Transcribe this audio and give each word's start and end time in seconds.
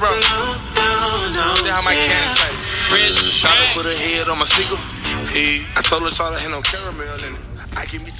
bro. 0.00 0.10
They 1.62 1.70
have 1.70 1.84
my 1.84 1.94
can 1.94 2.28
say. 2.36 2.52
Shawty 3.40 3.66
put 3.76 3.86
her 3.86 3.98
head 4.04 4.28
on 4.28 4.38
my 4.38 4.44
speaker. 4.44 4.76
Hey, 5.34 5.62
I 5.76 5.82
told 5.82 6.02
her 6.02 6.10
Shawty 6.10 6.40
had 6.42 6.50
no 6.50 6.60
caramel 6.62 7.24
in 7.28 7.34
it. 7.34 7.50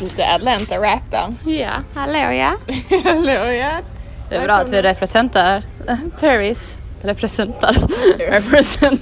Lite 0.00 0.26
Atlanta-rap 0.34 1.10
där. 1.10 1.34
Ja, 1.52 1.82
hallå 1.94 2.32
ja. 2.32 2.56
Hallå 3.04 3.52
ja. 3.52 3.80
Det 4.28 4.36
är 4.36 4.44
bra 4.44 4.54
att 4.54 4.68
vi 4.68 4.82
representerar 4.82 5.62
Paris. 6.20 6.76
Representar. 7.02 7.72
Represent. 8.18 9.00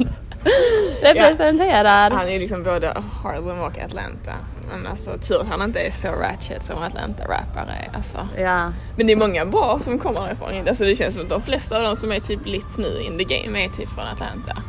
Representerar. 1.03 2.11
Han 2.11 2.29
är 2.29 2.33
ju 2.33 2.39
liksom 2.39 2.63
både 2.63 3.03
Harlem 3.23 3.61
och 3.61 3.79
Atlanta. 3.79 4.33
Men 4.71 4.87
alltså 4.87 5.19
tur 5.19 5.41
att 5.41 5.47
han 5.49 5.63
inte 5.63 5.81
är 5.81 5.91
så 5.91 6.09
ratchet 6.09 6.65
som 6.65 6.79
Atlanta-rappare 6.79 7.71
är. 7.71 7.97
Alltså. 7.97 8.29
Ja. 8.39 8.73
Men 8.97 9.07
det 9.07 9.13
är 9.13 9.17
många 9.17 9.45
bra 9.45 9.81
som 9.85 9.99
kommer 9.99 10.21
därifrån. 10.21 10.69
Alltså 10.69 10.85
det 10.85 10.97
känns 10.97 11.15
som 11.15 11.23
att 11.23 11.31
de 11.31 11.41
flesta 11.41 11.77
av 11.77 11.83
de 11.83 11.97
som 11.97 12.13
är 12.13 12.21
typ 12.21 12.47
lit 12.47 12.77
nu 12.77 13.01
in 13.01 13.19
the 13.19 13.25
game 13.25 13.65
är 13.65 13.69
typ 13.69 13.89
från 13.89 14.05
Atlanta. 14.05 14.63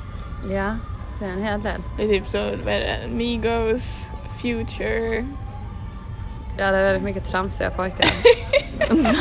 Ja, 0.49 0.75
det 1.19 1.25
är 1.25 1.29
en 1.29 1.43
hel 1.43 1.61
del. 1.61 1.81
Det 1.97 2.03
är 2.03 2.07
typ 2.07 2.27
så, 2.27 2.37
vad 2.65 2.73
är 2.73 2.79
det, 2.79 2.97
Migos, 3.15 4.09
Future. 4.41 5.25
Ja, 6.57 6.71
det 6.71 6.77
är 6.77 6.83
väldigt 6.83 7.03
mycket 7.03 7.27
tramsiga 7.27 7.69
pojkar. 7.69 8.09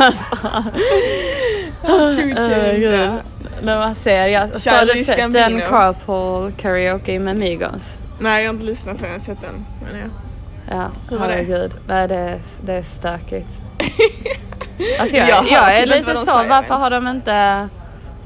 alltså. 0.01 0.37
Future. 2.17 3.23
När 3.63 3.79
man 3.79 3.95
ser, 3.95 4.27
jag 4.27 4.61
så 4.61 4.71
har 4.71 4.87
du 4.87 5.05
sett 5.05 5.33
den 5.33 5.61
Carpool 5.61 6.53
karaoke 6.53 7.19
med 7.19 7.37
Migos? 7.37 7.99
Nej 8.21 8.43
jag 8.45 8.49
har 8.49 8.55
inte 8.55 8.67
lyssnat 8.67 8.97
på 8.97 9.03
den, 9.03 9.13
jag 9.13 9.19
har 9.19 9.25
sett 9.25 9.41
den. 9.41 9.67
Men 9.85 10.01
ja. 10.01 10.07
Ja, 10.71 10.91
herregud. 11.11 11.75
Nej, 11.87 12.09
det 12.09 12.15
är, 12.15 12.41
det 12.65 12.73
är 12.73 12.83
stökigt. 12.83 13.49
Alltså 15.01 15.17
jag, 15.17 15.29
Jag 15.29 15.45
jag, 15.51 15.79
är 15.79 15.83
typ 15.83 15.95
lite 15.95 16.17
så, 16.17 16.37
varför 16.37 16.55
ens. 16.55 16.69
har 16.69 16.91
de 16.91 17.09
inte 17.09 17.69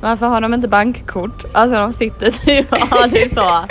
varför 0.00 0.26
har 0.26 0.40
de 0.40 0.54
inte 0.54 0.68
bankkort? 0.68 1.44
Alltså 1.54 1.76
de 1.76 1.92
sitter 1.92 2.30
typ 2.46 2.72
och 2.72 2.78
har 2.78 3.08
det 3.08 3.34
så 3.34 3.64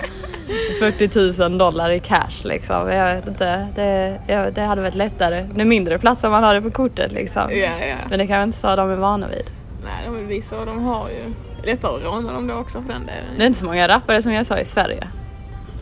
40 0.80 1.42
000 1.50 1.58
dollar 1.58 1.90
i 1.90 2.00
cash 2.00 2.44
liksom. 2.44 2.90
Jag 2.92 3.16
vet 3.16 3.28
inte, 3.28 3.68
det, 3.76 4.20
jag, 4.28 4.54
det 4.54 4.62
hade 4.62 4.82
varit 4.82 4.96
lättare. 4.96 5.48
Det 5.54 5.62
är 5.62 5.66
mindre 5.66 6.00
plats 6.00 6.24
om 6.24 6.32
man 6.32 6.44
har 6.44 6.54
det 6.54 6.62
på 6.62 6.72
kortet 6.72 7.12
liksom. 7.12 7.42
Ja, 7.50 7.72
ja. 7.90 7.96
Men 8.10 8.20
det 8.20 8.28
kanske 8.28 8.44
inte 8.44 8.58
så 8.58 8.76
de 8.76 8.90
är 8.90 8.96
vana 8.96 9.28
vid. 9.28 9.52
Nej, 9.84 9.94
de 10.06 10.16
vill 10.16 10.26
visa 10.26 10.58
vad 10.58 10.68
de 10.68 10.84
har 10.84 11.10
ju. 11.10 11.34
Lättare 11.64 11.96
att 11.96 12.04
råna 12.04 12.34
dem 12.34 12.48
då 12.48 12.54
också 12.54 12.82
för 12.82 12.90
den 12.90 13.06
delen. 13.06 13.26
Det 13.38 13.44
är 13.44 13.48
inte 13.48 13.60
så 13.60 13.66
många 13.66 13.88
rappare 13.88 14.22
som 14.22 14.34
jag 14.34 14.46
sa 14.46 14.58
i 14.58 14.66
Sverige. 14.66 15.08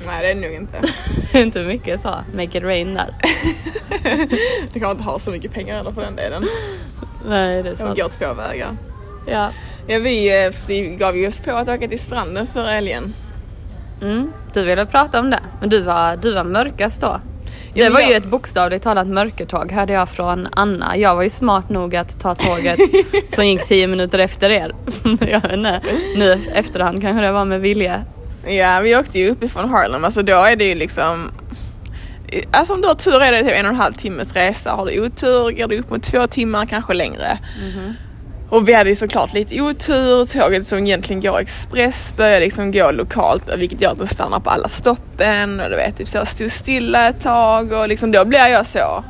Nej, 0.05 0.21
det 0.21 0.31
är 0.31 0.35
det 0.35 0.41
nog 0.41 0.53
inte. 0.55 0.81
Det 1.31 1.37
är 1.37 1.41
inte 1.43 1.63
mycket 1.63 2.01
så, 2.01 2.15
make 2.35 2.57
it 2.57 2.63
rain 2.63 2.93
där. 2.93 3.13
De 4.73 4.79
kan 4.79 4.91
inte 4.91 5.03
ha 5.03 5.19
så 5.19 5.31
mycket 5.31 5.51
pengar 5.53 5.75
heller 5.77 5.91
för 5.91 6.01
den 6.01 6.15
delen. 6.15 6.45
Nej 7.27 7.63
det 7.63 7.69
är 7.69 7.73
De 7.73 7.77
sant. 7.77 7.97
går 7.97 8.09
två 8.09 8.33
vägar. 8.33 8.77
Ja. 9.25 9.49
Ja, 9.87 9.99
vi 9.99 10.43
eh, 10.45 10.51
vi 10.67 10.81
gav 10.95 11.17
ju 11.17 11.27
oss 11.27 11.39
på 11.39 11.51
att 11.51 11.69
åka 11.69 11.87
till 11.87 11.99
stranden 11.99 12.47
förra 12.47 12.69
helgen. 12.69 13.13
Mm, 14.01 14.31
du 14.53 14.63
ville 14.63 14.85
prata 14.85 15.19
om 15.19 15.29
det, 15.29 15.39
men 15.59 15.69
du 15.69 15.81
var, 15.81 16.15
du 16.17 16.33
var 16.33 16.43
mörkast 16.43 17.01
då. 17.01 17.21
Det 17.73 17.83
men 17.83 17.93
var 17.93 17.99
ju 17.99 18.07
jag- 18.07 18.15
ett 18.15 18.25
bokstavligt 18.25 18.83
talat 18.83 19.07
mörkertåg 19.07 19.71
hörde 19.71 19.93
jag 19.93 20.09
från 20.09 20.47
Anna. 20.51 20.97
Jag 20.97 21.15
var 21.15 21.23
ju 21.23 21.29
smart 21.29 21.69
nog 21.69 21.95
att 21.95 22.19
ta 22.19 22.35
tåget 22.35 22.79
som 23.35 23.47
gick 23.47 23.65
10 23.65 23.87
minuter 23.87 24.19
efter 24.19 24.49
er. 24.49 24.75
jag 25.19 25.41
vet 25.41 25.51
inte. 25.53 25.81
Nu 26.17 26.39
efterhand 26.53 27.01
kanske 27.01 27.25
det 27.25 27.31
var 27.31 27.45
med 27.45 27.61
vilja. 27.61 28.01
Ja, 28.49 28.79
vi 28.79 28.95
åkte 28.95 29.19
ju 29.19 29.29
uppifrån 29.29 29.69
Harlem. 29.69 30.05
Alltså 30.05 30.21
då 30.21 30.33
är 30.33 30.55
det 30.55 30.63
ju 30.63 30.75
liksom... 30.75 31.31
Alltså 32.51 32.73
om 32.73 32.81
du 32.81 32.87
har 32.87 32.95
tur 32.95 33.21
är 33.21 33.31
det 33.31 33.43
typ 33.43 33.51
en 33.51 33.65
och 33.65 33.71
en 33.71 33.77
halv 33.77 33.93
timmes 33.93 34.35
resa. 34.35 34.71
Har 34.71 34.85
du 34.85 35.05
otur 35.05 35.51
går 35.51 35.67
det 35.67 35.79
upp 35.79 35.89
mot 35.89 36.03
två 36.03 36.27
timmar, 36.27 36.65
kanske 36.65 36.93
längre. 36.93 37.37
Och 38.49 38.69
vi 38.69 38.73
hade 38.73 38.89
ju 38.89 38.95
såklart 38.95 39.33
lite 39.33 39.61
otur. 39.61 40.25
Tåget 40.25 40.67
som 40.67 40.77
egentligen 40.77 41.21
går 41.21 41.39
express 41.39 42.13
började 42.17 42.39
liksom 42.39 42.71
gå 42.71 42.91
lokalt 42.91 43.43
vilket 43.57 43.81
gör 43.81 43.91
att 43.91 43.97
den 43.97 44.07
stannar 44.07 44.39
på 44.39 44.49
alla 44.49 44.67
stoppen 44.67 45.59
och 45.59 45.69
du 45.69 45.75
vet 45.75 45.97
typ 45.97 46.07
så 46.07 46.25
stod 46.25 46.51
stilla 46.51 47.09
ett 47.09 47.21
tag 47.21 47.71
och 47.71 47.87
liksom 47.87 48.11
då 48.11 48.25
blir 48.25 48.47
jag 48.47 48.65
så 48.65 49.03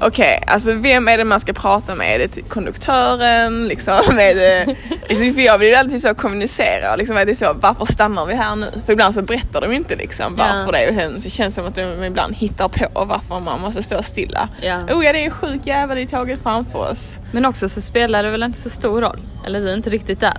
Okej, 0.00 0.42
alltså 0.46 0.72
vem 0.72 1.08
är 1.08 1.18
det 1.18 1.24
man 1.24 1.40
ska 1.40 1.52
prata 1.52 1.94
med? 1.94 2.14
Är 2.14 2.18
det 2.18 2.28
typ 2.28 2.48
konduktören? 2.48 3.68
Liksom, 3.68 3.92
är 4.18 4.34
det, 4.34 4.76
liksom, 5.08 5.34
för 5.34 5.40
jag 5.40 5.58
vill 5.58 5.68
ju 5.68 5.74
alltid 5.74 6.02
så 6.02 6.14
kommunicera. 6.14 6.96
Liksom, 6.96 7.16
är 7.16 7.24
det 7.26 7.34
så, 7.34 7.52
varför 7.60 7.84
stannar 7.84 8.26
vi 8.26 8.34
här 8.34 8.56
nu? 8.56 8.66
För 8.86 8.92
ibland 8.92 9.14
så 9.14 9.22
berättar 9.22 9.60
de 9.60 9.72
inte 9.72 9.96
liksom, 9.96 10.34
Ja. 10.38 10.44
varför 10.54 10.72
det 10.72 10.78
är 10.78 10.92
hänt. 10.92 11.24
Det 11.24 11.30
känns 11.30 11.54
som 11.54 11.66
att 11.66 11.74
de 11.74 12.04
ibland 12.04 12.34
hittar 12.36 12.68
på 12.68 13.04
varför 13.04 13.40
man 13.40 13.60
måste 13.60 13.82
stå 13.82 14.02
stilla. 14.02 14.48
Ja. 14.62 14.78
Oh 14.84 15.04
ja, 15.06 15.12
det 15.12 15.18
är 15.20 15.24
en 15.24 15.30
sjuk 15.30 15.66
jävel 15.66 15.98
i 15.98 16.06
tåget 16.06 16.42
framför 16.42 16.78
oss. 16.78 17.18
Men 17.32 17.44
också 17.44 17.68
så 17.68 17.80
spelar 17.80 18.22
det 18.22 18.30
väl 18.30 18.42
inte 18.42 18.58
så 18.58 18.70
stor 18.70 19.00
roll. 19.00 19.20
Eller 19.46 19.60
du 19.60 19.70
är 19.70 19.74
inte 19.74 19.90
riktigt 19.90 20.20
där. 20.20 20.38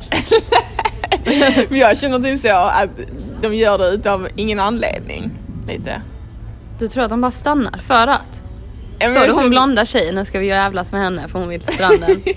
Men 1.69 1.79
jag 1.79 1.97
känner 1.97 2.19
typ 2.19 2.39
så 2.39 2.49
att 2.55 2.89
de 3.41 3.55
gör 3.55 3.77
det 3.77 3.87
utav 3.87 4.27
ingen 4.35 4.59
anledning. 4.59 5.31
Lite. 5.67 6.01
Du 6.79 6.87
tror 6.87 7.03
att 7.03 7.09
de 7.09 7.21
bara 7.21 7.31
stannar 7.31 7.77
för 7.87 8.07
att? 8.07 8.41
Såg 8.99 9.13
du 9.13 9.19
hon 9.19 9.35
känner- 9.35 9.49
blonda 9.49 9.85
tjejen? 9.85 10.15
Nu 10.15 10.25
ska 10.25 10.39
vi 10.39 10.47
jävlas 10.47 10.91
med 10.91 11.01
henne 11.01 11.27
för 11.27 11.39
hon 11.39 11.47
vill 11.49 11.61
till 11.61 11.73
stranden. 11.73 12.21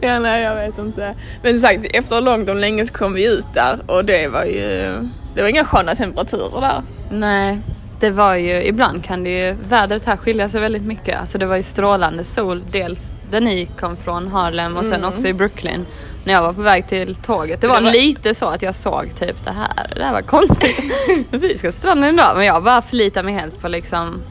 Ja, 0.00 0.18
nej 0.18 0.42
jag 0.42 0.54
vet 0.54 0.78
inte. 0.78 1.14
Men 1.42 1.52
som 1.52 1.68
sagt, 1.68 1.84
efter 1.94 2.20
långt 2.20 2.48
om 2.48 2.56
länge 2.58 2.86
så 2.86 2.94
kom 2.94 3.14
vi 3.14 3.26
ut 3.38 3.46
där 3.54 3.78
och 3.86 4.04
det 4.04 4.28
var 4.28 4.44
ju, 4.44 4.94
det 5.34 5.42
var 5.42 5.48
inga 5.48 5.64
sköna 5.64 5.94
temperaturer 5.94 6.60
där. 6.60 6.82
Nej, 7.10 7.58
det 8.00 8.10
var 8.10 8.34
ju, 8.34 8.62
ibland 8.64 9.04
kan 9.04 9.24
det 9.24 9.30
ju, 9.30 9.56
vädret 9.68 10.04
här 10.04 10.16
skilja 10.16 10.48
sig 10.48 10.60
väldigt 10.60 10.82
mycket. 10.82 11.20
Alltså 11.20 11.38
det 11.38 11.46
var 11.46 11.56
ju 11.56 11.62
strålande 11.62 12.24
sol, 12.24 12.62
dels 12.70 13.10
där 13.30 13.40
ni 13.40 13.66
kom 13.80 13.96
från 13.96 14.28
Harlem 14.28 14.76
och 14.76 14.86
sen 14.86 15.04
också 15.04 15.26
i 15.28 15.32
Brooklyn. 15.32 15.86
När 16.24 16.32
jag 16.34 16.42
var 16.42 16.52
på 16.52 16.62
väg 16.62 16.88
till 16.88 17.14
tåget. 17.14 17.60
Det 17.60 17.66
var, 17.68 17.76
Det 17.80 17.84
var- 17.84 17.92
lite 17.92 18.34
så 18.34 18.46
att 18.46 18.62
jag 18.62 18.74
såg 18.74 19.10
typ 19.18 19.44
det 19.44 19.50
här, 19.50 19.92
det 19.96 20.04
här 20.04 20.12
var 20.12 20.22
konstigt. 20.22 20.80
vi 21.30 21.58
ska 21.58 21.72
stranden 21.72 22.14
idag. 22.14 22.36
Men 22.36 22.46
jag 22.46 22.62
bara 22.64 22.82
förlitar 22.82 23.22
mig 23.22 23.34
helt 23.34 23.60
på 23.60 23.68
liksom 23.68 24.22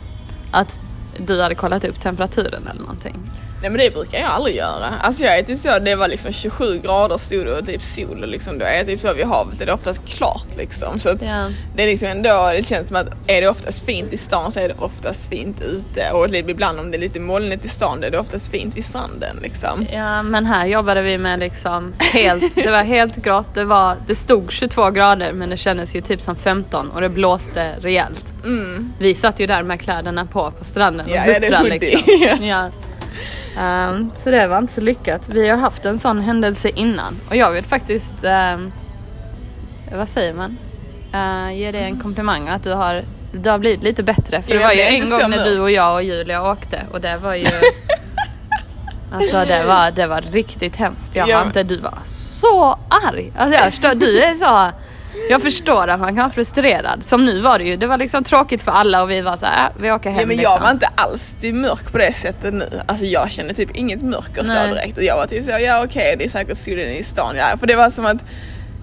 att 0.58 0.80
du 1.18 1.42
hade 1.42 1.56
kollat 1.56 1.86
upp 1.86 2.00
temperaturen 2.00 2.68
eller 2.68 2.82
någonting. 2.82 3.16
Nej 3.62 3.70
men 3.70 3.80
det 3.80 3.94
brukar 3.94 4.20
jag 4.20 4.30
aldrig 4.30 4.56
göra. 4.56 4.94
Alltså 5.02 5.24
jag 5.24 5.40
är 5.40 5.44
typ 5.44 5.60
så, 5.60 5.80
det 5.80 5.96
var 5.96 6.08
liksom 6.08 6.32
27 6.32 6.80
grader 6.80 7.18
stod 7.18 7.46
det 7.46 7.54
och 7.60 7.66
typ 7.66 7.82
sol 7.82 8.22
och 8.24 8.28
liksom 8.30 8.60
då 8.60 8.66
är 8.66 8.78
jag 8.78 8.86
typ 8.86 9.00
så 9.02 9.14
vid 9.14 9.26
havet 9.26 9.62
är 9.62 9.66
det 9.66 9.74
oftast 9.74 10.02
klart 10.08 10.48
liksom. 10.58 11.00
Så 11.00 11.10
Ja. 11.10 11.50
det 11.76 11.84
är 11.84 11.88
liksom 11.88 12.08
ändå, 12.08 12.50
det 12.58 12.64
känns 12.68 12.88
som 12.88 12.98
att 12.98 13.08
är 13.28 13.42
det 13.42 13.50
oftast 13.50 13.86
fint 13.86 14.14
i 14.14 14.18
stan 14.18 14.52
så 14.52 14.60
är 14.60 14.68
det 14.68 14.76
oftast 14.80 15.30
fint 15.30 15.62
ute 15.62 16.12
och 16.12 16.30
det, 16.30 16.38
ibland 16.38 16.80
om 16.80 16.92
det 16.92 16.98
är 16.98 17.00
lite 17.00 17.20
molnigt 17.20 17.66
i 17.66 17.68
stan 17.68 18.02
då 18.02 18.08
är 18.08 18.12
det 18.12 18.20
oftast 18.20 18.52
fint 18.52 18.76
vid 18.78 18.86
stranden 18.86 19.40
liksom. 19.42 19.86
Ja 19.94 20.24
men 20.24 20.46
här 20.46 20.66
jobbade 20.68 21.02
vi 21.02 21.18
med 21.18 21.40
liksom 21.40 21.94
helt, 22.14 22.56
det 22.56 22.72
var 22.72 22.84
helt 22.84 23.16
grått, 23.16 23.48
det, 23.54 23.64
var, 23.66 23.96
det 24.08 24.16
stod 24.16 24.52
22 24.52 24.90
grader 24.92 25.34
men 25.34 25.50
det 25.50 25.58
kändes 25.58 25.96
ju 25.96 26.02
typ 26.02 26.22
som 26.22 26.36
15 26.36 26.90
och 26.92 27.02
det 27.02 27.10
blåste 27.10 27.72
rejält. 27.82 28.34
Vi 29.00 29.14
satt 29.16 29.40
ju 29.40 29.48
där 29.48 29.64
med 29.64 29.82
kläderna 29.82 30.26
på 30.26 30.52
på 30.52 30.64
stranden 30.64 31.06
och 31.06 31.12
Ja, 31.12 31.24
det 31.26 31.34
huttrade 31.34 31.70
liksom. 31.70 32.02
Ja. 32.48 32.70
Ehm, 33.60 34.10
så 34.14 34.32
det 34.32 34.48
var 34.48 34.58
inte 34.58 34.74
så 34.74 34.82
lyckat. 34.82 35.22
Vi 35.30 35.50
har 35.50 35.58
haft 35.58 35.86
en 35.86 36.00
sån 36.00 36.20
händelse 36.20 36.70
innan 36.70 37.16
och 37.30 37.36
jag 37.36 37.52
vill 37.52 37.64
faktiskt, 37.64 38.24
ehm, 38.24 38.72
vad 39.98 40.10
säger 40.10 40.34
man? 40.34 40.58
Uh, 41.14 41.54
ge 41.58 41.72
dig 41.72 41.84
en 41.84 42.00
komplimang 42.00 42.48
att 42.50 42.64
du 42.64 42.74
har, 42.74 43.04
du 43.32 43.50
har 43.50 43.58
blivit 43.58 43.84
lite 43.84 44.04
bättre. 44.04 44.42
För 44.42 44.54
det 44.54 44.60
Ja, 44.60 44.68
var 44.68 44.74
ju 44.74 44.78
det 44.78 44.88
en 44.88 45.10
gång 45.10 45.30
när 45.30 45.46
du 45.46 45.60
och 45.60 45.72
jag 45.72 45.96
och 45.96 46.04
Julia 46.04 46.52
åkte 46.52 46.82
och 46.92 47.02
det 47.02 47.18
var 47.18 47.36
ju 47.36 47.46
Alltså 49.14 49.46
det 49.46 49.64
var, 49.68 49.92
det 49.92 50.08
var 50.08 50.22
riktigt 50.22 50.76
hemskt. 50.76 51.16
Jag 51.16 51.30
Ja, 51.30 51.46
inte, 51.46 51.64
du 51.64 51.78
var 51.78 52.00
så 52.04 52.80
arg. 52.90 53.32
Alltså 53.38 53.56
jag 53.60 53.66
förstår, 53.66 53.96
du 53.96 54.20
är 54.22 54.36
så 54.36 54.72
jag 55.30 55.42
förstår 55.42 55.88
att 55.88 56.00
man 56.00 56.08
kan 56.10 56.18
vara 56.18 56.30
frustrerad. 56.30 57.04
Som 57.06 57.26
nu 57.26 57.42
var 57.42 57.60
det 57.60 57.66
ju, 57.66 57.76
det 57.78 57.88
var 57.88 57.98
liksom 57.98 58.24
tråkigt 58.24 58.62
för 58.62 58.72
alla 58.72 59.04
och 59.04 59.10
vi 59.12 59.22
var 59.22 59.38
så 59.38 59.46
här, 59.46 59.66
äh, 59.68 59.72
vi 59.82 59.92
åker 59.92 60.10
hem 60.10 60.20
Ja, 60.20 60.26
men 60.28 60.38
liksom. 60.38 60.54
jag 60.54 60.62
var 60.62 60.72
inte 60.72 60.90
alls 60.96 61.36
mörk 61.54 61.92
på 61.92 61.98
det 61.98 62.14
sättet 62.14 62.54
nu. 62.54 62.82
Alltså 62.86 63.06
jag 63.06 63.32
kände 63.32 63.54
typ 63.54 63.76
inget 63.76 64.02
mörker 64.02 64.44
så 64.44 64.54
Nej. 64.54 64.68
direkt. 64.70 64.98
Och 64.98 65.04
jag 65.04 65.16
var 65.18 65.28
typ 65.28 65.46
så, 65.46 65.52
ja 65.52 65.84
okej 65.86 66.16
det 66.20 66.26
är 66.26 66.30
säkert 66.30 66.58
solen 66.58 66.90
i 66.92 67.04
stan. 67.04 67.36
Ja. 67.36 67.58
För 67.60 67.68
det 67.68 67.76
var 67.76 67.90
som 67.90 68.06
att 68.06 68.26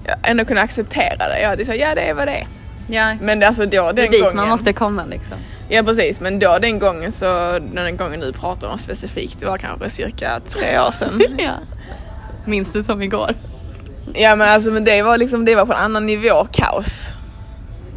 jag 0.06 0.16
ändå 0.30 0.44
kunde 0.44 0.62
acceptera 0.62 1.28
det. 1.28 1.40
Jag 1.42 1.48
var 1.50 1.56
typ 1.56 1.66
så, 1.66 1.74
ja 1.74 1.94
det 1.94 2.00
är 2.00 2.14
vad 2.14 2.28
det 2.28 2.32
är. 2.34 2.46
ja, 2.88 3.16
Men 3.20 3.40
det, 3.40 3.46
alltså 3.46 3.66
då 3.66 3.70
det 3.70 3.78
är 3.78 3.92
den 3.92 4.10
dit 4.10 4.22
gången. 4.22 4.36
man 4.36 4.48
måste 4.48 4.72
komma 4.72 5.04
liksom. 5.04 5.36
Ja 5.68 5.82
precis, 5.82 6.20
men 6.20 6.38
då 6.38 6.58
den 6.58 6.78
gången 6.78 7.12
så, 7.12 7.58
den 7.74 7.96
gången 7.96 8.20
du 8.20 8.32
pratar 8.32 8.68
om 8.68 8.78
specifikt, 8.78 9.40
det 9.40 9.46
var 9.46 9.58
kanske 9.58 9.90
cirka 9.90 10.40
tre 10.48 10.78
år 10.80 10.90
sedan. 10.90 11.20
Ja. 11.38 11.52
Minns 12.46 12.72
det 12.72 12.82
som 12.84 13.02
igår. 13.02 13.34
Ja 14.14 14.36
men 14.36 14.48
alltså 14.48 14.70
men 14.70 14.84
det 14.84 15.02
var 15.02 15.18
liksom, 15.18 15.44
det 15.44 15.54
var 15.54 15.66
på 15.66 15.72
en 15.72 15.78
annan 15.78 16.06
nivå 16.06 16.46
kaos. 16.52 17.08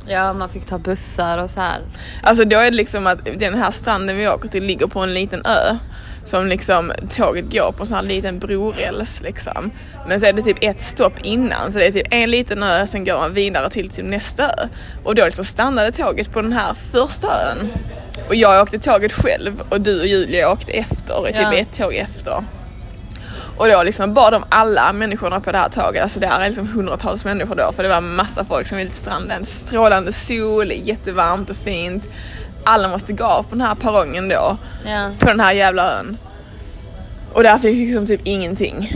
Ja, 0.10 0.34
man 0.34 0.50
fick 0.50 0.66
ta 0.66 0.78
bussar 0.78 1.38
och 1.38 1.50
så 1.50 1.62
här. 1.62 1.82
Alltså 2.24 2.46
då 2.46 2.58
är 2.58 2.72
det 2.72 2.78
liksom 2.78 3.08
att 3.08 3.26
den 3.40 3.58
här 3.58 3.72
stranden 3.72 4.18
vi 4.18 4.28
åker 4.28 4.48
till 4.48 4.64
ligger 4.64 4.88
på 4.88 5.00
en 5.00 5.14
liten 5.14 5.46
ö. 5.46 5.78
Som 6.24 6.48
liksom 6.48 6.92
tåget 7.10 7.52
går 7.52 7.72
på 7.72 7.84
en 7.84 7.88
sån 7.88 7.96
här 7.96 8.04
liten 8.04 8.40
broräls 8.40 9.22
liksom. 9.22 9.72
Men 10.08 10.20
så 10.20 10.26
är 10.26 10.34
det 10.34 10.42
typ 10.42 10.58
ett 10.62 10.82
stopp 10.82 11.14
innan 11.24 11.72
så 11.72 11.78
det 11.80 11.86
är 11.88 11.92
typ 11.92 12.08
en 12.12 12.32
liten 12.32 12.64
ö 12.64 12.88
sen 12.88 13.06
går 13.06 13.18
man 13.18 13.34
vidare 13.34 13.70
till 13.70 13.90
typ 13.90 14.06
nästa 14.06 14.44
ö. 14.44 14.68
Och 15.04 15.16
då 15.16 15.26
liksom 15.26 15.46
stannade 15.46 15.92
tåget 15.92 16.34
på 16.34 16.42
den 16.42 16.54
här 16.54 16.74
första 16.92 17.28
ön. 17.28 17.68
Och 18.28 18.36
jag 18.36 18.62
åkte 18.62 18.80
tåget 18.80 19.14
själv 19.14 19.62
och 19.70 19.82
du 19.82 20.00
och 20.00 20.08
Julia 20.08 20.52
åkte 20.52 20.72
efter, 20.72 21.26
typ 21.26 21.36
Ja. 21.42 21.54
ett 21.54 21.74
tåg 21.78 21.94
efter. 21.96 22.44
Och 23.58 23.68
då 23.68 23.84
liksom 23.84 24.14
bad 24.14 24.34
de 24.34 24.44
alla 24.50 24.94
människorna 24.94 25.40
på 25.40 25.52
det 25.52 25.58
här 25.58 25.70
tåget, 25.70 26.04
alltså 26.04 26.20
det 26.20 26.28
är 26.28 26.48
liksom 26.48 26.68
hundratals 26.68 27.26
människor 27.26 27.56
då 27.56 27.72
för 27.76 27.84
det 27.84 27.90
var 27.90 28.02
massa 28.02 28.46
folk 28.46 28.68
som 28.68 28.78
ville 28.78 28.90
till 28.90 29.00
stranden. 29.00 29.46
Strålande 29.46 30.12
sol, 30.14 30.72
jättevarmt 30.72 31.50
och 31.50 31.56
fint. 31.56 32.04
Alla 32.64 32.88
måste 32.88 33.14
gå 33.14 33.24
av 33.24 33.44
på 33.44 33.50
den 33.50 33.62
här 33.62 33.76
perrongen 33.76 34.30
då, 34.30 34.58
Ja. 34.86 35.10
på 35.20 35.26
den 35.26 35.40
här 35.40 35.52
jävla 35.54 35.92
ön. 36.00 36.18
Och 37.34 37.44
där 37.44 37.58
fick 37.58 37.76
liksom 37.88 38.08
typ 38.08 38.22
ingenting. 38.24 38.92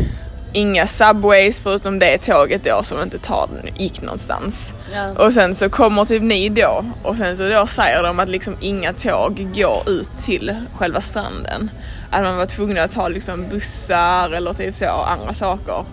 Inga 0.54 0.88
subways 0.88 1.62
förutom 1.62 2.00
det 2.00 2.18
tåget 2.18 2.64
då 2.64 2.84
som 2.84 3.02
inte 3.02 3.18
tar, 3.20 3.50
gick 3.78 4.02
någonstans. 4.02 4.74
Ja. 4.94 5.26
Och 5.26 5.34
sen 5.34 5.56
så 5.56 5.70
kommer 5.70 6.06
typ 6.06 6.22
ni 6.24 6.50
då 6.50 6.86
och 7.04 7.18
sen 7.18 7.38
så 7.38 7.50
då 7.50 7.66
säger 7.68 8.04
de 8.04 8.20
att 8.20 8.30
liksom 8.30 8.56
inga 8.62 8.94
tåg 8.94 9.48
går 9.56 9.90
ut 9.90 10.10
till 10.26 10.56
själva 10.78 11.02
stranden. 11.02 11.70
Att 12.12 12.24
man 12.24 12.38
var 12.38 12.46
tvungen 12.46 12.78
att 12.78 12.92
ta 12.92 13.08
liksom 13.08 13.50
bussar 13.50 14.30
eller 14.30 14.54
typ 14.54 14.76
så 14.76 14.86
andra 14.86 15.34
saker. 15.34 15.86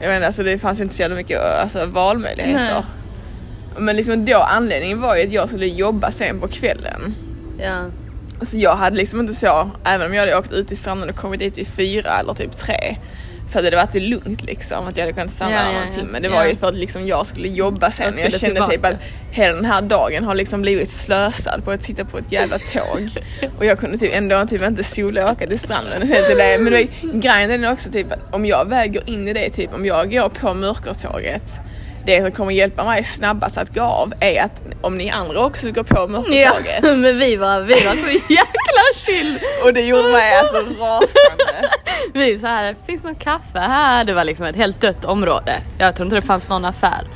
Jag 0.00 0.14
inte, 0.14 0.26
alltså 0.26 0.42
det 0.42 0.58
fanns 0.58 0.80
inte 0.80 0.94
så 0.94 1.02
jävla 1.02 1.16
mycket 1.16 1.40
alltså, 1.62 1.86
valmöjligheter. 1.86 2.72
Nej. 2.74 2.82
Men 3.78 3.96
liksom 3.96 4.24
då 4.24 4.38
anledningen 4.38 5.00
var 5.00 5.16
ju 5.16 5.26
att 5.26 5.32
jag 5.32 5.48
skulle 5.48 5.66
jobba 5.66 6.10
sen 6.10 6.40
på 6.40 6.48
kvällen. 6.48 7.14
Ja. 7.58 7.84
Och 8.40 8.48
Så 8.48 8.56
jag 8.56 8.76
hade 8.76 8.96
liksom 8.96 9.20
inte 9.20 9.34
så, 9.34 9.70
även 9.84 10.06
om 10.06 10.14
jag 10.14 10.20
hade 10.20 10.38
åkt 10.38 10.52
ut 10.52 10.68
till 10.68 10.76
stranden 10.76 11.10
och 11.10 11.16
kommit 11.16 11.40
dit 11.40 11.58
vid 11.58 11.66
fyra 11.66 12.18
eller 12.20 12.34
typ 12.34 12.56
tre 12.56 12.96
så 13.46 13.58
hade 13.58 13.70
det 13.70 13.76
varit 13.76 13.94
lugnt 13.94 14.42
liksom 14.42 14.86
att 14.86 14.96
jag 14.96 15.02
hade 15.04 15.12
kunnat 15.12 15.30
stanna 15.30 15.52
Ja, 15.52 15.58
ja, 15.66 15.72
någon 15.72 15.82
ja. 15.86 15.92
timme. 15.92 16.20
Det 16.20 16.28
var 16.28 16.42
Ja. 16.44 16.48
ju 16.48 16.56
för 16.56 16.68
att 16.68 16.74
liksom 16.76 17.06
jag 17.06 17.26
skulle 17.26 17.48
jobba 17.48 17.90
sen 17.90 18.06
Jag 18.06 18.14
och 18.26 18.32
jag 18.32 18.40
kände 18.40 18.68
typ 18.70 18.84
att 18.84 18.94
hela 19.30 19.54
den 19.54 19.64
här 19.64 19.82
dagen 19.82 20.24
har 20.24 20.34
liksom 20.34 20.62
blivit 20.62 20.88
slösad 20.88 21.64
på 21.64 21.70
att 21.70 21.82
sitta 21.82 22.04
på 22.04 22.18
ett 22.18 22.32
jävla 22.32 22.58
tåg. 22.58 23.10
och 23.58 23.64
jag 23.64 23.78
kunde 23.78 23.98
typ 23.98 24.14
ändå 24.14 24.46
typ 24.46 24.62
inte 24.62 24.84
solåka 24.84 25.46
till 25.46 25.58
stranden. 25.58 26.02
Och 26.02 26.08
sen 26.08 26.36
det. 26.38 26.58
Men 26.60 26.72
det 26.72 26.88
var, 27.02 27.12
grejen 27.20 27.64
är 27.64 27.72
också 27.72 27.90
typ 27.92 28.12
att 28.12 28.34
om 28.34 28.46
jag 28.46 28.68
väl 28.68 28.88
går 28.88 29.02
in 29.06 29.28
i 29.28 29.32
det 29.32 29.50
typ 29.50 29.74
om 29.74 29.86
jag 29.86 30.10
går 30.12 30.28
på 30.28 30.54
mörkertåget 30.54 31.42
det 32.06 32.22
som 32.22 32.32
kommer 32.32 32.52
hjälpa 32.52 32.84
mig 32.84 33.04
snabbast 33.04 33.58
att 33.58 33.74
gå 33.74 33.80
av 33.82 34.12
är 34.20 34.42
att 34.42 34.62
om 34.80 34.98
ni 34.98 35.10
andra 35.10 35.38
också 35.40 35.70
går 35.70 35.82
på 35.82 35.96
Ja, 35.98 36.06
mörkertåget 36.06 36.82
men 36.82 37.18
vi 37.18 37.36
var, 37.36 37.60
vi 37.60 37.74
var 37.74 37.92
så 37.92 38.10
jäkla 38.32 38.75
chill. 38.94 39.38
och 39.64 39.72
det 39.74 39.80
gjorde 39.80 40.08
mig 40.12 40.38
alltså 40.38 40.56
rasande. 40.80 41.70
Vi 42.14 42.38
så 42.38 42.46
här, 42.46 42.76
finns 42.86 43.04
något 43.04 43.18
kaffe 43.18 43.58
här? 43.58 44.04
Det 44.04 44.12
var 44.12 44.24
liksom 44.24 44.46
ett 44.46 44.56
helt 44.56 44.80
dött 44.80 45.04
område. 45.04 45.52
Jag 45.78 45.96
tror 45.96 46.06
inte 46.06 46.16
det 46.16 46.22
fanns 46.22 46.48
någon 46.48 46.64
affär. 46.64 47.08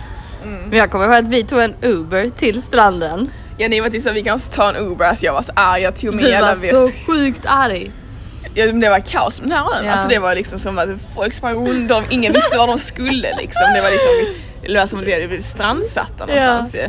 Men 0.45 0.79
jag 0.79 0.91
kommer 0.91 1.05
ihåg 1.05 1.15
att 1.15 1.25
vi 1.29 1.45
tog 1.45 1.61
en 1.61 1.75
Uber 1.83 2.31
till 2.31 2.63
stranden. 2.63 3.31
Ja 3.59 3.69
ni 3.69 3.81
var 3.81 3.89
till 3.89 4.03
så 4.03 4.13
vi 4.13 4.23
kan 4.23 4.35
också 4.35 4.53
ta 4.53 4.69
en 4.69 4.77
Uber, 4.77 5.05
alltså 5.05 5.25
jag 5.27 5.33
var 5.33 5.43
så 5.43 5.53
arg, 5.57 5.83
jag 5.83 5.97
tog 5.97 6.15
min 6.15 6.25
Du 6.25 6.33
var 6.33 6.55
så 6.55 6.85
väska. 6.87 7.13
sjukt 7.13 7.41
arg. 7.47 7.91
Ja, 8.55 8.67
det 8.67 8.89
var 8.89 9.01
kaos 9.01 9.39
på 9.41 9.43
den 9.45 9.53
här 9.53 9.77
ön, 9.79 9.85
Ja. 9.87 9.93
alltså 9.93 10.09
det 10.09 10.19
var 10.19 10.35
liksom 10.35 10.59
som 10.59 10.79
att 10.79 10.89
folk 11.15 11.35
sprang 11.35 11.69
runt 11.69 11.91
om, 11.93 12.05
ingen 12.11 12.33
visste 12.33 12.59
var 12.59 12.67
de 12.67 12.79
skulle 12.79 13.37
liksom. 13.39 13.63
Det 13.75 13.81
var 13.83 13.91
liksom, 13.91 14.35
det 14.67 14.75
var 14.79 14.87
som 14.87 14.99
att 14.99 15.05
vi 15.05 15.13
hade 15.13 15.27
blivit 15.29 15.47
strandsatta 15.47 16.27
någonstans 16.27 16.75
ju. 16.75 16.89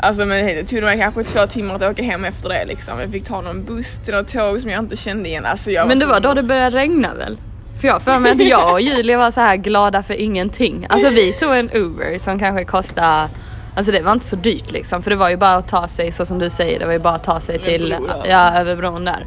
Alltså 0.00 0.24
men 0.24 0.46
det 0.46 0.64
tog 0.64 0.82
mig 0.82 0.98
kanske 0.98 1.22
två 1.22 1.46
timmar 1.46 1.74
att 1.74 1.82
åka 1.82 2.02
hem 2.02 2.24
efter 2.24 2.48
det 2.48 2.64
liksom. 2.64 3.00
Jag 3.00 3.10
fick 3.12 3.24
ta 3.24 3.40
någon 3.40 3.64
buss 3.64 3.98
till 4.04 4.14
något 4.14 4.28
tåg 4.28 4.60
som 4.60 4.70
jag 4.70 4.78
inte 4.84 4.96
kände 4.96 5.28
igen. 5.28 5.46
Alltså, 5.46 5.70
jag 5.70 5.88
Men 5.88 5.98
det 5.98 6.04
så- 6.04 6.10
var 6.10 6.20
då 6.20 6.34
det 6.34 6.42
började 6.42 6.76
regna 6.76 7.14
väl? 7.14 7.38
För 7.80 7.88
jag 7.88 8.02
för 8.02 8.18
mig 8.18 8.32
att 8.32 8.46
jag 8.48 8.72
och 8.72 8.80
Julia 8.80 9.18
var 9.18 9.30
så 9.30 9.40
här 9.40 9.56
glada 9.56 10.02
för 10.02 10.14
ingenting. 10.14 10.86
Alltså 10.88 11.10
vi 11.10 11.32
tog 11.32 11.56
en 11.56 11.70
Uber 11.72 12.18
som 12.18 12.38
kanske 12.38 12.64
kostade 12.64 13.28
Alltså 13.76 13.92
det 13.92 14.02
var 14.02 14.12
inte 14.12 14.26
så 14.26 14.36
dyrt 14.36 14.70
liksom 14.70 15.02
för 15.02 15.10
det 15.10 15.16
var 15.16 15.30
ju 15.30 15.36
bara 15.36 15.52
att 15.52 15.68
ta 15.68 15.88
sig 15.88 16.12
så 16.12 16.26
som 16.26 16.38
du 16.38 16.50
säger 16.50 16.78
det 16.78 16.86
var 16.86 16.92
ju 16.92 16.98
bara 16.98 17.14
att 17.14 17.24
ta 17.24 17.40
sig 17.40 17.58
till, 17.58 17.96
ja 18.28 18.52
över 18.60 18.76
bron 18.76 19.04
där. 19.04 19.26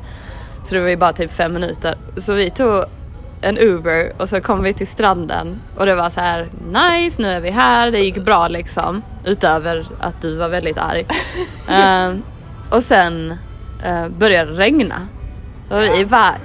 Så 0.64 0.76
det 0.76 0.82
var 0.82 0.90
ju 0.90 0.98
bara 0.98 1.14
typ 1.14 1.32
fem 1.32 1.54
minuter. 1.54 1.96
Så 2.18 2.34
vi 2.34 2.50
tog 2.50 2.84
en 3.42 3.58
Uber 3.58 4.14
och 4.18 4.30
så 4.30 4.42
kom 4.42 4.64
vi 4.64 4.74
till 4.74 4.88
stranden 4.88 5.62
och 5.78 5.86
det 5.86 5.96
var 5.96 6.10
så 6.10 6.20
här 6.20 6.50
nice 6.72 7.22
nu 7.22 7.28
är 7.28 7.42
vi 7.42 7.50
här, 7.50 7.92
det 7.92 8.00
gick 8.00 8.18
bra 8.18 8.48
liksom. 8.48 9.02
Utöver 9.26 9.86
att 10.00 10.22
du 10.22 10.38
var 10.38 10.50
väldigt 10.50 10.78
arg. 10.78 11.06
Ehm, 11.68 12.22
och 12.70 12.84
sen 12.84 13.38
uh, 13.86 14.08
började 14.10 14.52
det 14.52 14.58
regna. 14.58 15.08
Och 15.70 15.82
vi 15.82 16.06
bara, 16.06 16.36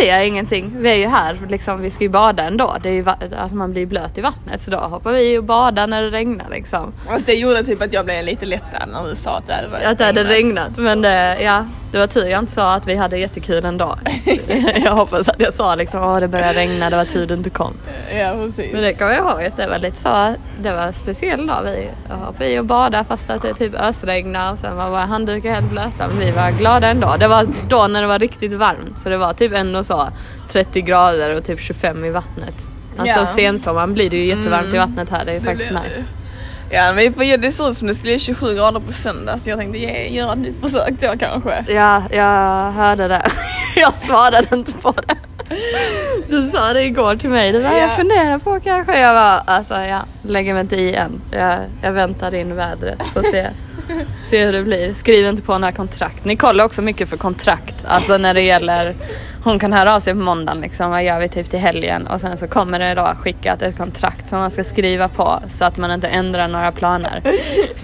det 0.00 0.10
är 0.10 0.26
ingenting. 0.26 0.72
Vi 0.78 0.90
är 0.90 0.94
ju 0.94 1.06
här, 1.06 1.38
liksom, 1.48 1.80
vi 1.82 1.90
ska 1.90 2.04
ju 2.04 2.10
bada 2.10 2.42
ändå. 2.42 2.76
Det 2.82 2.88
är 2.88 2.92
ju, 2.92 3.04
alltså 3.38 3.56
man 3.56 3.72
blir 3.72 3.86
blöt 3.86 4.18
i 4.18 4.20
vattnet 4.20 4.60
så 4.60 4.70
då 4.70 4.76
hoppar 4.76 5.12
vi 5.12 5.38
och 5.38 5.44
badar 5.44 5.86
när 5.86 6.02
det 6.02 6.10
regnar 6.10 6.46
liksom. 6.50 6.92
Fast 7.08 7.26
det 7.26 7.34
gjorde 7.34 7.64
typ 7.64 7.82
att 7.82 7.92
jag 7.92 8.04
blev 8.04 8.24
lite 8.24 8.46
lättad 8.46 8.88
när 8.92 9.08
du 9.08 9.16
sa 9.16 9.36
att 9.36 9.46
det 9.46 9.54
hade 9.54 9.88
Att 9.88 9.98
det 9.98 10.04
hade 10.04 10.24
regna. 10.24 10.60
regnat 10.60 10.76
men 10.76 11.02
det, 11.02 11.42
ja, 11.42 11.66
det 11.92 11.98
var 11.98 12.06
tur 12.06 12.26
jag 12.26 12.38
inte 12.38 12.52
sa 12.52 12.74
att 12.74 12.86
vi 12.86 12.94
hade 12.94 13.18
jättekul 13.18 13.64
ändå. 13.64 13.98
jag 14.84 14.92
hoppas 14.92 15.28
att 15.28 15.40
jag 15.40 15.54
sa 15.54 15.74
liksom 15.74 16.02
åh 16.02 16.20
det 16.20 16.28
började 16.28 16.58
regna, 16.58 16.90
det 16.90 16.96
var 16.96 17.04
tur 17.04 17.26
du 17.26 17.34
inte 17.34 17.50
kom. 17.50 17.72
Ja 18.18 18.32
precis. 18.32 18.72
Men 18.72 18.82
det 18.82 18.92
kommer 18.94 19.12
jag 19.12 19.20
ihåg 19.20 19.44
att 19.44 19.56
det 19.56 19.66
var 19.66 19.78
lite 19.78 19.96
så, 19.96 20.34
det 20.62 20.70
var 20.70 20.82
en 20.86 20.92
speciell 20.92 21.46
dag. 21.46 21.62
Vi 21.64 21.88
hoppade 22.08 22.50
i 22.50 22.58
och 22.58 22.64
badade 22.64 23.04
fast 23.04 23.30
att 23.30 23.42
det 23.42 23.54
typ 23.54 23.74
ösregnade 23.74 24.52
och 24.52 24.58
sen 24.58 24.76
var 24.76 24.88
våra 24.90 25.04
handdukar 25.06 25.50
helt 25.54 25.70
blöta. 25.70 26.08
Men 26.08 26.18
vi 26.18 26.30
var 26.30 26.50
glada 26.50 26.86
ändå. 26.88 27.14
Det 27.20 27.28
var 27.28 27.46
då 27.68 27.86
när 27.86 28.00
det 28.02 28.08
var 28.08 28.18
riktigt 28.18 28.52
varmt 28.52 28.98
så 28.98 29.08
det 29.08 29.16
var 29.16 29.32
typ 29.32 29.52
ändå 29.52 29.84
så 29.88 30.08
30 30.48 30.80
grader 30.82 31.34
och 31.36 31.44
typ 31.44 31.60
25 31.60 32.04
i 32.04 32.10
vattnet. 32.10 32.54
Alltså 32.98 33.18
Ja. 33.20 33.26
sensommaren 33.26 33.94
blir 33.94 34.10
det 34.10 34.16
ju 34.16 34.24
jättevarmt 34.24 34.74
i 34.74 34.78
vattnet 34.78 35.10
här, 35.10 35.24
det 35.24 35.32
är 35.32 35.40
Det 35.40 35.46
faktiskt 35.46 35.70
nice. 35.70 35.82
det. 36.70 36.74
Ja 36.76 36.82
men 36.86 36.96
vi 36.96 37.10
får 37.12 37.38
det 37.38 37.52
ser 37.52 37.68
ut 37.70 37.76
som 37.76 37.88
det 37.88 37.94
skulle 37.94 38.12
bli 38.12 38.18
27 38.18 38.54
grader 38.54 38.80
på 38.80 38.92
söndag 38.92 39.38
så 39.38 39.50
jag 39.50 39.58
tänkte 39.58 39.78
ge, 39.78 40.08
göra 40.08 40.32
ett 40.32 40.38
nytt 40.38 40.60
försök 40.60 41.00
då 41.00 41.14
kanske. 41.18 41.64
Ja, 41.68 42.02
jag 42.10 42.70
hörde 42.72 43.08
det. 43.08 43.22
jag 43.76 43.94
svarade 43.94 44.46
inte 44.56 44.72
på 44.72 44.92
det. 44.92 45.14
Du 46.28 46.48
sa 46.48 46.72
det 46.72 46.82
igår 46.82 47.16
till 47.16 47.30
mig. 47.30 47.52
Du 47.52 47.62
bara, 47.62 47.72
Ja. 47.72 47.78
jag 47.78 47.96
funderar 47.96 48.38
på 48.38 48.60
kanske. 48.60 49.00
Jag 49.00 49.14
var 49.14 49.40
alltså 49.46 49.74
jag 49.74 50.00
lägger 50.22 50.52
mig 50.54 50.60
inte 50.60 50.76
i 50.76 50.94
än. 50.94 51.20
Jag, 51.30 51.58
jag 51.82 51.92
väntar 51.92 52.34
in 52.34 52.56
vädret. 52.56 53.02
Får 53.14 53.22
se, 53.22 53.46
se 54.30 54.44
hur 54.44 54.52
det 54.52 54.62
blir. 54.62 54.94
Skriv 54.94 55.26
inte 55.26 55.42
på 55.42 55.58
några 55.58 55.72
kontrakt. 55.72 56.24
Ni 56.24 56.36
kollar 56.36 56.64
också 56.64 56.82
mycket 56.82 57.08
för 57.08 57.16
kontrakt. 57.16 57.84
Alltså 57.86 58.18
när 58.18 58.34
det 58.34 58.40
gäller 58.42 58.94
hon 59.44 59.58
kan 59.58 59.72
höra 59.72 59.94
av 59.96 60.00
sig 60.00 60.12
på 60.12 60.18
måndagen 60.18 60.60
liksom. 60.60 60.90
Vad 60.90 61.04
gör 61.04 61.20
vi 61.20 61.28
typ 61.28 61.50
till 61.50 61.58
helgen? 61.58 62.06
Och 62.06 62.20
sen 62.20 62.38
så 62.38 62.48
kommer 62.48 62.78
det 62.78 62.94
då 62.94 63.12
skickat 63.20 63.62
ett 63.62 63.76
kontrakt 63.76 64.28
som 64.28 64.38
man 64.38 64.50
ska 64.50 64.64
skriva 64.64 65.08
på 65.08 65.42
så 65.48 65.64
att 65.64 65.78
man 65.78 65.90
inte 65.90 66.08
ändrar 66.08 66.48
några 66.48 66.72
planer. 66.72 67.22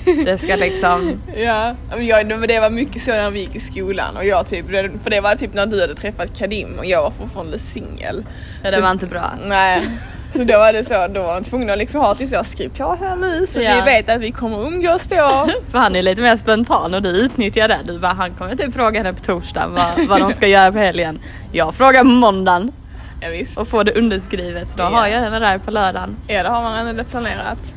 Det 0.25 0.39
ska 0.39 0.57
liksom 0.57 1.21
Ja, 1.37 1.77
men 1.91 2.07
jag, 2.07 2.27
men 2.27 2.49
det 2.49 2.61
var 2.61 2.71
mycket 2.71 3.03
så 3.03 3.11
när 3.11 3.31
vi 3.31 3.41
gick 3.41 3.55
i 3.55 3.61
skolan 3.61 4.17
och 4.17 4.25
jag 4.25 4.47
typ, 4.47 4.67
för 5.03 5.11
det 5.11 5.21
var 5.21 5.35
typ 5.37 5.55
när 5.55 5.67
du 5.67 5.81
hade 5.81 5.95
träffat 5.95 6.39
Kadim 6.39 6.79
och 6.79 6.87
jag 6.87 7.03
var 7.03 7.11
fortfarande 7.11 7.59
singel. 7.59 8.25
Ja, 8.63 8.71
det 8.71 8.77
Så- 8.77 8.83
var 8.83 8.91
inte 8.91 9.07
bra. 9.07 9.25
Nej, 9.47 9.83
så 10.37 10.45
då 10.45 10.59
var 10.59 10.73
det 10.73 10.85
så, 10.85 11.07
då 11.09 11.23
var 11.23 11.35
jag 11.35 11.45
tvungen 11.45 11.71
att 11.71 11.79
liksom 11.79 12.01
ha 12.01 12.15
till 12.15 12.29
så 12.29 12.45
skriv 12.45 12.69
på 12.69 12.95
här 13.01 13.17
nu 13.17 13.47
så 13.47 13.61
Ja. 13.63 13.75
vi 13.75 13.81
vet 13.93 14.09
att 14.09 14.21
vi 14.21 14.33
kommer 14.33 14.67
umgås 14.67 15.07
då. 15.07 15.17
För 15.71 15.79
han 15.79 15.97
är 15.97 16.03
lite 16.03 16.23
mer 16.23 16.37
spontan 16.37 16.95
och 16.95 17.03
du 17.03 17.09
utnyttjar 17.09 17.69
det. 17.69 17.79
Du 17.87 17.99
bara, 17.99 18.13
han 18.13 18.35
kommer 18.35 18.57
typ 18.57 18.75
fråga 18.75 18.99
henne 19.01 19.13
på 19.13 19.21
torsdag 19.25 19.67
vad, 19.69 20.09
vad 20.09 20.21
de 20.21 20.33
ska 20.33 20.47
göra 20.47 20.73
på 20.73 20.79
helgen. 20.79 21.19
Jag 21.53 21.75
frågar 21.75 22.01
på 22.01 22.07
måndagen 22.09 22.73
Ja, 23.21 23.29
visst. 23.29 23.59
och 23.59 23.69
får 23.69 23.85
det 23.85 23.93
underskrivet 23.93 24.69
så 24.69 24.77
då 24.79 24.83
Ja. 24.83 24.89
har 24.89 25.07
jag 25.07 25.21
henne 25.21 25.39
där 25.39 25.59
på 25.59 25.71
lördagen. 25.71 26.17
Ja, 26.29 26.43
det 26.43 26.49
har 26.49 26.63
man 26.63 26.87
redan 26.87 27.05
planerat. 27.05 27.75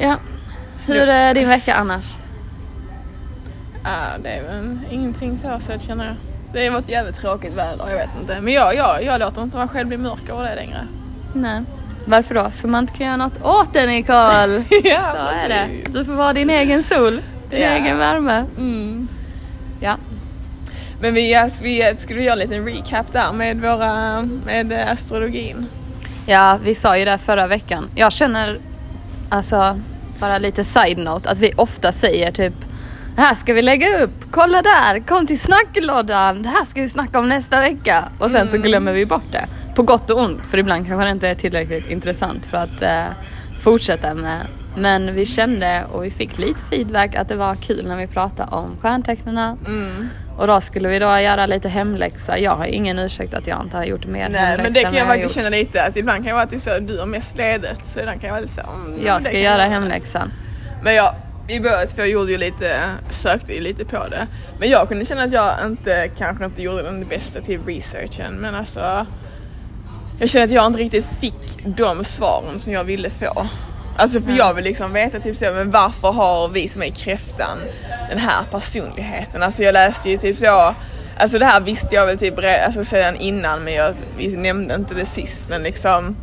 Ja. 0.00 0.16
Hur 0.86 1.08
är 1.08 1.34
din 1.34 1.48
vecka 1.48 1.74
annars? 1.74 2.04
Ja, 3.84 3.90
det 4.22 4.28
är 4.28 4.42
väl 4.42 4.78
ingenting 4.90 5.38
så 5.38 5.60
sett 5.60 5.82
känner 5.82 6.04
jag. 6.04 6.14
Det 6.52 6.64
har 6.66 6.72
varit 6.72 6.88
jävligt 6.88 7.16
tråkigt 7.16 7.54
väder, 7.54 7.84
jag 7.88 7.96
vet 7.96 8.08
inte. 8.20 8.40
Men 8.40 8.52
jag, 8.52 8.74
jag, 8.76 9.04
jag 9.04 9.20
låter 9.20 9.42
inte 9.42 9.56
mig 9.56 9.68
själv 9.68 9.88
bli 9.88 9.96
mörk 9.96 10.28
över 10.30 10.42
det 10.42 10.54
längre. 10.54 10.86
Nej. 11.32 11.62
Varför 12.06 12.34
då? 12.34 12.50
För 12.50 12.68
man 12.68 12.84
inte 12.84 12.92
kan 12.98 13.06
göra 13.06 13.16
något 13.16 13.42
åt 13.42 13.72
det 13.72 13.86
Nicole. 13.86 14.64
ja, 14.84 15.00
Så 15.12 15.34
är 15.36 15.48
det. 15.48 15.68
Du 15.90 16.04
får 16.04 16.12
vara 16.12 16.32
din 16.32 16.50
egen 16.50 16.82
sol. 16.82 17.22
Din 17.50 17.60
Ja. 17.60 17.68
egen 17.68 17.98
värme. 17.98 18.44
Mm. 18.58 19.08
Ja. 19.80 19.96
Men 21.00 21.14
vi, 21.14 21.34
alltså, 21.34 21.64
vi 21.64 21.94
skulle 21.98 22.22
göra 22.22 22.32
en 22.32 22.38
liten 22.48 22.64
recap 22.66 23.12
där 23.12 23.32
med 23.32 23.60
våra, 23.60 24.22
med 24.46 24.72
astrologin. 24.92 25.66
Ja, 26.26 26.58
vi 26.64 26.74
sa 26.74 26.98
ju 26.98 27.04
det 27.04 27.18
förra 27.18 27.46
veckan. 27.46 27.88
Jag 27.94 28.12
känner, 28.12 28.58
alltså, 29.28 29.80
bara 30.20 30.38
lite 30.38 30.64
side-note, 30.64 31.30
att 31.30 31.38
vi 31.38 31.52
ofta 31.56 31.92
säger 31.92 32.32
typ 32.32 32.54
det 33.16 33.20
här 33.20 33.34
ska 33.34 33.52
vi 33.54 33.62
lägga 33.62 34.02
upp, 34.04 34.24
kolla 34.30 34.62
där, 34.62 35.00
kom 35.06 35.26
till 35.26 35.40
snacklådan, 35.40 36.42
det 36.42 36.48
här 36.48 36.64
ska 36.64 36.80
vi 36.80 36.88
snacka 36.88 37.18
om 37.18 37.28
nästa 37.28 37.60
vecka. 37.60 38.04
Och 38.18 38.30
sen 38.30 38.48
så 38.48 38.58
glömmer 38.58 38.92
vi 38.92 39.06
bort 39.06 39.32
det. 39.32 39.44
På 39.74 39.82
gott 39.82 40.10
och 40.10 40.20
ont, 40.20 40.46
för 40.46 40.58
ibland 40.58 40.86
kanske 40.86 41.04
det 41.04 41.10
inte 41.10 41.28
är 41.28 41.34
tillräckligt 41.34 41.86
intressant 41.90 42.46
för 42.46 42.56
att 42.56 42.82
eh, 42.82 43.04
fortsätta 43.60 44.14
med. 44.14 44.46
Men 44.76 45.14
vi 45.14 45.26
kände 45.26 45.84
och 45.92 46.04
vi 46.04 46.10
fick 46.10 46.38
lite 46.38 46.60
feedback 46.70 47.14
att 47.14 47.28
det 47.28 47.36
var 47.36 47.54
kul 47.54 47.86
när 47.88 47.96
vi 47.96 48.06
pratade 48.06 48.56
om 48.56 48.76
stjärntecknarna. 48.80 49.56
Mm. 49.66 50.08
Och 50.38 50.46
då 50.46 50.60
skulle 50.60 50.88
vi 50.88 50.98
då 50.98 51.18
göra 51.18 51.46
lite 51.46 51.68
hemläxa. 51.68 52.38
Jag 52.38 52.56
har 52.56 52.64
ingen 52.64 52.98
ursäkt 52.98 53.34
att 53.34 53.46
jag 53.46 53.62
inte 53.62 53.76
har 53.76 53.84
gjort 53.84 54.06
mer 54.06 54.28
Nej 54.28 54.56
men 54.56 54.72
det 54.72 54.82
kan 54.82 54.94
jag 54.94 55.06
faktiskt 55.06 55.34
känna 55.34 55.48
lite 55.48 55.84
att 55.84 55.96
ibland 55.96 56.18
kan 56.18 56.26
jag 56.26 56.34
vara 56.34 56.44
att 56.44 56.50
det 56.50 56.56
är 56.56 56.60
så 56.60 56.78
du 56.80 56.98
har 56.98 57.06
mest 57.06 57.36
ledigt 57.36 57.84
så 57.84 58.00
ibland 58.00 58.20
kan 58.20 58.28
jag 58.28 58.34
vara 58.34 58.42
lite 58.42 58.54
så 58.54 58.60
mm, 58.60 58.98
det 59.00 59.06
Jag 59.06 59.22
ska 59.22 59.38
göra 59.38 59.56
vara. 59.56 59.68
hemläxan. 59.68 60.32
Men 60.82 60.94
jag, 60.94 61.14
i 61.48 61.60
början, 61.60 61.88
för 61.88 61.98
jag 61.98 62.08
gjorde 62.08 62.32
ju 62.32 62.38
lite, 62.38 62.80
sökte 63.10 63.54
ju 63.54 63.60
lite 63.60 63.84
på 63.84 64.08
det. 64.08 64.26
Men 64.58 64.70
jag 64.70 64.88
kunde 64.88 65.04
känna 65.04 65.22
att 65.22 65.32
jag 65.32 65.54
inte, 65.66 66.08
kanske 66.18 66.44
inte 66.44 66.62
gjorde 66.62 66.82
den 66.82 67.08
bästa 67.08 67.40
till 67.40 67.60
researchen 67.66 68.34
men 68.34 68.54
alltså 68.54 69.06
jag 70.18 70.28
känner 70.28 70.46
att 70.46 70.52
jag 70.52 70.66
inte 70.66 70.78
riktigt 70.78 71.06
fick 71.20 71.58
de 71.64 72.04
svaren 72.04 72.58
som 72.58 72.72
jag 72.72 72.84
ville 72.84 73.10
få. 73.10 73.46
Alltså 73.96 74.20
för 74.20 74.32
jag 74.32 74.54
vill 74.54 74.64
liksom 74.64 74.92
veta 74.92 75.20
typ 75.20 75.36
så, 75.36 75.44
men 75.44 75.70
varför 75.70 76.12
har 76.12 76.48
vi 76.48 76.68
som 76.68 76.82
är 76.82 76.90
kräftan 76.90 77.58
den 78.08 78.18
här 78.18 78.44
personligheten? 78.50 79.42
Alltså 79.42 79.62
jag 79.62 79.72
läste 79.72 80.10
ju 80.10 80.18
typ 80.18 80.38
så, 80.38 80.74
alltså 81.18 81.38
det 81.38 81.46
här 81.46 81.60
visste 81.60 81.94
jag 81.94 82.06
väl 82.06 82.18
typ 82.18 82.34
alltså 82.66 82.84
sedan 82.84 83.16
innan 83.16 83.64
men 83.64 83.74
jag 83.74 83.94
vi 84.16 84.36
nämnde 84.36 84.74
inte 84.74 84.94
det 84.94 85.06
sist 85.06 85.48
men 85.48 85.62
liksom 85.62 86.16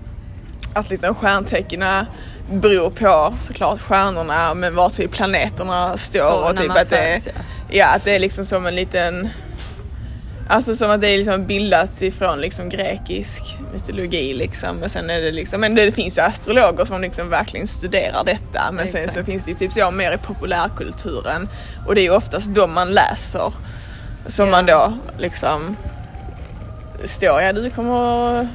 att 0.73 0.89
liksom 0.89 1.15
stjärntecknen 1.15 2.05
beror 2.51 2.89
på 2.89 3.33
såklart 3.39 3.81
stjärnorna 3.81 4.53
men 4.53 4.75
var 4.75 4.89
typ 4.89 5.11
planeterna 5.11 5.97
står, 5.97 6.27
Står 6.27 6.49
och 6.49 6.57
typ 6.57 6.71
att 6.71 6.89
det 6.89 6.97
är, 6.97 7.21
ja. 7.25 7.31
ja 7.69 7.87
att 7.87 8.03
det 8.03 8.15
är 8.15 8.19
liksom 8.19 8.45
som 8.45 8.65
en 8.65 8.75
liten 8.75 9.29
Alltså 10.51 10.75
som 10.75 10.91
att 10.91 11.01
det 11.01 11.07
är 11.07 11.17
liksom 11.17 11.45
bildat 11.45 12.01
ifrån 12.01 12.41
liksom 12.41 12.69
grekisk 12.69 13.41
mytologi 13.73 14.33
liksom. 14.33 14.75
Men 14.77 14.89
sen 14.89 15.09
är 15.09 15.21
det 15.21 15.31
liksom, 15.31 15.61
men 15.61 15.75
det 15.75 15.91
finns 15.91 16.17
ju 16.17 16.21
astrologer 16.21 16.85
som 16.85 17.01
liksom 17.01 17.29
verkligen 17.29 17.67
studerar 17.67 18.23
detta. 18.23 18.71
Men 18.71 18.87
sen 18.87 19.01
Exakt. 19.01 19.17
så 19.17 19.23
finns 19.23 19.45
det 19.45 19.51
ju 19.51 19.57
typ 19.57 19.71
så 19.71 19.91
mer 19.91 20.11
i 20.11 20.17
populärkulturen. 20.17 21.49
Och 21.87 21.95
det 21.95 22.01
är 22.01 22.03
ju 22.03 22.15
oftast 22.15 22.47
de 22.55 22.73
man 22.73 22.89
läser. 22.93 23.53
Som 24.27 24.45
Ja. 24.45 24.51
man 24.51 24.65
då 24.65 24.93
liksom 25.17 25.75
står, 27.05 27.41
ja 27.41 27.53
du 27.53 27.69
kommer, 27.69 28.47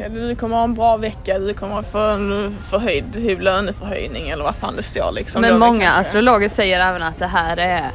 ja, 0.00 0.08
du 0.08 0.36
kommer 0.36 0.56
ha 0.56 0.64
en 0.64 0.74
bra 0.74 0.96
vecka, 0.96 1.38
du 1.38 1.54
kommer 1.54 1.82
få 1.82 1.98
en 1.98 2.56
förhöjd 2.70 3.04
typ 3.12 3.40
löneförhöjning 3.42 4.28
eller 4.28 4.44
vad 4.44 4.56
fan 4.56 4.76
det 4.76 4.82
står 4.82 5.12
liksom. 5.12 5.40
Men 5.42 5.50
De 5.52 5.58
många 5.60 5.84
kanske- 5.84 6.00
astrologer 6.00 6.48
säger 6.48 6.80
även 6.80 7.02
att 7.02 7.18
det 7.18 7.26
här 7.26 7.56
är 7.56 7.90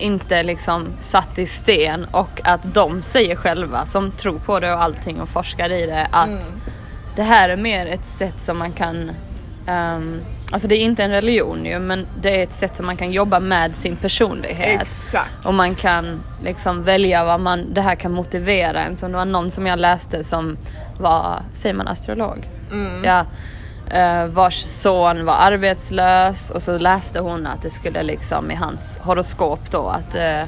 inte 0.00 0.42
liksom 0.42 0.86
satt 1.00 1.38
i 1.38 1.46
sten 1.46 2.04
och 2.04 2.40
att 2.44 2.74
de 2.74 3.02
säger 3.02 3.36
själva 3.36 3.86
som 3.86 4.10
tror 4.10 4.38
på 4.38 4.60
det 4.60 4.72
och 4.74 4.82
allting 4.82 5.20
och 5.20 5.28
forskar 5.28 5.70
i 5.72 5.86
det 5.86 6.06
att 6.10 6.26
Mm. 6.28 6.42
det 7.16 7.22
här 7.22 7.48
är 7.48 7.56
mer 7.56 7.86
ett 7.86 8.04
sätt 8.06 8.40
som 8.40 8.58
man 8.58 8.72
kan 8.72 9.10
ehm, 9.66 10.20
Alltså 10.52 10.68
det 10.68 10.74
är 10.74 10.84
inte 10.84 11.04
en 11.04 11.10
religion 11.10 11.64
ju 11.64 11.78
men 11.78 12.06
det 12.22 12.38
är 12.40 12.42
ett 12.42 12.52
sätt 12.52 12.76
som 12.76 12.86
man 12.86 12.96
kan 12.96 13.12
jobba 13.12 13.40
med 13.40 13.76
sin 13.76 13.96
personlighet. 13.96 14.82
Exakt. 14.82 15.46
Och 15.46 15.54
man 15.54 15.74
kan 15.74 16.20
liksom 16.44 16.82
välja 16.82 17.24
vad 17.24 17.40
man, 17.40 17.74
det 17.74 17.80
här 17.80 17.94
kan 17.94 18.12
motivera 18.12 18.80
en. 18.82 18.96
Som 18.96 19.10
det 19.12 19.18
var 19.18 19.24
någon 19.24 19.50
som 19.50 19.66
jag 19.66 19.78
läste 19.78 20.24
som 20.24 20.56
var, 20.98 21.42
säger 21.52 21.74
man 21.74 21.88
astrolog? 21.88 22.48
Mm. 22.72 23.04
Ja. 23.04 23.26
Eh, 23.90 24.26
vars 24.26 24.64
son 24.64 25.24
var 25.24 25.34
arbetslös 25.34 26.50
och 26.50 26.62
så 26.62 26.78
läste 26.78 27.20
hon 27.20 27.46
att 27.46 27.62
det 27.62 27.70
skulle 27.70 28.02
liksom 28.02 28.50
i 28.50 28.54
hans 28.54 28.98
horoskop 28.98 29.70
då 29.70 29.88
att 29.88 30.14
eh, 30.14 30.42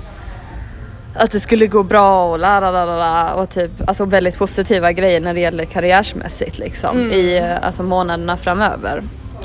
att 1.14 1.30
det 1.30 1.40
skulle 1.40 1.66
gå 1.66 1.82
bra 1.82 2.30
och 2.30 2.38
la 2.38 2.60
la 2.60 2.70
la 2.70 2.84
la, 2.84 3.34
och 3.34 3.50
typ 3.50 3.70
alltså 3.86 4.04
väldigt 4.04 4.38
positiva 4.38 4.92
grejer 4.92 5.20
när 5.20 5.34
det 5.34 5.40
gäller 5.40 5.64
karriärsmässigt 5.64 6.58
liksom 6.58 6.98
i 6.98 7.38
eh, 7.38 7.66
alltså 7.66 7.82
månaderna 7.82 8.36
framöver. 8.36 9.02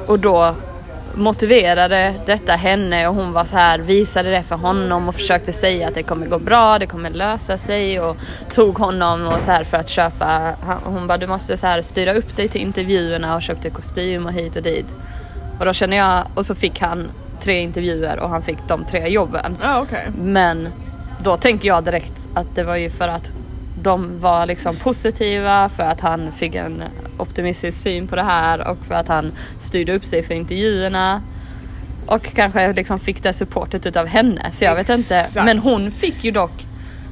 Och 0.07 0.19
då 0.19 0.55
motiverade 1.17 2.13
detta 2.25 2.53
henne 2.53 3.07
och 3.07 3.15
hon 3.15 3.33
var 3.33 3.45
så 3.45 3.57
här 3.57 3.79
visade 3.79 4.31
det 4.31 4.43
för 4.43 4.55
honom 4.55 5.07
och 5.07 5.15
försökte 5.15 5.53
säga 5.53 5.87
att 5.87 5.95
det 5.95 6.03
kommer 6.03 6.27
gå 6.27 6.39
bra, 6.39 6.79
det 6.79 6.85
kommer 6.85 7.09
lösa 7.09 7.57
sig 7.57 7.99
och 7.99 8.17
tog 8.49 8.77
honom 8.77 9.27
och 9.27 9.41
så 9.41 9.51
här 9.51 9.63
för 9.63 9.77
att 9.77 9.89
köpa. 9.89 10.55
Hon 10.83 11.07
bara 11.07 11.17
du 11.17 11.27
måste 11.27 11.57
så 11.57 11.67
här 11.67 11.81
styra 11.81 12.13
upp 12.13 12.35
dig 12.35 12.47
till 12.47 12.61
intervjuerna 12.61 13.35
och 13.35 13.41
köpte 13.41 13.69
kostym 13.69 14.25
och 14.25 14.33
hit 14.33 14.55
och 14.55 14.63
dit. 14.63 14.85
Och 15.59 15.65
då 15.65 15.73
känner 15.73 15.97
jag 15.97 16.23
och 16.35 16.45
så 16.45 16.55
fick 16.55 16.81
han 16.81 17.09
tre 17.41 17.59
intervjuer 17.59 18.19
och 18.19 18.29
han 18.29 18.43
fick 18.43 18.57
de 18.67 18.85
tre 18.85 19.07
jobben. 19.07 19.57
Ja 19.61 19.81
okej. 19.81 20.07
Men 20.17 20.69
då 21.23 21.37
tänker 21.37 21.67
jag 21.67 21.83
direkt 21.83 22.27
att 22.33 22.55
det 22.55 22.63
var 22.63 22.75
ju 22.75 22.89
för 22.89 23.07
att 23.07 23.31
de 23.81 24.19
var 24.19 24.45
liksom 24.45 24.75
positiva, 24.75 25.69
för 25.69 25.83
att 25.83 26.01
han 26.01 26.31
fick 26.31 26.55
en 26.55 26.83
optimistisk 27.17 27.81
syn 27.81 28.07
på 28.07 28.15
det 28.15 28.23
här 28.23 28.71
och 28.71 28.77
för 28.87 28.95
att 28.95 29.07
han 29.07 29.31
styrde 29.59 29.95
upp 29.95 30.05
sig 30.05 30.23
för 30.23 30.33
intervjuerna. 30.33 31.21
Och 32.05 32.23
kanske 32.35 32.73
liksom 32.73 32.99
fick 32.99 33.23
det 33.23 33.33
supportet 33.33 33.85
utav 33.85 34.07
henne. 34.07 34.51
Så 34.51 34.65
jag 34.65 34.75
vet 34.75 34.89
inte. 34.89 35.17
Exakt. 35.17 35.45
Men 35.45 35.59
hon 35.59 35.91
fick 35.91 36.23
ju 36.23 36.31
dock 36.31 36.67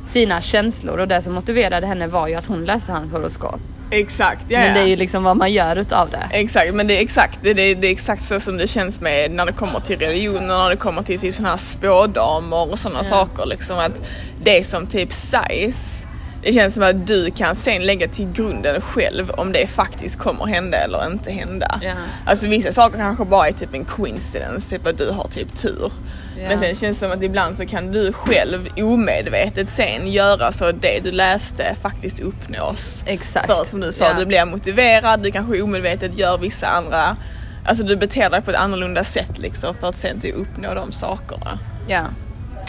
sina 0.06 0.42
känslor 0.42 0.98
och 0.98 1.08
det 1.08 1.22
som 1.22 1.34
motiverade 1.34 1.88
henne 1.88 2.08
var 2.08 2.28
ju 2.28 2.36
att 2.36 2.46
hon 2.46 2.66
läste 2.66 2.92
hans 2.92 3.12
horoskop. 3.12 3.60
Exakt, 3.90 4.46
ja, 4.48 4.60
Men 4.60 4.68
ja. 4.68 4.74
det 4.74 4.80
är 4.80 4.88
ju 4.88 4.96
liksom 4.96 5.24
vad 5.24 5.38
man 5.38 5.54
gör 5.54 5.76
utav 5.76 6.10
det. 6.10 6.28
Exakt, 6.32 6.74
men 6.74 6.88
det 6.88 6.98
är 6.98 7.02
exakt, 7.02 7.40
det, 7.42 7.54
det, 7.54 7.76
det 7.76 7.88
är 7.88 7.92
exakt 7.92 8.24
så 8.24 8.40
som 8.40 8.58
det 8.58 8.68
känns 8.68 9.02
med 9.02 9.32
när 9.32 9.46
det 9.46 9.54
kommer 9.54 9.80
till 9.80 10.00
religion 10.00 10.36
och 10.36 10.58
när 10.58 10.70
det 10.70 10.78
kommer 10.78 11.04
till 11.04 11.20
typ 11.20 11.36
sådana 11.36 11.50
här 11.50 11.58
spådamer 11.58 12.72
och 12.72 12.80
sådana 12.80 13.04
saker 13.04 13.46
liksom 13.46 13.80
att 13.80 14.02
det 14.44 14.64
som 14.66 14.88
typ 14.88 15.12
sägs 15.12 16.05
det 16.46 16.54
känns 16.54 16.74
som 16.74 16.84
att 16.84 17.08
du 17.08 17.32
kan 17.32 17.56
sen 17.56 17.86
lägga 17.86 18.08
till 18.08 18.32
grunden 18.34 18.82
själv 18.82 19.30
om 19.32 19.52
det 19.52 19.68
faktiskt 19.68 20.20
kommer 20.20 20.46
hända 20.46 20.78
eller 20.78 21.08
inte 21.12 21.32
hända. 21.32 21.80
Ja. 21.82 21.94
Alltså 22.26 22.48
vissa 22.48 22.72
saker 22.72 22.98
kanske 22.98 23.26
bara 23.26 23.48
är 23.48 23.52
typ 23.52 23.74
en 23.74 23.86
coincidence, 23.86 24.70
typ 24.78 24.88
att 24.88 24.98
du 24.98 25.10
har 25.10 25.28
typ 25.28 25.56
tur. 25.56 25.92
Ja. 26.38 26.48
Men 26.50 26.60
sen 26.60 26.76
känns 26.76 27.00
det 27.00 27.06
som 27.06 27.12
att 27.12 27.24
ibland 27.24 27.58
så 27.58 27.66
kan 27.66 27.92
du 27.92 28.14
själv 28.14 28.68
omedvetet 28.78 29.70
sen 29.70 30.12
göra 30.12 30.52
så 30.52 30.66
att 30.66 30.82
det 30.82 31.00
du 31.04 31.12
läste 31.12 31.76
faktiskt 31.82 32.20
uppnås. 32.20 33.04
Exakt. 33.08 33.46
För 33.46 33.64
som 33.64 33.80
du 33.80 33.92
sa, 33.92 34.06
Ja. 34.06 34.14
du 34.20 34.26
blir 34.26 34.46
motiverad, 34.46 35.24
du 35.24 35.32
kanske 35.32 35.62
omedvetet 35.62 36.18
gör 36.18 36.38
vissa 36.38 36.68
andra, 36.68 37.18
alltså 37.66 37.84
du 37.84 37.96
beter 37.96 38.30
dig 38.30 38.42
på 38.42 38.52
ett 38.52 38.58
annorlunda 38.58 39.04
sätt 39.04 39.38
liksom 39.38 39.76
för 39.76 39.90
att 39.90 39.96
sen 39.96 40.20
typ 40.22 40.36
uppnå 40.36 40.74
de 40.74 40.92
sakerna. 40.92 41.60
Ja. 41.88 42.02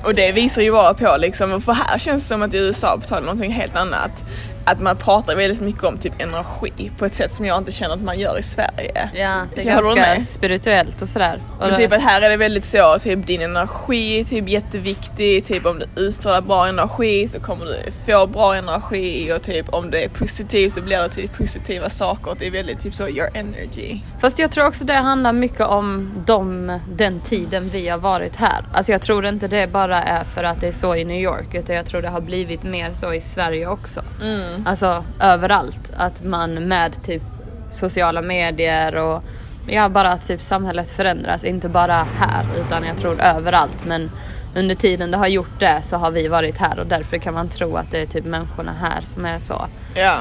Och 0.05 0.15
det 0.15 0.33
visar 0.33 0.62
ju 0.62 0.73
bara 0.73 0.95
på 0.95 1.17
liksom, 1.19 1.61
för 1.61 1.73
här 1.73 1.99
känns 1.99 2.23
det 2.23 2.29
som 2.29 2.43
att 2.43 2.55
i 2.55 2.59
USA, 2.59 2.97
betalar 2.97 3.23
någonting 3.23 3.53
helt 3.53 3.76
annat, 3.76 4.25
att 4.66 4.80
man 4.80 4.96
pratar 4.96 5.37
väldigt 5.37 5.61
mycket 5.61 5.85
om 5.85 5.99
typ 5.99 6.23
energi 6.23 6.90
på 6.99 7.04
ett 7.04 7.14
sätt 7.14 7.32
som 7.32 7.46
jag 7.46 7.58
inte 7.58 7.73
känner 7.73 7.94
att 7.94 8.02
man 8.02 8.18
gör 8.18 8.38
i 8.38 8.42
Sverige. 8.42 9.11
Ja, 9.14 9.46
det 9.54 9.68
är 9.68 9.96
ganska 9.96 10.23
spirituellt 10.23 11.02
och 11.02 11.08
sådär. 11.08 11.42
Och 11.61 11.66
Men 11.66 11.76
typ 11.76 11.92
att 11.92 12.02
här 12.02 12.23
är 12.23 12.30
det 12.30 12.37
väldigt 12.37 12.64
så, 12.64 12.99
typ 12.99 13.26
din 13.26 13.42
energi 13.42 14.20
är 14.20 14.25
typ 14.25 14.49
jätteviktig, 14.49 15.46
typ 15.46 15.66
om 15.66 15.78
du 15.78 16.02
utstrålar 16.02 16.40
bra 16.40 16.66
energi 16.66 17.28
så 17.28 17.40
kommer 17.40 17.64
du 17.64 17.92
få 18.06 18.26
bra 18.26 18.54
energi 18.54 19.32
och 19.32 19.42
typ 19.42 19.75
om 19.75 19.90
du 19.90 19.99
är 20.02 20.08
positiv 20.08 20.68
så 20.68 20.82
blir 20.82 20.99
det 20.99 21.08
typ 21.08 21.38
positiva 21.38 21.90
saker. 21.90 22.37
Det 22.38 22.46
är 22.46 22.50
väldigt 22.50 22.80
typ 22.80 22.94
så 22.94 23.08
your 23.08 23.28
energy. 23.35 24.00
Fast 24.20 24.38
jag 24.38 24.50
tror 24.50 24.66
också 24.66 24.85
det 24.85 24.94
handlar 24.94 25.32
mycket 25.32 25.66
om 25.66 26.12
de, 26.26 26.73
den 26.88 27.20
tiden 27.20 27.70
vi 27.70 27.88
har 27.88 27.99
varit 27.99 28.37
här. 28.37 28.64
Alltså 28.75 28.92
jag 28.92 29.02
tror 29.02 29.26
inte 29.26 29.49
det 29.49 29.73
bara 29.73 30.02
är 30.02 30.25
för 30.25 30.44
att 30.44 30.61
det 30.61 30.68
är 30.68 30.73
så 30.73 30.94
i 30.96 31.04
New 31.04 31.20
York 31.20 31.54
utan 31.54 31.76
jag 31.76 31.87
tror 31.87 32.02
det 32.02 32.08
har 32.08 32.20
blivit 32.20 32.62
mer 32.62 32.92
så 32.92 33.14
i 33.14 33.20
Sverige 33.20 33.66
också. 33.66 34.02
Alltså 34.65 35.05
överallt. 35.21 35.91
Att 35.97 36.25
man 36.25 36.55
med 36.55 37.03
typ 37.05 37.23
sociala 37.71 38.23
medier 38.23 38.97
och 38.97 39.23
ja, 39.67 39.89
bara 39.89 40.13
att 40.13 40.27
typ 40.27 40.43
samhället 40.43 40.91
förändras. 40.91 41.45
Inte 41.45 41.69
bara 41.69 42.07
här 42.19 42.45
utan 42.61 42.85
jag 42.85 42.97
tror 42.97 43.21
överallt. 43.21 43.85
Men 43.85 44.11
under 44.55 44.75
tiden 44.75 45.11
det 45.11 45.17
har 45.17 45.27
gjort 45.27 45.61
det 45.61 45.81
så 45.85 45.97
har 45.97 46.11
vi 46.11 46.29
varit 46.29 46.59
här 46.59 46.79
och 46.79 46.87
därför 46.87 47.19
kan 47.19 47.35
man 47.35 47.49
tro 47.49 47.77
att 47.77 47.91
det 47.91 48.03
är 48.03 48.07
typ 48.07 48.25
människorna 48.25 48.73
här 48.81 49.01
som 49.05 49.25
är 49.25 49.39
så. 49.39 49.67
Ja. 49.95 50.17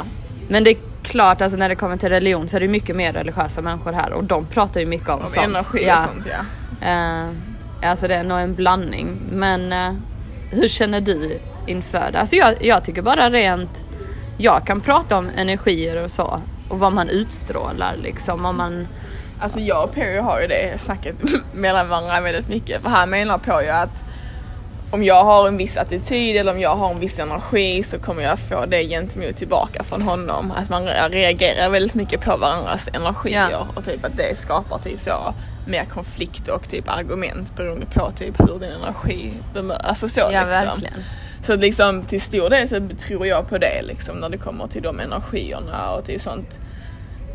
Men 0.47 0.63
det 0.63 0.69
är 0.69 0.77
klart, 1.03 1.41
alltså 1.41 1.57
när 1.57 1.69
det 1.69 1.75
kommer 1.75 1.97
till 1.97 2.09
religion 2.09 2.47
så 2.47 2.55
är 2.55 2.59
det 2.59 2.67
mycket 2.67 2.95
mer 2.95 3.13
religiösa 3.13 3.61
människor 3.61 3.93
här 3.93 4.13
och 4.13 4.23
de 4.23 4.45
pratar 4.45 4.79
ju 4.79 4.85
mycket 4.85 5.09
om, 5.09 5.21
Om 5.21 5.29
sånt. 5.29 5.45
energi 5.47 5.85
ja. 5.87 6.03
och 6.05 6.09
sånt 6.13 6.27
ja. 6.31 6.87
Eh, 6.87 7.89
alltså 7.89 8.07
det 8.07 8.15
är 8.15 8.23
nog 8.23 8.39
en 8.39 8.55
blandning. 8.55 9.17
Men 9.31 9.73
eh, 9.73 9.93
hur 10.51 10.67
känner 10.67 11.01
du 11.01 11.39
inför 11.67 12.11
det? 12.11 12.19
Alltså 12.19 12.35
jag, 12.35 12.53
jag 12.65 12.83
tycker 12.83 13.01
bara 13.01 13.29
rent, 13.29 13.84
jag 14.37 14.65
kan 14.67 14.81
prata 14.81 15.17
om 15.17 15.29
energier 15.37 16.03
och 16.03 16.11
så 16.11 16.41
och 16.69 16.79
vad 16.79 16.93
man 16.93 17.09
utstrålar 17.09 17.95
liksom. 18.03 18.45
Om 18.45 18.57
man, 18.57 18.87
Alltså 19.39 19.59
jag 19.59 19.83
och 19.83 19.93
Perry 19.93 20.19
har 20.19 20.41
ju 20.41 20.47
det 20.47 20.81
snacket 20.81 21.15
mellan 21.53 21.89
varandra 21.89 22.21
väldigt 22.21 22.47
mycket. 22.47 22.81
För 22.81 22.89
han 22.89 23.09
menar 23.09 23.37
på 23.37 23.61
ju 23.63 23.69
att 23.69 24.03
om 24.91 25.03
jag 25.03 25.23
har 25.23 25.47
en 25.47 25.57
viss 25.57 25.77
attityd 25.77 26.35
eller 26.37 26.51
om 26.51 26.59
jag 26.59 26.75
har 26.75 26.89
en 26.91 26.99
viss 26.99 27.19
energi 27.19 27.83
så 27.83 27.99
kommer 27.99 28.23
jag 28.23 28.39
få 28.39 28.65
det 28.65 28.83
gentemot 28.83 29.37
tillbaka 29.37 29.83
från 29.83 30.01
honom. 30.01 30.53
Att 30.55 30.69
man 30.69 30.85
reagerar 31.09 31.69
väldigt 31.69 31.95
mycket 31.95 32.21
på 32.21 32.37
varandras 32.37 32.89
energier 32.93 33.47
Ja. 33.51 33.67
och 33.75 33.85
typ 33.85 34.05
att 34.05 34.17
det 34.17 34.37
skapar 34.37 34.77
typ 34.79 34.99
så 34.99 35.33
mer 35.67 35.85
konflikt 35.85 36.47
och 36.47 36.69
typ 36.69 36.89
argument 36.89 37.55
beroende 37.55 37.85
på 37.85 38.11
typ 38.11 38.39
hur 38.39 38.59
din 38.59 38.71
energi 38.71 39.33
bemöter. 39.53 39.85
Alltså 39.87 40.09
så 40.09 40.19
ja 40.19 40.27
liksom. 40.27 40.49
verkligen. 40.49 41.03
Så 41.45 41.55
liksom 41.55 42.03
till 42.03 42.21
stor 42.21 42.49
del 42.49 42.69
så 42.69 42.89
tror 43.07 43.27
jag 43.27 43.49
på 43.49 43.57
det 43.57 43.81
liksom 43.81 44.17
när 44.17 44.29
det 44.29 44.37
kommer 44.37 44.67
till 44.67 44.81
de 44.81 44.99
energierna 44.99 45.89
och 45.91 46.05
till 46.05 46.21
sånt. 46.21 46.57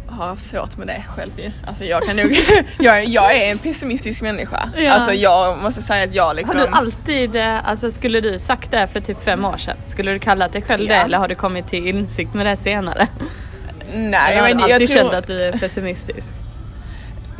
Jag 0.09 0.15
har 0.17 0.27
haft 0.27 0.43
svårt 0.51 0.77
med 0.77 0.87
det 0.87 1.05
själv 1.17 1.31
ju. 1.37 1.51
Alltså 1.67 1.85
jag 1.85 2.03
kan 2.03 2.17
nog, 2.17 2.37
jag, 2.79 3.05
jag 3.05 3.37
är 3.37 3.51
en 3.51 3.59
pessimistisk 3.59 4.23
människa. 4.23 4.71
Ja. 4.77 4.93
Alltså 4.93 5.13
jag 5.13 5.59
måste 5.59 5.83
säga 5.83 6.05
att 6.05 6.15
jag 6.15 6.37
liksom. 6.37 6.59
Har 6.59 6.67
du 6.67 6.73
alltid, 6.73 7.37
eh, 7.37 7.69
alltså 7.69 7.91
skulle 7.91 8.21
du 8.21 8.39
sagt 8.39 8.71
det 8.71 8.87
för 8.87 9.01
typ 9.01 9.25
fem 9.25 9.45
år 9.45 9.57
sedan? 9.59 9.77
Skulle 9.87 10.13
du 10.13 10.19
kallat 10.19 10.53
dig 10.53 10.63
själv 10.63 10.89
det 10.89 10.95
Ja. 10.95 11.01
eller 11.05 11.19
har 11.19 11.29
du 11.29 11.35
kommit 11.35 11.69
till 11.69 11.87
insikt 11.87 12.35
med 12.35 12.47
det 12.47 12.57
senare? 12.57 13.07
Nej 13.95 14.33
Eller 14.33 14.41
har 14.41 14.49
men 14.49 14.57
du 14.57 14.63
jag 14.63 14.73
alltid 14.73 14.89
tror, 14.89 14.99
känt 15.03 15.15
att 15.15 15.27
du 15.27 15.43
är 15.43 15.53
pessimistisk? 15.53 16.29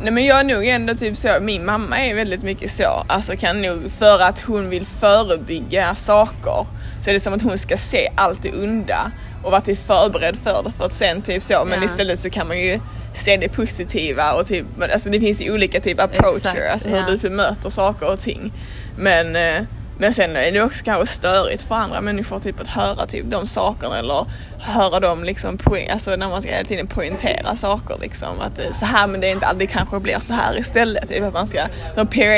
Nej 0.03 0.11
men 0.11 0.25
jag 0.25 0.39
är 0.39 0.43
nog 0.43 0.67
ändå 0.67 0.95
typ 0.95 1.17
så, 1.17 1.37
min 1.41 1.65
mamma 1.65 1.99
är 1.99 2.15
väldigt 2.15 2.43
mycket 2.43 2.71
så, 2.71 3.03
alltså 3.07 3.37
kan 3.37 3.61
nog 3.61 3.91
för 3.99 4.19
att 4.19 4.39
hon 4.39 4.69
vill 4.69 4.85
förebygga 4.85 5.95
saker 5.95 6.65
så 7.03 7.09
är 7.09 7.13
det 7.13 7.19
som 7.19 7.33
att 7.33 7.41
hon 7.41 7.57
ska 7.57 7.77
se 7.77 8.09
allt 8.15 8.43
det 8.43 8.51
onda 8.51 9.11
och 9.43 9.51
vara 9.51 9.61
typ 9.61 9.87
förberedd 9.87 10.35
för 10.43 10.63
det 10.63 10.71
för 10.77 10.85
att 10.85 10.93
sen 10.93 11.21
typ 11.21 11.43
så, 11.43 11.65
men 11.65 11.79
Ja. 11.79 11.85
istället 11.85 12.19
så 12.19 12.29
kan 12.29 12.47
man 12.47 12.59
ju 12.59 12.79
se 13.15 13.37
det 13.37 13.49
positiva 13.49 14.31
och 14.33 14.47
typ, 14.47 14.65
alltså 14.93 15.09
det 15.09 15.19
finns 15.19 15.41
ju 15.41 15.53
olika 15.53 15.79
typ 15.79 15.99
approacher, 15.99 16.37
Exakt, 16.37 16.71
alltså 16.73 16.89
hur 16.89 16.97
ja. 16.97 17.05
du 17.07 17.17
bemöter 17.17 17.69
saker 17.69 18.07
och 18.13 18.19
ting. 18.19 18.53
Men, 18.97 19.35
eh, 19.35 19.61
men 19.97 20.13
sen 20.13 20.35
är 20.35 20.51
det 20.51 20.61
också 20.61 20.85
kanske 20.85 21.15
störigt 21.15 21.63
för 21.63 21.75
andra 21.75 22.01
människor 22.01 22.39
typ 22.39 22.59
att 22.59 22.67
höra 22.67 23.07
typ 23.07 23.25
de 23.25 23.47
sakerna 23.47 23.97
eller 23.97 24.25
höra 24.59 24.99
dem 24.99 25.23
liksom, 25.23 25.59
alltså 25.91 26.15
när 26.15 26.29
man 26.29 26.41
ska 26.41 26.51
hela 26.51 26.63
tiden 26.63 26.87
poängtera 26.87 27.55
saker 27.55 27.97
liksom. 28.01 28.39
Att 28.39 28.55
det 28.55 28.63
är 28.63 28.73
så 28.73 28.85
här 28.85 29.07
men 29.07 29.21
det 29.21 29.27
är 29.27 29.31
inte 29.31 29.45
alltid 29.45 29.69
kanske 29.69 29.99
blir 29.99 30.19
så 30.19 30.33
här 30.33 30.59
istället. 30.59 31.09
Typ 31.09 31.23
att 31.23 31.33
man 31.33 31.47
ska, 31.47 31.67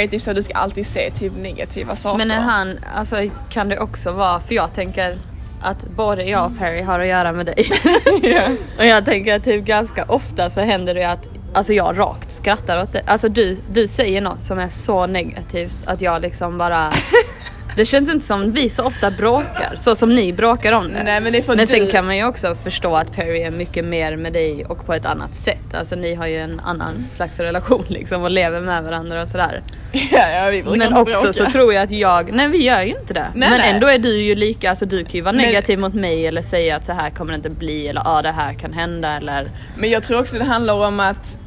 typ 0.10 0.22
så 0.22 0.34
du 0.34 0.44
ska 0.44 0.54
alltid 0.54 0.88
se 0.88 1.12
typ 1.12 1.34
negativa 1.38 1.96
saker. 1.96 2.18
Men 2.18 2.32
är 2.32 2.42
han, 2.42 2.80
alltså 2.96 3.16
kan 3.50 3.70
det 3.70 3.80
också 3.80 4.12
vara, 4.12 4.40
för 4.40 4.56
jag 4.56 4.74
tänker 4.74 5.18
att 5.62 5.84
både 5.84 6.24
jag 6.24 6.46
och 6.46 6.58
Perry 6.58 6.82
har 6.82 7.00
att 7.00 7.08
göra 7.08 7.32
med 7.32 7.46
dig. 7.46 7.72
och 8.78 8.86
jag 8.86 9.06
tänker 9.06 9.36
att 9.36 9.44
typ 9.44 9.66
ganska 9.66 10.06
ofta 10.06 10.50
så 10.50 10.62
händer 10.62 10.94
det 10.94 11.04
att 11.04 11.30
Alltså 11.56 11.74
jag 11.74 12.00
rakt 12.00 12.32
skrattar 12.32 12.84
åt 12.84 12.92
det. 12.92 13.02
Alltså 13.08 13.30
du, 13.30 13.58
du 13.72 13.88
säger 13.88 14.22
något 14.22 14.44
som 14.44 14.60
är 14.60 14.70
så 14.70 15.08
negativt 15.08 15.78
att 15.86 16.02
jag 16.02 16.22
liksom 16.22 16.58
bara 16.58 16.92
Det 17.76 17.86
känns 17.86 18.10
inte 18.10 18.26
som 18.26 18.52
vi 18.52 18.70
så 18.70 18.84
ofta 18.84 19.12
bråkar, 19.12 19.74
så 19.78 19.96
som 19.96 20.16
ni 20.16 20.34
bråkar 20.34 20.74
om 20.74 20.94
det. 20.94 21.04
Nej, 21.04 21.22
men 21.22 21.34
det 21.34 21.48
men 21.48 21.68
sen 21.68 21.80
du- 21.86 21.92
kan 21.92 22.06
man 22.06 22.18
ju 22.18 22.26
också 22.26 22.56
förstå 22.56 22.96
att 22.96 23.12
Perry 23.16 23.42
är 23.42 23.52
mycket 23.52 23.86
mer 23.86 24.16
med 24.18 24.34
dig 24.34 24.66
och 24.66 24.86
på 24.86 24.94
ett 24.94 25.06
annat 25.06 25.36
sätt. 25.36 25.74
Alltså 25.74 25.96
ni 25.96 26.16
har 26.16 26.28
ju 26.28 26.38
en 26.38 26.60
annan 26.60 27.06
slags 27.10 27.40
relation 27.40 27.86
liksom 27.88 28.24
och 28.24 28.32
lever 28.32 28.62
med 28.62 28.84
varandra 28.84 29.22
och 29.22 29.28
sådär. 29.30 29.64
ja, 29.92 30.30
ja, 30.30 30.50
vi 30.50 30.64
brukar 30.64 30.78
Men 30.78 30.88
inte 30.88 31.02
också 31.02 31.22
bråka. 31.22 31.34
så 31.34 31.46
tror 31.46 31.74
jag 31.74 31.84
att 31.84 31.92
jag, 31.92 32.32
nej 32.34 32.48
vi 32.50 32.64
gör 32.64 32.82
ju 32.82 32.96
inte 33.00 33.14
det. 33.14 33.28
Nej, 33.36 33.50
men 33.50 33.60
nej. 33.60 33.72
ändå 33.72 33.88
är 33.88 34.00
du 34.00 34.22
ju 34.22 34.36
lika, 34.36 34.70
alltså 34.70 34.86
du 34.86 35.04
kan 35.04 35.12
ju 35.14 35.22
vara 35.22 35.34
Men- 35.36 35.46
negativ 35.46 35.80
mot 35.80 35.94
mig 35.94 36.28
eller 36.28 36.42
säga 36.42 36.76
att 36.76 36.86
så 36.86 36.92
här 36.94 37.10
kommer 37.10 37.32
det 37.32 37.36
inte 37.36 37.50
bli 37.50 37.88
eller 37.88 38.02
ja 38.06 38.22
det 38.22 38.32
här 38.32 38.54
kan 38.54 38.74
hända 38.74 39.18
eller 39.18 39.52
Men 39.78 39.90
jag 39.90 40.04
tror 40.04 40.20
också 40.20 40.38
det 40.38 40.44
handlar 40.44 40.74
om 40.74 41.00
att 41.00 41.38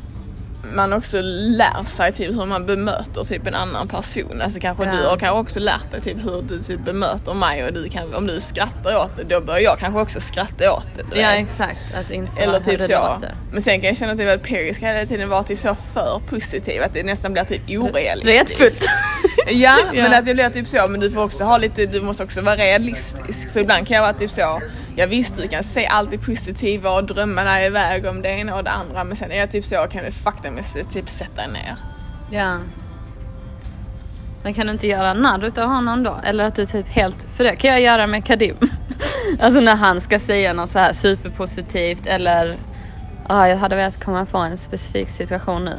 man 0.75 0.93
också 0.93 1.21
lär 1.23 1.85
sig 1.85 2.13
typ 2.13 2.29
hur 2.35 2.47
man 2.47 2.67
bemöter 2.67 3.25
typ 3.25 3.47
en 3.47 3.55
annan 3.55 3.89
person. 3.89 4.43
Alltså 4.43 4.61
kanske 4.61 4.85
Ja. 4.85 4.93
du 4.93 4.97
har 5.07 5.17
kanske 5.17 5.39
också 5.41 5.61
lärt 5.61 5.91
dig 5.91 6.01
typ 6.01 6.25
hur 6.25 6.43
du 6.49 6.63
typ 6.63 6.85
bemöter 6.85 7.35
mig 7.35 7.65
och 7.65 7.73
du 7.73 7.89
kan, 7.89 8.15
om 8.15 8.27
du 8.27 8.41
skrattar 8.41 8.97
åt 8.97 9.11
det 9.17 9.25
då 9.25 9.41
börjar 9.41 9.61
jag 9.61 9.79
kanske 9.79 10.01
också 10.01 10.21
skratta 10.21 10.73
åt 10.73 10.89
det. 10.97 11.03
du 11.15 11.21
Ja 11.21 11.31
exakt, 11.31 11.95
att 11.95 12.11
inse 12.11 12.43
Eller 12.43 12.61
hur 12.61 12.65
typ 12.73 12.79
det 12.79 12.87
så. 12.87 12.93
låter. 13.15 13.35
Men 13.53 13.63
sen 13.63 13.81
kan 13.81 13.89
jag 13.89 13.97
känna 13.97 14.17
typ 14.17 14.29
att 14.29 14.43
Perry 14.43 14.75
ska 14.75 14.87
hela 14.87 15.07
tiden 15.07 15.29
vara 15.29 15.43
typ 15.43 15.59
så 15.59 15.75
för 15.95 16.21
positiv 16.31 16.83
att 16.83 16.93
det 16.95 17.03
nästan 17.03 17.33
blir 17.33 17.45
typ 17.45 17.63
orealistiskt. 17.69 18.51
Retfullt. 18.51 18.87
Ja, 19.51 19.77
men 19.93 20.15
att 20.15 20.25
det 20.25 20.35
blir 20.35 20.51
typ 20.51 20.69
så, 20.69 20.89
men 20.89 21.01
du 21.01 21.11
får 21.11 21.25
också 21.25 21.45
ha 21.45 21.59
lite, 21.59 21.87
du 21.87 22.01
måste 22.01 22.25
också 22.25 22.41
vara 22.41 22.57
realistisk. 22.57 23.53
För 23.53 23.61
ibland 23.61 23.87
kan 23.87 23.95
jag 23.95 24.03
vara 24.03 24.13
typ 24.13 24.31
så, 24.31 24.61
ja 24.97 25.07
visst 25.07 25.37
du 25.37 25.49
kan 25.49 25.65
se 25.65 25.87
allt 25.87 26.11
det 26.11 26.19
positiva 26.19 26.91
och 26.91 27.05
drömma 27.05 27.43
dig 27.45 27.67
iväg 27.67 28.07
om 28.07 28.23
det 28.23 28.29
ena 28.29 28.57
och 28.57 28.65
det 28.65 28.71
andra 28.71 29.05
men 29.05 29.17
sen 29.17 29.33
är 29.33 29.37
jag 29.37 29.53
typ 29.53 29.65
så, 29.65 29.87
kan 29.93 30.05
vi 30.05 30.11
faktamässigt 30.11 30.91
typ 30.91 31.09
sätta 31.09 31.43
dig 31.43 31.53
ner. 31.53 31.77
Ja. 32.31 32.57
Men 34.43 34.55
kan 34.55 34.67
du 34.67 34.73
inte 34.73 34.87
göra 34.87 35.15
narr 35.15 35.45
utav 35.45 35.69
honom 35.69 36.03
då? 36.03 36.21
Eller 36.25 36.45
att 36.45 36.55
du 36.55 36.67
typ 36.67 36.89
helt, 36.89 37.29
för 37.37 37.45
det 37.45 37.57
kan 37.57 37.71
jag 37.71 37.81
göra 37.81 38.07
med 38.07 38.25
Kadim. 38.25 38.57
alltså 39.41 39.61
när 39.61 39.77
han 39.77 40.01
ska 40.01 40.21
säga 40.21 40.53
något 40.53 40.71
så 40.71 40.79
här 40.79 40.93
superpositivt 40.93 42.07
eller 42.07 42.59
Ja, 43.29 43.49
jag 43.49 43.57
hade 43.57 43.77
velat 43.77 44.05
komma 44.05 44.27
på 44.27 44.39
en 44.39 44.59
specifik 44.59 45.09
situation 45.09 45.65
nu. 45.65 45.79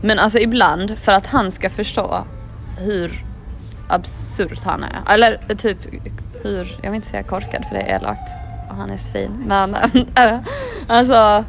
Men 0.00 0.18
alltså 0.18 0.38
ibland, 0.38 0.98
för 0.98 1.12
att 1.12 1.26
han 1.26 1.52
ska 1.52 1.70
förstå 1.70 2.24
hur 2.76 3.24
absurt 3.88 4.64
han 4.64 4.82
är. 4.84 5.14
Eller 5.14 5.38
typ 5.56 5.78
hur, 6.42 6.76
jag 6.82 6.90
vill 6.90 6.96
inte 6.96 7.08
säga 7.08 7.22
korkad 7.22 7.64
för 7.68 7.74
det 7.76 7.80
är 7.82 7.96
elakt 7.96 8.30
och 8.70 8.76
han 8.76 8.90
är 8.90 8.96
så 8.96 9.10
fin. 9.10 9.44
Men 9.46 9.74
äh, 9.74 10.38
alltså 10.86 11.44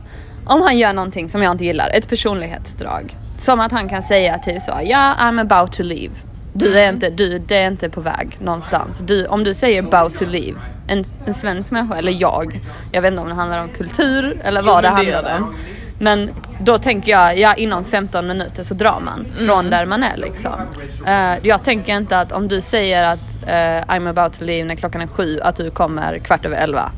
om 0.46 0.62
han 0.62 0.78
gör 0.78 0.94
någonting 0.94 1.30
som 1.30 1.44
jag 1.44 1.52
inte 1.52 1.66
gillar, 1.66 1.90
ett 1.94 2.10
personlighetsdrag. 2.10 3.18
Som 3.38 3.60
att 3.60 3.72
han 3.72 3.90
kan 3.90 4.04
säga 4.04 4.38
typ 4.38 4.62
så, 4.62 4.72
ja 4.84 5.16
I'm 5.20 5.42
about 5.42 5.72
to 5.72 5.84
leave. 5.84 6.14
Du 6.54 6.80
är 6.80 6.90
inte, 6.90 7.10
du, 7.10 7.40
det 7.40 7.58
är 7.58 7.68
inte 7.68 7.90
på 7.90 8.02
väg 8.02 8.38
någonstans. 8.42 8.98
Du, 8.98 9.26
om 9.26 9.44
du 9.44 9.54
säger 9.54 9.84
about 9.84 10.16
to 10.16 10.26
leave, 10.26 10.60
en, 10.88 11.04
en 11.26 11.34
svensk 11.34 11.72
människa 11.72 11.98
eller 11.98 12.12
jag, 12.12 12.62
jag 12.92 13.02
vet 13.02 13.12
inte 13.12 13.22
om 13.22 13.30
det 13.30 13.36
handlar 13.36 13.60
om 13.60 13.70
kultur 13.70 14.42
eller 14.44 14.62
vad 14.62 14.76
Jo, 14.78 14.82
det 14.82 14.88
handlar 14.88 15.24
det. 15.24 15.36
om. 15.44 15.56
Men 16.00 16.30
då 16.60 16.78
tänker 16.78 17.12
jag, 17.12 17.40
ja 17.40 17.54
inom 17.54 17.86
15 17.86 18.28
minuter 18.28 18.64
så 18.64 18.74
drar 18.74 19.00
man 19.00 19.26
från 19.46 19.70
där 19.70 19.86
man 19.86 20.04
är 20.04 20.18
liksom. 20.18 20.52
Eh, 21.08 21.48
jag 21.48 21.64
tänker 21.64 21.96
inte 21.96 22.20
att 22.20 22.32
om 22.32 22.48
du 22.48 22.62
säger 22.62 23.04
att 23.04 23.44
eh, 23.48 23.96
I'm 23.96 24.10
about 24.10 24.40
to 24.40 24.46
leave 24.46 24.64
när 24.64 24.76
klockan 24.76 25.02
är 25.02 25.08
sju, 25.08 25.40
att 25.42 25.56
du 25.56 25.72
kommer 25.72 26.20
kvart 26.20 26.46
över 26.46 26.58
elva. 26.58 26.92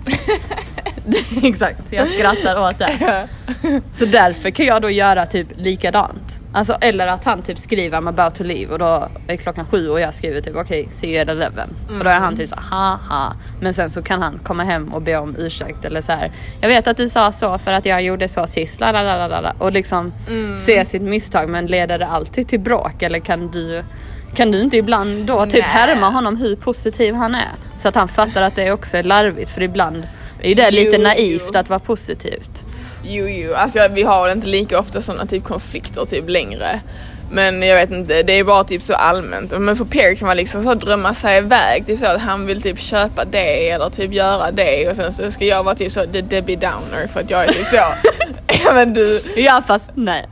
Exakt, 1.44 1.82
jag 1.90 2.08
skrattar 2.08 2.70
åt 2.70 2.80
det. 2.80 3.28
Så 3.94 4.06
därför 4.06 4.50
kan 4.50 4.66
jag 4.66 4.82
då 4.82 4.90
göra 4.90 5.26
typ 5.26 5.48
likadant. 5.56 6.29
Alltså 6.54 6.74
eller 6.82 7.08
att 7.08 7.24
han 7.24 7.42
typ 7.42 7.60
skriver 7.60 7.98
I'm 7.98 8.10
about 8.10 8.36
to 8.36 8.44
leave 8.44 8.74
och 8.74 8.80
då 8.80 9.08
är 9.28 9.36
klockan 9.36 9.66
sju 9.66 9.90
och 9.90 10.00
jag 10.00 10.14
skriver 10.14 10.42
typ 10.42 10.56
okej, 10.56 10.88
see 10.92 11.08
you 11.08 11.22
at 11.22 11.30
eleven. 11.30 11.70
Och 11.88 12.04
då 12.04 12.10
är 12.10 12.20
han 12.20 12.38
typ 12.38 12.50
så 12.50 12.56
haha. 12.56 13.34
Men 13.62 13.74
sen 13.74 13.92
så 13.92 14.02
kan 14.02 14.22
han 14.22 14.40
komma 14.44 14.64
hem 14.64 14.94
och 14.94 15.02
be 15.02 15.18
om 15.18 15.36
ursäkt 15.38 15.86
eller 15.86 16.02
så 16.02 16.12
här. 16.12 16.32
Jag 16.62 16.70
vet 16.70 16.88
att 16.88 16.98
du 16.98 17.10
sa 17.10 17.32
så 17.32 17.58
för 17.58 17.72
att 17.72 17.86
jag 17.86 18.04
gjorde 18.04 18.28
så 18.28 18.48
sist. 18.48 18.80
Lalalala. 18.80 19.56
Och 19.58 19.72
liksom 19.72 20.14
se 20.66 20.86
sitt 20.86 21.02
misstag 21.02 21.50
men 21.50 21.66
leder 21.66 22.00
det 22.00 22.08
alltid 22.08 22.48
till 22.48 22.60
bråk 22.60 23.02
eller 23.02 23.20
kan 23.20 23.48
du 23.52 23.84
kan 24.36 24.52
du 24.52 24.62
inte 24.62 24.78
ibland 24.78 25.26
då 25.26 25.46
typ 25.46 25.54
Nej. 25.54 25.62
härma 25.62 26.10
honom 26.10 26.38
hur 26.38 26.56
positiv 26.56 27.16
han 27.16 27.36
är? 27.36 27.50
Så 27.78 27.88
att 27.88 27.96
han 27.96 28.08
fattar 28.08 28.42
att 28.42 28.56
det 28.56 28.72
också 28.72 28.98
är 28.98 29.04
larvigt 29.04 29.52
för 29.52 29.62
ibland 29.62 30.08
är 30.42 30.50
ju 30.50 30.56
det 30.56 30.72
lite 30.72 30.96
Jo, 30.98 31.04
naivt 31.04 31.50
jo. 31.54 31.60
att 31.60 31.70
vara 31.70 31.80
positivt. 31.80 32.64
Jo, 33.04 33.28
jo, 33.28 33.54
alltså 33.54 33.88
vi 33.88 34.04
har 34.04 34.24
väl 34.28 34.36
inte 34.38 34.48
lika 34.48 34.80
ofta 34.80 35.02
sådana 35.02 35.26
typ 35.26 35.44
konflikter 35.44 36.06
typ 36.06 36.30
längre. 36.30 36.80
Men 37.32 37.64
jag 37.64 37.76
vet 37.76 37.92
inte, 37.92 38.24
det 38.24 38.34
är 38.34 38.44
bara 38.44 38.64
typ 38.64 38.84
så 38.84 38.94
allmänt. 38.94 39.52
Men 39.60 39.76
för 39.76 39.86
Perry 39.86 40.16
kan 40.16 40.28
man 40.28 40.38
liksom 40.38 40.64
så 40.64 40.74
drömma 40.74 41.14
sig 41.14 41.38
iväg. 41.38 41.86
Typ 41.86 42.00
så 42.00 42.06
att 42.06 42.22
han 42.22 42.46
vill 42.46 42.62
typ 42.62 42.80
köpa 42.80 43.26
det 43.26 43.70
eller 43.70 43.90
typ 43.90 44.14
göra 44.14 44.52
det 44.52 44.90
och 44.90 44.96
sen 44.96 45.14
så 45.14 45.32
ska 45.32 45.46
jag 45.46 45.64
vara 45.64 45.76
typ 45.76 45.92
så 45.92 46.06
the 46.06 46.22
Debbie 46.22 46.56
Downer 46.56 47.08
för 47.14 47.20
att 47.20 47.30
jag 47.30 47.44
är 47.44 47.54
typ 47.54 47.68
så. 47.68 47.76
ja 48.66 48.74
men 48.74 48.94
du, 48.94 49.22
Ja 49.36 49.62
fast 49.68 49.92
nej. 49.96 50.26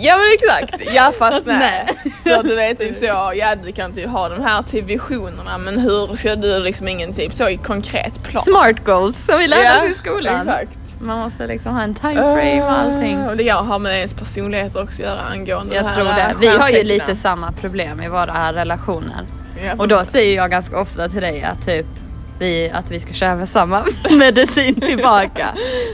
ja 0.00 0.16
men 0.16 0.26
exakt. 0.34 0.94
Ja 0.94 1.12
fast 1.18 1.46
nej. 1.46 1.86
Så 2.26 2.42
du 2.42 2.54
vet 2.54 2.78
typ 2.78 2.96
så, 2.96 3.32
ja 3.34 3.54
du 3.64 3.72
kan 3.72 3.92
typ 3.92 4.08
ha 4.08 4.28
de 4.28 4.42
här 4.44 4.62
typ 4.62 4.84
visionerna 4.84 5.58
men 5.58 5.78
hur 5.78 6.14
ska 6.14 6.36
du 6.36 6.60
liksom 6.62 6.88
ingen 6.88 7.12
typ 7.14 7.34
så 7.34 7.48
i 7.48 7.56
konkret 7.56 8.22
plan. 8.24 8.44
Smart 8.44 8.84
goals 8.84 9.24
som 9.24 9.38
vi 9.38 9.46
lärde 9.46 9.62
Ja, 9.64 9.84
oss 9.84 9.90
i 9.90 9.94
skolan. 9.94 10.40
Exakt. 10.48 10.78
Man 11.00 11.18
måste 11.18 11.46
liksom 11.46 11.74
ha 11.74 11.82
en 11.82 11.94
time 11.94 12.14
frame 12.14 12.62
och 12.62 12.72
allting. 12.72 13.18
Och 13.28 13.36
det 13.36 13.48
har 13.48 13.78
med 13.78 13.96
ens 13.98 14.14
personlighet 14.14 14.76
också 14.76 15.02
att 15.02 15.08
göra 15.08 15.20
angående 15.20 15.74
Jag 15.76 15.84
det 15.84 15.90
tror 15.90 16.04
här 16.06 16.28
det. 16.28 16.38
Vi 16.40 16.48
har 16.48 16.68
ju 16.68 16.82
lite 16.84 17.14
samma 17.14 17.52
problem 17.52 18.00
i 18.02 18.08
våra 18.08 18.52
relationer. 18.52 19.26
Och 19.78 19.88
då 19.88 20.04
säger 20.04 20.36
jag 20.36 20.50
ganska 20.50 20.80
ofta 20.80 21.08
till 21.08 21.20
dig 21.20 21.42
att 21.42 21.66
typ 21.66 21.86
vi, 22.38 22.70
att 22.74 22.90
vi 22.90 23.00
ska 23.00 23.12
köra 23.12 23.46
samma 23.46 23.84
medicin 24.10 24.80
tillbaka. 24.80 25.48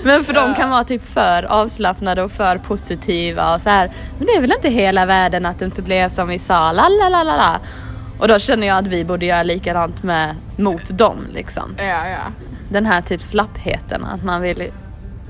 Men 0.05 0.25
för 0.25 0.33
de 0.33 0.49
Ja. 0.49 0.55
kan 0.55 0.71
vara 0.71 0.85
typ 0.85 1.09
för 1.09 1.43
avslappnade 1.43 2.23
och 2.23 2.33
för 2.33 2.59
positiva 2.59 3.55
och 3.55 3.61
så 3.61 3.71
här. 3.71 3.91
Men 4.19 4.27
det 4.27 4.33
är 4.33 4.41
väl 4.41 4.53
inte 4.53 4.69
hela 4.69 5.07
världen 5.07 5.47
att 5.47 5.59
det 5.59 5.65
inte 5.65 5.83
blev 5.83 6.09
som 6.09 6.29
vi 6.29 6.39
sa, 6.39 6.73
la 6.73 6.89
la 6.89 7.09
la 7.09 7.23
la 7.23 7.37
la. 7.37 7.61
Och 8.19 8.29
då 8.29 8.39
känner 8.39 8.67
jag 8.67 8.79
att 8.79 8.87
vi 8.87 9.05
borde 9.05 9.27
göra 9.27 9.43
likadant 9.43 10.03
med, 10.03 10.37
mot 10.57 10.99
dem 10.99 11.27
liksom. 11.35 11.75
Ja, 11.79 11.85
ja. 12.09 12.19
Den 12.69 12.87
här 12.87 13.01
typ 13.03 13.23
slappheten, 13.23 14.05
att 14.05 14.25
man 14.25 14.43
vill 14.43 14.71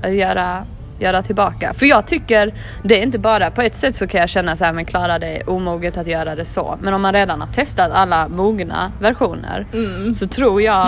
göra, 0.09 0.65
göra 0.99 1.21
tillbaka. 1.21 1.73
För 1.73 1.85
jag 1.85 2.07
tycker, 2.07 2.53
det 2.83 2.99
är 2.99 3.03
inte 3.03 3.19
bara, 3.19 3.51
på 3.51 3.61
ett 3.61 3.75
sätt 3.75 3.95
så 3.95 4.07
kan 4.07 4.19
jag 4.19 4.29
känna 4.29 4.55
så 4.55 4.65
här, 4.65 4.73
men 4.73 4.85
Klara 4.85 5.19
det 5.19 5.27
är 5.27 5.49
omoget 5.49 5.97
att 5.97 6.07
göra 6.07 6.35
det 6.35 6.45
så. 6.45 6.77
Men 6.81 6.93
om 6.93 7.01
man 7.01 7.13
redan 7.13 7.41
har 7.41 7.47
testat 7.47 7.91
alla 7.91 8.27
mogna 8.27 8.91
versioner 8.99 9.65
så 10.13 10.27
tror 10.27 10.61
jag 10.61 10.87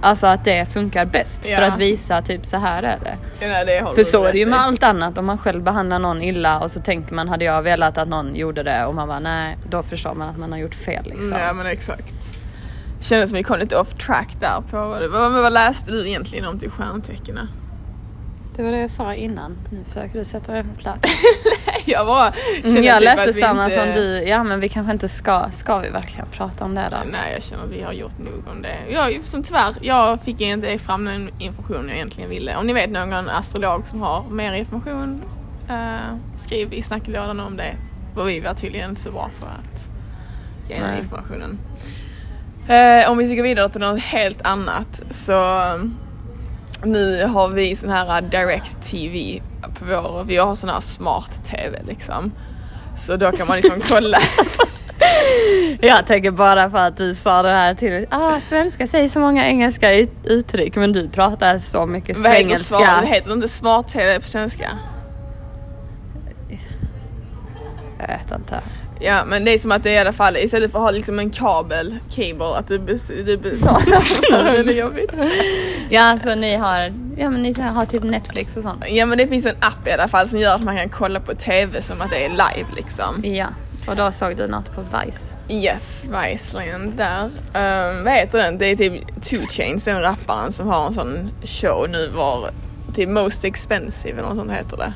alltså 0.00 0.26
att 0.26 0.44
det 0.44 0.66
funkar 0.72 1.04
bäst. 1.04 1.42
För 1.44 1.50
Ja. 1.52 1.66
att 1.72 1.78
visa 1.78 2.22
typ 2.22 2.46
så 2.46 2.56
här 2.56 2.82
är 2.82 2.98
det. 3.02 3.46
ja 3.46 3.64
det 3.64 3.94
För 3.94 4.02
så 4.02 4.24
är 4.24 4.32
det 4.32 4.38
ju 4.38 4.46
med 4.46 4.60
allt 4.60 4.82
annat. 4.82 5.18
Om 5.18 5.26
man 5.26 5.38
själv 5.38 5.62
behandlar 5.62 5.98
någon 5.98 6.22
illa 6.22 6.60
och 6.60 6.70
så 6.70 6.80
tänker 6.80 7.14
man, 7.14 7.28
hade 7.28 7.44
jag 7.44 7.62
velat 7.62 7.98
att 7.98 8.08
någon 8.08 8.36
gjorde 8.36 8.62
det? 8.62 8.84
Och 8.86 8.94
man 8.94 9.08
bara, 9.08 9.20
nej, 9.20 9.56
då 9.70 9.82
förstår 9.82 10.14
man 10.14 10.28
att 10.28 10.38
man 10.38 10.52
har 10.52 10.58
gjort 10.58 10.74
fel 10.74 11.04
liksom. 11.04 11.26
Mm, 11.32 11.40
Ja 11.46 11.52
men 11.52 11.66
exakt. 11.66 12.14
Kändes 13.00 13.30
som 13.30 13.36
vi 13.36 13.42
kom 13.42 13.58
lite 13.58 13.76
off 13.76 13.94
track 13.94 14.28
där 14.40 14.60
på 14.70 14.76
vad, 14.88 15.10
vad, 15.10 15.32
vad 15.32 15.52
läste 15.52 15.90
du 15.90 16.08
egentligen 16.08 16.44
om 16.46 16.58
till 16.58 16.70
stjärntecknen? 16.70 17.48
Det 18.56 18.62
var 18.62 18.70
det 18.70 18.80
jag 18.80 18.90
sa 18.90 19.14
innan. 19.14 19.56
Nu 19.70 19.84
försöker 19.88 20.18
du 20.18 20.24
sätta 20.24 20.52
mig 20.52 20.64
på 20.64 20.74
plats. 20.80 21.08
jag 21.84 22.06
bara 22.06 22.32
Mm, 22.64 22.84
jag 22.84 22.96
typ 22.98 23.04
läste 23.04 23.32
samma 23.32 23.64
inte- 23.64 23.76
som 23.76 23.88
du. 23.94 24.22
Ja 24.22 24.44
men 24.44 24.60
vi 24.60 24.68
kanske 24.68 24.92
inte 24.92 25.08
ska, 25.08 25.46
ska 25.50 25.78
vi 25.78 25.90
verkligen 25.90 26.26
prata 26.32 26.64
om 26.64 26.74
det 26.74 26.88
då? 26.90 26.96
Nej 27.12 27.32
jag 27.32 27.42
känner 27.42 27.64
att 27.64 27.70
vi 27.70 27.82
har 27.82 27.92
gjort 27.92 28.18
nog 28.18 28.48
om 28.50 28.62
det. 28.62 28.76
Jag, 28.88 29.20
som 29.24 29.42
tyvärr, 29.42 29.74
jag 29.80 30.20
fick 30.20 30.40
inte 30.40 30.78
fram 30.78 31.04
den 31.04 31.30
information 31.38 31.88
jag 31.88 31.96
egentligen 31.96 32.30
ville. 32.30 32.56
Om 32.56 32.66
ni 32.66 32.72
vet 32.72 32.90
någon 32.90 33.28
astrolog 33.28 33.86
som 33.86 34.00
har 34.00 34.24
mer 34.30 34.52
information 34.52 35.22
Uh, 35.70 36.16
skriv 36.36 36.72
i 36.72 36.82
snacklådan 36.82 37.40
om 37.40 37.56
det. 37.56 37.74
Och 38.16 38.28
vi 38.28 38.40
var 38.40 38.54
tydligen 38.54 38.90
inte 38.90 39.00
så 39.02 39.10
bra 39.12 39.30
på 39.40 39.46
att 39.46 39.88
ge 40.68 40.80
den 40.80 40.98
informationen. 40.98 41.58
Eh, 42.68 43.10
om 43.10 43.18
vi 43.18 43.26
ska 43.26 43.34
gå 43.34 43.42
vidare 43.42 43.68
till 43.68 43.80
något 43.80 44.02
helt 44.02 44.42
annat 44.42 45.02
så 45.10 45.32
nu 46.86 47.24
har 47.24 47.48
vi 47.48 47.76
sån 47.76 47.90
här 47.90 48.22
uh, 48.22 48.28
direct 48.28 48.90
TV 48.90 49.40
på 49.78 49.84
vår, 49.84 50.24
vi 50.24 50.36
har 50.36 50.54
sån 50.54 50.70
här 50.70 50.80
smart 50.80 51.44
TV 51.44 51.78
liksom. 51.86 52.32
Så 52.98 53.16
då 53.16 53.32
kan 53.32 53.46
man 53.46 53.56
liksom 53.56 53.80
kolla. 53.88 54.18
Jag 55.80 56.06
tänker 56.06 56.30
bara 56.30 56.70
för 56.70 56.78
att 56.78 56.96
du 56.96 57.14
sa 57.14 57.42
det 57.42 57.50
här 57.50 57.74
till 57.74 58.06
ah, 58.10 58.40
svenska 58.40 58.86
säger 58.86 59.08
så 59.08 59.20
många 59.20 59.46
engelska 59.46 59.94
ut- 59.94 60.24
uttryck 60.24 60.76
men 60.76 60.92
du 60.92 61.08
pratar 61.08 61.58
så 61.58 61.86
mycket 61.86 62.18
Vad 62.18 62.32
heter, 62.32 62.48
smart, 62.48 62.62
svengelska. 62.64 63.00
det 63.00 63.06
heter 63.06 63.32
inte 63.32 63.48
smart 63.48 63.88
TV 63.88 64.20
på 64.20 64.26
svenska? 64.26 64.70
Jag 67.98 68.08
vet 68.08 68.30
inte. 68.40 68.60
Ja 69.00 69.24
men 69.24 69.44
det 69.44 69.50
är 69.50 69.58
som 69.58 69.72
att 69.72 69.82
det 69.82 69.90
är 69.90 69.94
i 69.94 69.98
alla 69.98 70.12
fall 70.12 70.36
istället 70.36 70.72
för 70.72 70.78
att 70.78 70.84
ha 70.84 70.90
liksom 70.90 71.18
en 71.18 71.30
kabel, 71.30 71.98
cable, 72.10 72.56
att 72.56 72.68
du, 72.68 72.78
du 73.26 73.36
betalar. 73.36 74.64
det 74.64 74.72
är 74.72 74.76
jobbigt. 74.84 75.12
Ja 75.90 76.02
alltså 76.02 76.34
ni 76.34 76.56
har, 76.56 76.78
ja 77.16 77.30
men 77.30 77.42
ni 77.42 77.60
har 77.60 77.86
typ 77.86 78.02
Netflix 78.02 78.56
och 78.56 78.62
sånt. 78.62 78.84
Ja 78.88 79.06
men 79.06 79.18
det 79.18 79.28
finns 79.28 79.46
en 79.46 79.56
app 79.60 79.88
i 79.88 79.92
alla 79.92 80.08
fall 80.08 80.28
som 80.28 80.38
gör 80.40 80.54
att 80.54 80.64
man 80.64 80.76
kan 80.76 80.88
kolla 80.88 81.20
på 81.20 81.34
TV 81.34 81.82
som 81.82 82.00
att 82.00 82.10
det 82.10 82.24
är 82.24 82.28
live 82.28 82.68
liksom. 82.76 83.24
Ja. 83.24 83.46
Och 83.88 83.96
då 83.96 84.12
såg 84.12 84.36
du 84.36 84.46
något 84.46 84.74
på 84.74 84.80
Vice. 84.80 85.36
Yes, 85.48 86.04
Viceland 86.04 86.92
där. 86.96 87.24
Um, 87.24 88.04
vad 88.04 88.12
heter 88.12 88.38
den? 88.38 88.58
Det 88.58 88.66
är 88.66 88.76
typ 88.76 89.22
Two 89.22 89.46
Chains, 89.48 89.84
den 89.84 90.00
rapparen 90.00 90.52
som 90.52 90.68
har 90.68 90.86
en 90.86 90.92
sån 90.92 91.30
show 91.42 91.86
nu 91.90 92.08
var 92.08 92.50
typ 92.94 93.08
Most 93.08 93.44
Expensive 93.44 94.18
eller 94.18 94.28
något 94.28 94.38
sånt 94.38 94.52
heter 94.52 94.76
det. 94.76 94.92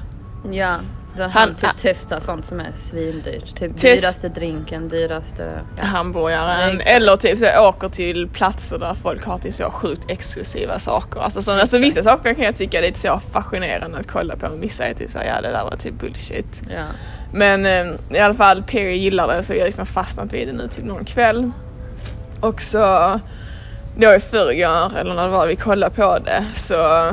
Ja. 0.57 0.75
Han, 1.19 1.31
Han- 1.31 1.55
typ 1.55 1.71
testar 1.77 2.21
sånt 2.21 2.45
som 2.45 2.61
är 2.61 2.73
svindyrt. 2.77 3.57
Typ 3.57 3.73
Test- 3.77 3.83
dyraste 3.83 4.29
drinken, 4.29 4.89
dyraste... 4.89 5.61
Ja. 5.79 5.85
Hamburgaren. 5.85 6.81
Ja, 6.87 6.91
eller 6.93 7.17
typ 7.17 7.39
så 7.39 7.45
jag 7.45 7.69
åker 7.69 7.89
till 7.89 8.29
platser 8.29 8.79
där 8.79 8.95
folk 8.95 9.25
har 9.25 9.39
typ 9.39 9.55
så 9.55 9.71
sjukt 9.71 10.11
exklusiva 10.11 10.79
saker. 10.79 11.21
Alltså, 11.21 11.43
så, 11.43 11.53
alltså 11.53 11.79
vissa 11.79 12.03
saker 12.03 12.35
kan 12.35 12.45
jag 12.45 12.57
tycka 12.57 12.79
är 12.79 12.83
lite 12.83 12.99
så 12.99 13.21
fascinerande 13.33 13.99
att 13.99 14.09
kolla 14.09 14.37
på 14.37 14.49
men 14.49 14.61
vissa 14.61 14.85
är 14.87 14.95
typ 14.95 15.11
så 15.11 15.19
ja 15.27 15.41
det 15.41 15.49
där 15.49 15.65
var 15.65 15.77
typ 15.77 15.95
bullshit. 15.95 16.63
ja. 16.75 16.85
Men 17.33 17.67
eh, 17.67 17.87
i 18.11 18.19
alla 18.19 18.35
fall 18.35 18.63
Perry 18.63 18.97
gillar 18.97 19.29
det 19.29 19.43
så 19.43 19.53
vi 19.53 19.59
har 19.59 19.67
liksom 19.67 19.87
fastnat 19.87 20.33
vid 20.33 20.49
det 20.49 20.53
nu 20.53 20.69
typ 20.69 20.85
någon 20.85 21.05
kväll. 21.05 21.51
Och 22.41 22.61
så 22.61 23.21
då 23.97 24.15
i 24.15 24.21
förrgår 24.21 24.99
eller 24.99 25.15
när 25.15 25.25
det 25.25 25.33
var 25.33 25.47
vi 25.47 25.57
kollade 25.57 25.95
på 25.95 26.19
det 26.19 26.45
så 26.55 27.07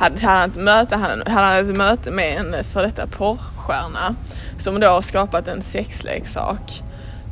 hade 0.00 0.26
han 0.26 0.50
ett 0.50 0.56
möte, 0.56 0.96
han 0.96 1.22
han 1.26 1.44
hade 1.44 1.58
ett 1.58 1.76
möte 1.76 2.10
med 2.10 2.36
en 2.36 2.64
för 2.64 2.82
detta 2.82 3.06
porrstjärna 3.06 4.14
som 4.58 4.80
då 4.80 4.88
har 4.88 5.00
skapat 5.00 5.48
en 5.48 5.62
sexleksak 5.62 6.82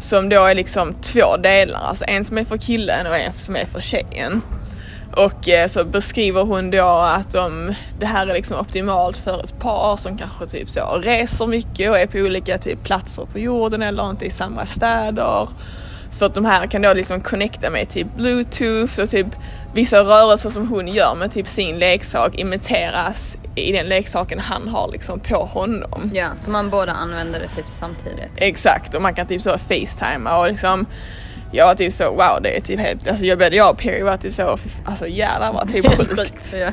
som 0.00 0.28
då 0.28 0.44
är 0.44 0.54
liksom 0.54 0.94
två 0.94 1.36
delar, 1.36 1.80
alltså 1.80 2.04
en 2.08 2.24
som 2.24 2.38
är 2.38 2.44
för 2.44 2.56
killen 2.56 3.06
och 3.06 3.16
en 3.16 3.32
som 3.32 3.56
är 3.56 3.64
för 3.64 3.80
tjejen. 3.80 4.42
Och 5.16 5.48
eh, 5.48 5.68
så 5.68 5.84
beskriver 5.84 6.42
hon 6.42 6.70
då 6.70 6.88
att 6.88 7.32
de, 7.32 7.74
det 7.98 8.06
här 8.06 8.26
är 8.26 8.34
liksom 8.34 8.60
optimalt 8.60 9.16
för 9.16 9.44
ett 9.44 9.58
par 9.58 9.96
som 9.96 10.18
kanske 10.18 10.46
typ 10.46 10.70
så 10.70 11.00
reser 11.02 11.46
mycket 11.46 11.90
och 11.90 11.98
är 11.98 12.06
på 12.06 12.18
olika 12.18 12.58
typ 12.58 12.84
platser 12.84 13.26
på 13.32 13.38
jorden 13.38 13.82
eller 13.82 14.10
inte 14.10 14.24
i 14.24 14.30
samma 14.30 14.66
städer. 14.66 15.48
För 16.10 16.26
att 16.26 16.34
de 16.34 16.44
här 16.44 16.66
kan 16.66 16.82
då 16.82 16.94
liksom 16.94 17.20
connecta 17.20 17.70
med 17.70 17.88
typ 17.88 18.06
bluetooth 18.16 19.00
och 19.00 19.10
typ 19.10 19.26
vissa 19.74 20.00
rörelser 20.00 20.50
som 20.50 20.68
hon 20.68 20.88
gör 20.88 21.14
med 21.14 21.32
typ 21.32 21.46
sin 21.46 21.78
leksak 21.78 22.34
imiteras 22.34 23.38
i 23.54 23.72
den 23.72 23.86
leksaken 23.86 24.38
han 24.38 24.68
har 24.68 24.88
liksom 24.92 25.20
på 25.20 25.44
honom. 25.44 26.10
ja, 26.14 26.28
så 26.38 26.50
man 26.50 26.70
båda 26.70 26.92
använder 26.92 27.40
det 27.40 27.48
typ 27.56 27.68
samtidigt. 27.68 28.30
Exakt 28.36 28.94
och 28.94 29.02
man 29.02 29.14
kan 29.14 29.26
typ 29.26 29.42
så 29.42 29.58
facetima 29.58 30.38
och 30.38 30.48
liksom 30.48 30.86
jag 31.52 31.66
var 31.66 31.74
typ 31.74 31.92
så 31.92 32.10
wow 32.10 32.42
det 32.42 32.56
är 32.56 32.60
typ 32.60 32.80
helt, 32.80 33.08
alltså 33.08 33.24
jag, 33.24 33.54
jag 33.54 33.70
och 33.70 33.78
Perry 33.78 34.02
var 34.02 34.16
typ 34.16 34.34
så, 34.34 34.58
alltså 34.84 35.06
jävlar 35.06 35.52
vad 35.52 35.72
typ 35.72 35.86
sjukt. 35.96 36.54
Ja. 36.56 36.72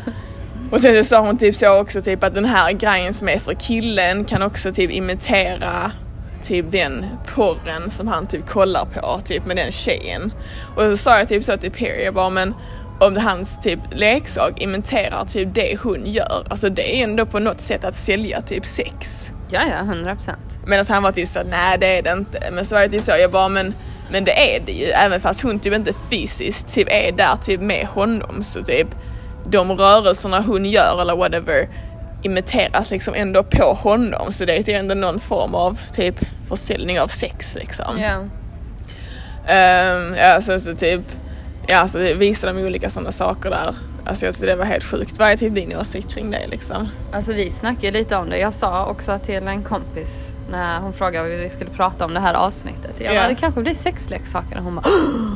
Och 0.71 0.81
sen 0.81 0.95
så 0.95 1.03
sa 1.03 1.19
hon 1.19 1.37
typ 1.37 1.55
så 1.55 1.79
också 1.79 2.01
typ 2.01 2.23
att 2.23 2.33
den 2.33 2.45
här 2.45 2.71
grejen 2.71 3.13
som 3.13 3.29
är 3.29 3.39
för 3.39 3.53
killen 3.53 4.25
kan 4.25 4.41
också 4.41 4.73
typ 4.73 4.91
imitera 4.91 5.91
typ 6.41 6.71
den 6.71 7.05
porren 7.35 7.91
som 7.91 8.07
han 8.07 8.27
typ 8.27 8.47
kollar 8.47 8.85
på 8.85 9.21
typ 9.25 9.45
med 9.45 9.55
den 9.55 9.71
tjejen. 9.71 10.33
Och 10.75 10.81
så 10.81 10.97
sa 10.97 11.17
jag 11.17 11.27
typ 11.27 11.43
så 11.43 11.57
till 11.57 11.71
Perry, 11.71 12.03
jag 12.03 12.13
bara 12.13 12.29
men 12.29 12.53
om 12.99 13.17
hans 13.17 13.59
typ 13.59 13.79
leksak 13.91 14.61
imiterar 14.61 15.25
typ 15.25 15.53
det 15.53 15.79
hon 15.81 16.05
gör, 16.05 16.47
alltså 16.49 16.69
det 16.69 16.99
är 16.99 17.03
ändå 17.03 17.25
på 17.25 17.39
något 17.39 17.61
sätt 17.61 17.83
att 17.85 17.95
sälja 17.95 18.41
typ 18.41 18.65
sex. 18.65 19.31
ja, 19.49 19.61
ja, 19.69 19.79
100 19.79 20.15
procent. 20.15 20.59
Medan 20.67 20.85
han 20.89 21.03
var 21.03 21.11
typ 21.11 21.27
så 21.27 21.39
nej 21.49 21.77
det 21.79 21.97
är 21.97 22.03
det 22.03 22.11
inte. 22.11 22.49
Men 22.51 22.65
så 22.65 22.75
var 22.75 22.81
jag 22.81 22.91
typ 22.91 23.03
så, 23.03 23.11
jag 23.11 23.31
bara 23.31 23.47
men, 23.47 23.73
men 24.11 24.23
det 24.23 24.55
är 24.55 24.59
det 24.65 24.71
ju. 24.71 24.85
Även 24.85 25.21
fast 25.21 25.41
hon 25.41 25.59
typ 25.59 25.73
inte 25.73 25.93
fysiskt 26.09 26.73
typ 26.73 26.87
är 26.91 27.11
där 27.11 27.35
typ 27.35 27.61
med 27.61 27.87
honom 27.87 28.43
så 28.43 28.63
typ 28.63 28.87
de 29.49 29.71
rörelserna 29.71 30.41
hon 30.41 30.65
gör 30.65 31.01
eller 31.01 31.15
whatever 31.15 31.67
imiteras 32.25 32.91
liksom 32.91 33.13
ändå 33.17 33.43
på 33.43 33.73
honom. 33.73 34.31
Så 34.31 34.45
det 34.45 34.67
är 34.69 34.79
ändå 34.79 34.95
någon 34.95 35.19
form 35.19 35.55
av 35.55 35.77
typ 35.93 36.15
försäljning 36.49 36.99
av 36.99 37.07
sex 37.07 37.55
liksom. 37.55 37.99
Ja. 37.99 38.23
Ehm, 39.53 40.15
ja 40.15 40.41
sen 40.41 40.61
så 40.61 40.73
typ, 40.75 41.01
ja 41.67 41.87
så 41.87 41.97
visade 41.99 42.53
de 42.53 42.65
olika 42.65 42.89
sådana 42.89 43.11
saker 43.11 43.49
där. 43.49 43.75
Alltså 44.07 44.25
jag 44.25 44.33
tyckte 44.35 44.47
det 44.47 44.55
var 44.55 44.65
helt 44.65 44.83
sjukt. 44.83 45.19
Vad 45.19 45.31
är 45.31 45.37
typ 45.37 45.55
din 45.55 45.77
åsikt 45.77 46.13
kring 46.13 46.31
det 46.31 46.47
liksom? 46.47 46.87
Alltså 47.13 47.33
vi 47.33 47.49
snackade 47.49 47.91
lite 47.91 48.15
om 48.15 48.29
det. 48.29 48.37
Jag 48.37 48.53
sa 48.53 48.85
också 48.85 49.19
till 49.19 49.47
en 49.47 49.63
kompis 49.63 50.31
när 50.51 50.79
hon 50.79 50.93
frågade 50.93 51.29
vad 51.29 51.37
vi 51.39 51.49
skulle 51.49 51.69
prata 51.69 52.05
om 52.05 52.13
det 52.13 52.19
här 52.19 52.33
avsnittet. 52.33 52.91
Jag 52.97 53.13
Ja. 53.15 53.19
bara, 53.21 53.29
det 53.29 53.35
kanske 53.35 53.61
blir 53.61 53.73
sexleksaker. 53.73 54.57
Och 54.57 54.63
hon 54.63 54.75
bara, 54.75 54.85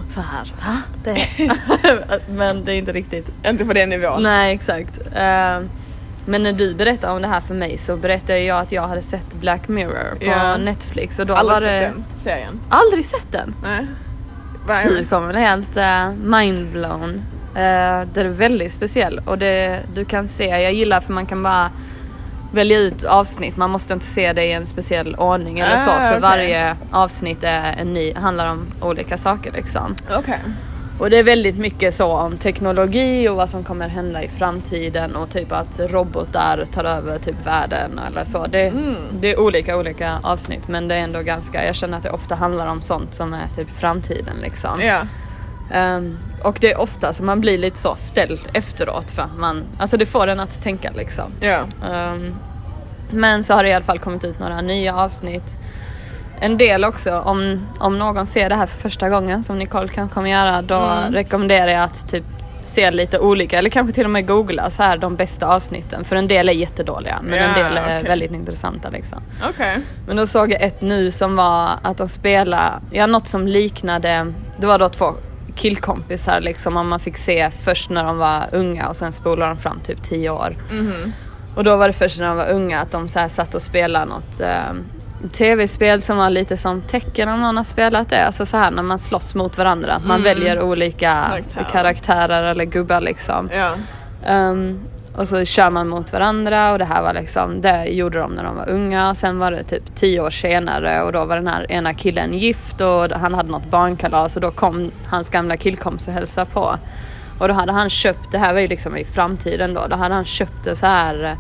så 0.09 0.21
här, 0.21 0.53
va? 0.59 0.81
Det 1.03 1.25
Men 2.33 2.65
det 2.65 2.73
är 2.73 2.75
inte 2.77 2.91
riktigt. 2.91 3.31
Inte 3.47 3.65
på 3.65 3.73
den 3.73 3.89
nivån. 3.89 4.23
Nej, 4.23 4.53
exakt. 4.55 4.99
Eh, 5.15 5.59
men 6.25 6.43
när 6.43 6.53
du 6.53 6.75
berättade 6.75 7.13
om 7.13 7.21
det 7.21 7.27
här 7.27 7.41
för 7.41 7.53
mig 7.53 7.77
så 7.77 7.97
berättade 7.97 8.39
jag 8.39 8.59
att 8.59 8.71
jag 8.71 8.87
hade 8.87 9.01
sett 9.01 9.33
Black 9.33 9.67
Mirror 9.67 10.15
på 10.19 10.25
Ja. 10.25 10.57
Netflix 10.57 11.19
och 11.19 11.25
då 11.25 11.33
Aldrig 11.33 11.53
var 11.55 11.61
sett 11.61 11.81
det... 11.81 11.85
den 11.87 12.03
serien. 12.23 12.59
Aldrig 12.69 13.05
sett 13.05 13.31
den? 13.31 13.55
Nej. 13.63 13.85
Du 14.83 15.05
kommer 15.05 15.27
väl 15.27 15.35
helt 15.35 15.77
uh, 15.77 16.11
mindblown. 16.39 17.09
Uh, 17.49 18.07
det 18.13 18.17
är 18.21 18.27
väldigt 18.27 18.73
speciell 18.73 19.21
och 19.25 19.37
det 19.37 19.79
du 19.95 20.05
kan 20.05 20.27
se, 20.27 20.45
jag 20.47 20.73
gillar 20.73 21.01
för 21.01 21.13
man 21.13 21.25
kan 21.25 21.43
bara 21.43 21.69
välja 22.53 22.77
ut 22.79 23.03
avsnitt. 23.03 23.57
Man 23.57 23.69
måste 23.69 23.93
inte 23.93 24.05
se 24.05 24.33
det 24.33 24.45
i 24.45 24.51
en 24.51 24.65
speciell 24.65 25.15
ordning 25.15 25.59
eller 25.59 25.77
så 25.77 25.89
Ah, 25.91 25.97
för 25.97 26.07
okej. 26.09 26.19
varje 26.19 26.75
avsnitt 26.91 27.43
är 27.43 27.75
en 27.81 27.93
ny, 27.93 28.13
handlar 28.13 28.51
om 28.51 28.65
olika 28.81 29.17
saker 29.17 29.51
liksom. 29.51 29.95
Okej. 30.17 30.39
Och 30.99 31.09
det 31.09 31.17
är 31.17 31.23
väldigt 31.23 31.57
mycket 31.57 31.95
så 31.95 32.07
om 32.11 32.37
teknologi 32.37 33.29
och 33.29 33.35
vad 33.35 33.49
som 33.49 33.63
kommer 33.63 33.87
hända 33.87 34.23
i 34.23 34.27
framtiden 34.27 35.15
och 35.15 35.29
typ 35.29 35.51
att 35.51 35.79
robotar 35.79 36.65
tar 36.73 36.83
över 36.83 37.19
typ 37.19 37.45
världen 37.45 37.99
eller 38.07 38.25
så. 38.25 38.45
Det, 38.47 38.67
Mm. 38.67 38.95
det 39.19 39.31
är 39.31 39.39
olika 39.39 39.77
olika 39.77 40.19
avsnitt 40.23 40.67
men 40.67 40.87
det 40.87 40.95
är 40.95 40.99
ändå 40.99 41.21
ganska, 41.21 41.65
jag 41.65 41.75
känner 41.75 41.97
att 41.97 42.03
det 42.03 42.09
ofta 42.11 42.35
handlar 42.35 42.67
om 42.67 42.81
sånt 42.81 43.13
som 43.13 43.33
är 43.33 43.47
typ 43.55 43.69
framtiden 43.79 44.35
liksom. 44.41 44.81
Ja. 44.81 45.01
Ehm, 45.71 46.17
och 46.43 46.57
det 46.61 46.71
är 46.71 46.79
ofta 46.81 47.13
så 47.13 47.23
man 47.23 47.41
blir 47.41 47.57
lite 47.57 47.77
så 47.77 47.95
ställd 47.97 48.39
efteråt 48.53 49.11
för 49.11 49.21
att 49.21 49.37
man, 49.37 49.63
alltså 49.79 49.97
det 49.97 50.05
får 50.05 50.27
en 50.27 50.39
att 50.39 50.61
tänka 50.61 50.91
liksom. 50.95 51.31
Ja. 51.39 51.63
Ehm, 51.93 52.35
men 53.11 53.43
så 53.43 53.53
har 53.53 53.63
det 53.63 53.69
i 53.69 53.73
alla 53.73 53.85
fall 53.85 53.99
kommit 53.99 54.23
ut 54.23 54.39
några 54.39 54.61
nya 54.61 54.95
avsnitt. 54.95 55.57
En 56.41 56.57
del 56.57 56.83
också, 56.85 57.19
om, 57.19 57.67
om 57.79 57.97
någon 57.97 58.27
ser 58.27 58.49
det 58.49 58.55
här 58.55 58.65
för 58.65 58.77
första 58.81 59.09
gången 59.09 59.43
som 59.43 59.57
Nicole 59.59 59.87
kan 59.87 60.09
kommer 60.09 60.29
göra, 60.29 60.61
då 60.61 60.75
Mm. 60.75 61.13
rekommenderar 61.13 61.71
jag 61.71 61.83
att 61.83 62.09
typ 62.11 62.23
se 62.61 62.91
lite 62.91 63.19
olika, 63.19 63.57
eller 63.57 63.69
kanske 63.69 63.93
till 63.93 64.05
och 64.05 64.11
med 64.11 64.27
googla 64.27 64.69
så 64.69 64.83
här 64.83 64.97
de 64.97 65.15
bästa 65.15 65.47
avsnitten. 65.55 66.03
För 66.03 66.15
en 66.15 66.27
del 66.27 66.49
är 66.49 66.53
jättedåliga, 66.53 67.19
men 67.23 67.33
en 67.39 67.49
Ja, 67.57 67.63
del 67.63 67.77
är 67.77 67.83
okej. 67.85 68.03
väldigt 68.03 68.31
intressanta 68.31 68.89
liksom. 68.89 69.19
Okej. 69.49 69.77
Men 70.07 70.15
då 70.17 70.27
såg 70.27 70.51
jag 70.51 70.61
ett 70.61 70.81
nu 70.81 71.11
som 71.11 71.35
var 71.35 71.69
att 71.81 71.97
de 71.97 72.07
spelade, 72.07 72.71
ja 72.91 73.07
något 73.07 73.27
som 73.27 73.47
liknade, 73.47 74.33
det 74.57 74.67
var 74.67 74.79
då 74.79 74.89
två 74.89 75.05
killkompisar 75.55 76.41
liksom 76.41 76.77
och 76.77 76.85
man 76.85 76.99
fick 76.99 77.17
se 77.17 77.49
först 77.63 77.89
när 77.89 78.03
de 78.03 78.17
var 78.17 78.43
unga 78.51 78.87
och 78.87 78.95
sen 78.95 79.11
spolade 79.11 79.51
de 79.51 79.57
fram 79.57 79.79
typ 79.79 80.03
10 80.03 80.29
år. 80.29 80.57
Mhm. 80.71 81.13
Och 81.55 81.63
då 81.63 81.75
var 81.77 81.87
det 81.87 81.93
först 81.93 82.19
när 82.19 82.27
de 82.27 82.37
var 82.37 82.49
unga 82.51 82.79
att 82.79 82.91
de 82.91 83.09
så 83.09 83.19
här 83.19 83.27
satt 83.27 83.55
och 83.55 83.61
spelade 83.61 84.05
något 84.05 84.39
eh, 84.39 84.73
tv-spel 85.31 86.01
som 86.01 86.17
var 86.17 86.29
lite 86.29 86.57
som 86.57 86.81
tecken 86.81 87.29
om 87.29 87.41
någon 87.41 87.57
har 87.57 87.63
spelat 87.63 88.09
det. 88.09 88.25
Alltså 88.25 88.45
så 88.45 88.57
här 88.57 88.71
när 88.71 88.83
man 88.83 88.99
slåss 88.99 89.35
mot 89.35 89.57
varandra. 89.57 89.93
Att 89.93 90.05
man 90.05 90.19
Mm. 90.21 90.23
väljer 90.23 90.61
olika 90.61 91.25
Karaktärer. 91.29 91.63
karaktärer. 91.71 92.43
eller 92.43 92.65
gubbar 92.65 93.01
liksom. 93.01 93.49
Ja. 93.53 93.71
Ehm, 94.25 94.79
och 95.15 95.27
så 95.27 95.45
kör 95.45 95.69
man 95.69 95.87
mot 95.89 96.13
varandra 96.13 96.71
och 96.71 96.79
det 96.79 96.85
här 96.85 97.01
var 97.01 97.13
liksom, 97.13 97.61
det 97.61 97.85
gjorde 97.85 98.19
de 98.19 98.31
när 98.31 98.43
de 98.43 98.55
var 98.55 98.69
unga. 98.69 99.15
Sen 99.15 99.39
var 99.39 99.51
det 99.51 99.63
typ 99.63 99.95
tio 99.95 100.21
år 100.21 100.29
senare 100.29 101.01
och 101.01 101.11
då 101.11 101.25
var 101.25 101.35
den 101.35 101.47
här 101.47 101.71
ena 101.71 101.93
killen 101.93 102.33
gift 102.33 102.81
och 102.81 103.09
han 103.19 103.33
hade 103.33 103.49
något 103.51 103.71
barnkalas 103.71 104.35
och 104.35 104.41
då 104.41 104.51
kom 104.51 104.91
hans 105.07 105.29
gamla 105.29 105.57
killkompis 105.57 106.07
och 106.07 106.13
hälsade 106.13 106.47
på. 106.53 106.75
Och 107.39 107.47
då 107.47 107.53
hade 107.53 107.71
han 107.71 107.89
köpt, 107.89 108.31
det 108.31 108.37
här 108.37 108.53
var 108.53 108.59
ju 108.61 108.67
liksom 108.67 108.97
i 108.97 109.05
framtiden 109.05 109.73
då, 109.73 109.81
då 109.89 109.95
hade 109.95 110.15
han 110.15 110.25
köpt 110.25 110.67
en 110.67 110.75
så 110.75 110.85
här 110.85 111.23
eh, 111.23 111.31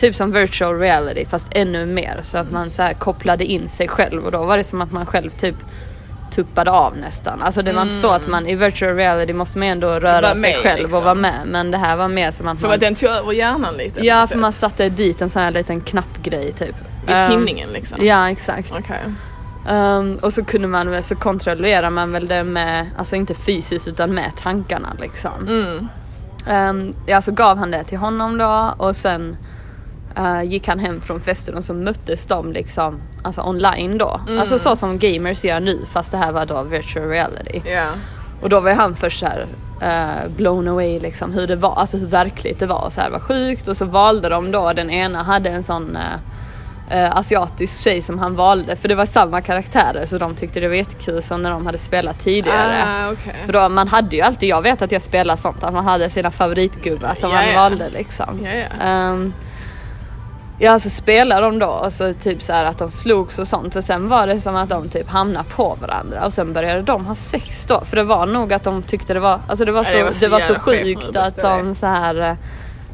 typ 0.00 0.16
som 0.16 0.32
virtual 0.32 0.78
reality 0.78 1.24
fast 1.24 1.48
ännu 1.54 1.86
mer 1.86 2.20
så 2.22 2.38
att 2.38 2.50
man 2.50 2.70
så 2.70 2.82
här 2.82 2.94
kopplade 2.94 3.44
in 3.44 3.68
sig 3.68 3.88
själv 3.88 4.24
och 4.24 4.32
då 4.32 4.44
var 4.44 4.56
det 4.56 4.64
som 4.64 4.80
att 4.80 4.92
man 4.92 5.06
själv 5.06 5.30
typ 5.30 5.56
tuppade 6.30 6.70
av 6.70 6.96
nästan. 6.96 7.42
Alltså 7.42 7.62
det 7.62 7.72
var 7.72 7.82
inte 7.82 7.94
så 7.94 8.10
att 8.10 8.28
man 8.28 8.46
i 8.46 8.54
virtual 8.54 8.94
reality 8.94 9.32
måste 9.32 9.58
man 9.58 9.68
ändå 9.68 9.88
röra 9.88 10.34
sig 10.34 10.40
med, 10.40 10.56
själv 10.62 10.82
liksom. 10.82 10.98
och 10.98 11.04
vara 11.04 11.14
med 11.14 11.40
men 11.46 11.70
det 11.70 11.78
här 11.78 11.96
var 11.96 12.08
mer 12.08 12.30
som 12.30 12.48
att 12.48 12.60
Som 12.60 12.68
man 12.68 12.74
att 12.74 12.80
den 12.80 12.94
tog 12.94 13.10
över 13.10 13.32
hjärnan 13.32 13.74
lite. 13.74 14.06
Ja 14.06 14.26
för 14.26 14.38
man 14.38 14.52
satte 14.52 14.88
dit 14.88 15.22
en 15.22 15.30
sån 15.30 15.42
här 15.42 15.50
liten 15.50 15.80
knappgrej 15.80 16.52
typ. 16.52 16.76
I 17.08 17.12
Ehm, 17.12 17.30
tinningen 17.30 17.68
liksom. 17.72 18.06
Ja 18.06 18.30
exakt. 18.30 18.72
Okej. 18.72 19.04
Ehm, 19.68 20.18
och 20.22 20.32
så 20.32 20.44
kunde 20.44 20.68
man 20.68 20.90
väl, 20.90 21.02
så 21.02 21.16
kontrollerar 21.16 21.90
man 21.90 22.12
väl 22.12 22.28
det 22.28 22.44
med, 22.44 22.90
alltså 22.98 23.16
inte 23.16 23.34
fysiskt 23.34 23.88
utan 23.88 24.14
med 24.14 24.30
tankarna 24.42 24.88
liksom. 25.00 25.48
Mm. 25.48 25.88
Um, 26.48 26.94
ja, 27.06 27.22
så 27.22 27.32
gav 27.32 27.58
han 27.58 27.70
det 27.70 27.84
till 27.84 27.98
honom 27.98 28.38
då 28.38 28.74
och 28.76 28.96
sen 28.96 29.36
eh, 30.16 30.42
gick 30.42 30.68
han 30.68 30.78
hem 30.78 31.00
från 31.00 31.20
festen 31.20 31.54
och 31.54 31.64
så 31.64 31.74
möttes 31.74 32.26
de 32.26 32.52
liksom 32.52 33.00
alltså 33.22 33.42
online 33.42 33.98
då. 33.98 34.20
Mm. 34.28 34.40
Alltså 34.40 34.58
så 34.58 34.76
som 34.76 34.98
gamers 34.98 35.44
gör 35.44 35.60
nu 35.60 35.78
fast 35.92 36.12
det 36.12 36.18
här 36.18 36.32
var 36.32 36.46
då 36.46 36.62
virtual 36.62 37.08
reality. 37.08 37.60
Ja. 37.64 37.86
Och 38.42 38.48
då 38.48 38.60
var 38.60 38.72
han 38.72 38.96
först 38.96 39.20
såhär 39.20 39.46
uh, 39.82 40.30
blown 40.36 40.68
away 40.68 41.00
liksom 41.00 41.32
hur 41.32 41.46
det 41.46 41.56
var, 41.56 41.74
alltså 41.74 41.96
hur 41.96 42.06
verkligt 42.06 42.58
det 42.58 42.66
var. 42.66 42.90
Så 42.90 43.00
här, 43.00 43.10
vad 43.10 43.22
sjukt 43.22 43.68
och 43.68 43.76
så 43.76 43.84
valde 43.84 44.28
de 44.28 44.50
då, 44.50 44.72
den 44.72 44.90
ena 44.90 45.22
hade 45.22 45.50
en 45.50 45.64
sån 45.64 45.96
eh, 45.96 46.02
eh, 46.90 47.16
asiatisk 47.16 47.82
tjej 47.82 48.02
som 48.02 48.18
han 48.18 48.36
valde 48.36 48.76
för 48.76 48.88
det 48.88 48.94
var 48.94 49.06
samma 49.06 49.40
karaktärer 49.40 50.06
så 50.06 50.18
de 50.18 50.34
tyckte 50.34 50.60
det 50.60 50.68
var 50.68 50.74
jättekul 50.74 51.22
som 51.22 51.42
när 51.42 51.50
de 51.50 51.66
hade 51.66 51.78
spelat 51.78 52.18
tidigare. 52.18 52.84
Ah, 52.86 53.12
okej. 53.12 53.42
För 53.46 53.52
då, 53.52 53.68
man 53.68 53.88
hade 53.88 54.16
ju 54.16 54.22
alltid, 54.22 54.48
jag 54.48 54.62
vet 54.62 54.82
att 54.82 54.92
jag 54.92 55.02
spelar 55.02 55.36
sånt, 55.36 55.62
att 55.62 55.72
man 55.72 55.84
hade 55.84 56.10
sina 56.10 56.30
favoritgubbar 56.30 57.14
som 57.14 57.30
Ja, 57.30 57.36
man 57.36 57.48
ja. 57.48 57.54
valde 57.54 57.90
liksom. 57.90 58.46
Ja, 58.46 58.50
ja. 60.60 60.66
Ehm, 60.68 60.72
ja 60.74 60.80
så 60.80 60.90
spelade 60.90 61.40
de 61.40 61.58
då 61.58 61.66
och 61.66 61.92
så 61.92 62.14
typ 62.14 62.42
så 62.42 62.52
här 62.52 62.64
att 62.64 62.78
de 62.78 62.90
slogs 62.90 63.38
och 63.38 63.46
sånt 63.46 63.76
och 63.76 63.84
sen 63.84 64.08
var 64.08 64.26
det 64.26 64.40
som 64.40 64.56
att 64.56 64.68
de 64.68 64.88
typ 64.88 65.08
hamnade 65.08 65.48
på 65.48 65.78
varandra 65.80 66.24
och 66.24 66.32
sen 66.32 66.52
började 66.52 66.82
de 66.82 67.06
ha 67.06 67.14
sex 67.14 67.66
då 67.66 67.80
för 67.84 67.96
det 67.96 68.04
var 68.04 68.26
nog 68.26 68.52
att 68.52 68.64
de 68.64 68.82
tyckte 68.82 69.14
det 69.14 69.20
var, 69.20 69.40
alltså 69.48 69.64
det 69.64 69.72
var 69.72 69.84
så, 69.84 69.92
det 69.92 70.20
det 70.20 70.28
var 70.28 70.30
var 70.30 70.40
så 70.40 70.46
så, 70.46 70.52
jävla 70.52 70.60
skevt 70.60 70.96
när 70.96 71.02
sjukt 71.02 71.16
att 71.16 71.36
de 71.36 71.74
så 71.74 71.86
här 71.86 72.36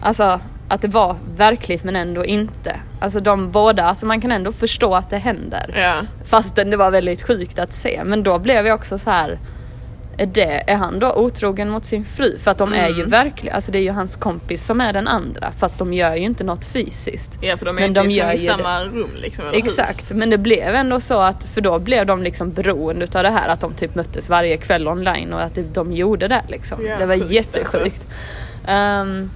alltså 0.03 0.41
att 0.69 0.83
det 0.83 0.89
var 0.89 1.17
verkligt 1.37 1.85
men 1.85 1.97
ändå 1.97 2.25
inte. 2.25 2.77
Alltså 3.01 3.21
de 3.21 3.51
båda, 3.51 3.85
alltså 3.85 4.07
man 4.07 4.21
kan 4.21 4.33
ändå 4.33 4.53
förstå 4.53 4.95
att 4.95 5.11
det 5.11 5.19
händer. 5.19 5.75
Ja. 5.77 5.95
Fastän 6.25 6.71
det 6.71 6.77
var 6.77 6.91
väldigt 6.91 7.23
sjukt 7.23 7.59
att 7.59 7.73
se. 7.73 8.03
Men 8.05 8.23
då 8.23 8.39
blev 8.39 8.67
jag 8.67 8.75
också 8.75 8.99
så 8.99 9.11
här. 9.11 9.39
Det, 10.19 10.71
är 10.71 10.75
han 10.77 10.99
då 10.99 11.13
otrogen 11.13 11.71
mot 11.71 11.85
sin 11.85 12.05
fru? 12.05 12.39
För 12.39 12.51
att 12.51 12.59
de 12.59 12.73
är 12.73 12.89
ju 12.89 12.95
Mm. 12.95 13.11
verkligen, 13.11 13.55
alltså 13.57 13.73
det 13.73 13.79
är 13.79 13.83
ju 13.83 13.91
hans 13.91 14.17
kompis 14.17 14.65
som 14.67 14.81
är 14.81 14.93
den 14.93 15.09
andra. 15.09 15.53
Fast 15.59 15.79
de 15.79 15.93
gör 15.93 16.15
ju 16.15 16.23
inte 16.25 16.45
något 16.45 16.65
fysiskt. 16.65 17.39
ja, 17.41 17.57
för 17.57 17.65
de 17.67 17.71
är 17.77 17.81
Men 17.81 17.85
inte 17.89 18.01
de 18.03 18.09
gör 18.11 18.33
i 18.33 18.39
samma 18.39 18.85
rum 18.85 19.11
liksom. 19.23 19.47
Eller 19.47 19.59
Exakt, 19.59 20.01
Hus. 20.01 20.11
men 20.11 20.31
det 20.31 20.39
blev 20.39 20.75
ändå 20.75 21.01
så 21.01 21.19
att, 21.19 21.45
för 21.45 21.61
då 21.61 21.79
blev 21.79 22.07
de 22.07 22.23
liksom 22.23 22.53
beroende 22.53 23.05
utav 23.05 23.23
det 23.23 23.31
här 23.31 23.49
att 23.49 23.61
de 23.61 23.75
typ 23.75 23.95
möttes 23.95 24.29
varje 24.29 24.57
kväll 24.57 24.89
online 24.89 25.33
och 25.33 25.43
att 25.43 25.55
det- 25.55 25.75
de 25.75 25.93
gjorde 25.93 26.29
det 26.29 26.43
liksom. 26.49 26.87
Ja, 26.87 26.99
det 26.99 27.07
var 27.07 27.17
sjukt 27.17 27.31
jättesjukt. 27.31 28.03
Ehm, 28.67 29.31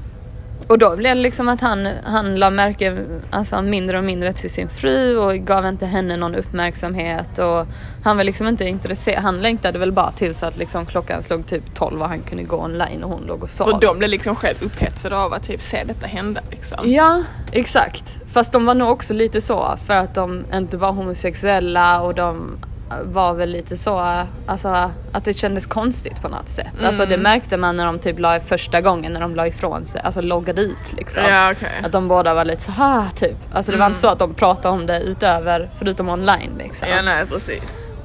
och 0.69 0.79
då 0.79 0.97
blev 0.97 1.17
det 1.17 1.23
liksom 1.23 1.49
att 1.49 1.61
han, 1.61 1.89
han 2.05 2.37
la 2.37 2.51
märke 2.51 3.07
alltså, 3.31 3.63
mindre 3.63 3.99
och 3.99 4.05
mindre 4.05 4.33
till 4.33 4.51
sin 4.51 4.69
fru 4.69 5.17
och 5.17 5.35
gav 5.35 5.67
inte 5.67 5.87
henne 5.87 6.17
någon 6.17 6.35
uppmärksamhet 6.35 7.39
och 7.39 7.67
han 8.05 8.17
var 8.17 8.25
liksom 8.25 8.47
inte 8.47 8.69
intresserad. 8.69 9.23
Han 9.23 9.41
längtade 9.43 9.79
väl 9.79 9.93
bara 9.93 10.13
till 10.13 10.35
så 10.35 10.47
att 10.47 10.57
liksom 10.57 10.87
klockan 10.87 11.23
slog 11.23 11.47
typ 11.47 11.75
12 11.75 12.03
och 12.03 12.09
han 12.09 12.21
kunde 12.23 12.45
gå 12.45 12.57
online 12.57 13.05
och 13.05 13.11
hon 13.11 13.23
låg 13.23 13.43
och 13.43 13.51
sov. 13.51 13.71
För 13.71 13.81
de 13.81 13.99
blev 13.99 14.11
liksom 14.11 14.37
själv 14.37 14.57
upphetsade 14.61 15.17
av 15.17 15.33
att 15.33 15.43
typ 15.43 15.61
se 15.61 15.85
detta 15.85 16.07
hända 16.07 16.41
liksom. 16.51 16.93
Ja, 16.93 17.23
exakt. 17.53 18.19
Fast 18.33 18.53
de 18.53 18.67
var 18.67 18.75
nog 18.75 18.91
också 18.91 19.15
lite 19.15 19.41
så 19.41 19.79
för 19.87 19.95
att 19.95 20.15
de 20.15 20.45
inte 20.55 20.77
var 20.77 20.93
homosexuella 20.93 22.03
och 22.03 22.15
de 22.15 22.59
var 23.05 23.35
väl 23.35 23.51
lite 23.51 23.77
så, 23.77 24.25
alltså 24.47 24.91
att 25.13 25.25
det 25.25 25.33
kändes 25.35 25.67
konstigt 25.67 26.23
på 26.23 26.29
något 26.29 26.49
sätt. 26.49 26.67
Alltså 26.85 27.03
Mm. 27.03 27.11
det 27.17 27.23
märkte 27.23 27.57
man 27.57 27.77
när 27.77 27.87
de 27.87 27.99
typ 27.99 28.19
la 28.19 28.41
första 28.41 28.81
gången 28.81 29.13
när 29.13 29.21
de 29.21 29.35
la 29.35 29.47
ifrån 29.47 29.85
sig, 29.85 30.01
alltså 30.05 30.21
loggade 30.21 30.63
ut 30.63 30.93
liksom. 30.97 31.23
Ja, 31.25 31.53
okej. 31.53 31.69
Att 31.85 31.93
de 31.93 32.09
båda 32.09 32.35
var 32.35 32.45
lite 32.45 32.63
så 32.63 32.71
här 32.73 33.09
typ. 33.15 33.37
Alltså 33.53 33.73
det 33.73 33.79
var 33.79 33.85
Mm. 33.87 33.93
inte 33.93 34.01
så 34.01 34.09
att 34.09 34.19
de 34.19 34.35
pratade 34.35 34.75
om 34.75 34.87
det 34.87 35.01
utöver, 35.01 35.71
förutom 35.79 36.09
online 36.09 36.51
liksom. 36.59 36.89
Ja, 36.89 37.03
nej 37.03 37.27
precis. 37.27 37.63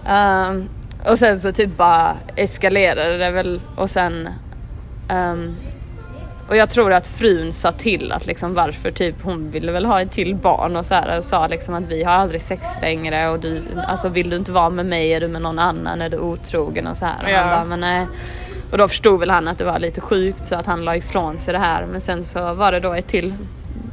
Ehm, 0.07 0.69
och 1.09 1.19
sen 1.19 1.39
så 1.39 1.51
typ 1.51 1.77
bara 1.77 2.15
eskalerade 2.35 3.17
det 3.17 3.31
väl 3.31 3.61
och 3.77 3.89
sen 3.89 4.29
ehm, 5.09 5.55
och 6.47 6.57
jag 6.57 6.69
tror 6.69 6.93
att 6.93 7.07
frun 7.07 7.53
sa 7.53 7.71
till 7.71 8.11
att 8.11 8.25
liksom 8.25 8.53
varför 8.53 8.91
typ 8.91 9.15
hon 9.23 9.51
ville 9.51 9.71
väl 9.71 9.85
ha 9.85 10.01
ett 10.01 10.11
till 10.11 10.35
barn 10.35 10.75
och 10.75 10.85
så 10.85 10.93
här 10.93 11.17
och 11.17 11.23
sa 11.25 11.47
liksom 11.47 11.73
att 11.75 11.85
vi 11.85 12.03
har 12.03 12.13
aldrig 12.13 12.41
sex 12.41 12.63
längre 12.81 13.29
och 13.29 13.39
du, 13.39 13.61
alltså 13.87 14.09
vill 14.09 14.29
du 14.29 14.35
inte 14.35 14.51
vara 14.51 14.69
med 14.69 14.85
mig 14.85 15.13
är 15.13 15.21
du 15.21 15.27
med 15.27 15.41
någon 15.41 15.59
annan 15.59 16.01
är 16.01 16.09
du 16.09 16.17
otrogen 16.17 16.87
och 16.87 16.97
så 16.97 17.05
här. 17.05 17.23
Och 17.23 17.29
Ja. 17.31 17.37
han 17.37 17.49
bara, 17.49 17.65
men 17.65 17.79
nej. 17.79 18.07
Och 18.71 18.77
då 18.77 18.87
förstod 18.87 19.19
väl 19.19 19.29
han 19.29 19.47
att 19.47 19.57
det 19.57 19.65
var 19.65 19.79
lite 19.79 20.01
sjukt 20.01 20.45
så 20.45 20.55
att 20.55 20.65
han 20.65 20.85
la 20.85 20.95
ifrån 20.95 21.37
sig 21.37 21.53
det 21.53 21.59
här 21.59 21.85
men 21.85 22.01
sen 22.01 22.25
så 22.25 22.53
var 22.53 22.71
det 22.71 22.79
då 22.79 22.93
ett 22.93 23.07
till 23.07 23.33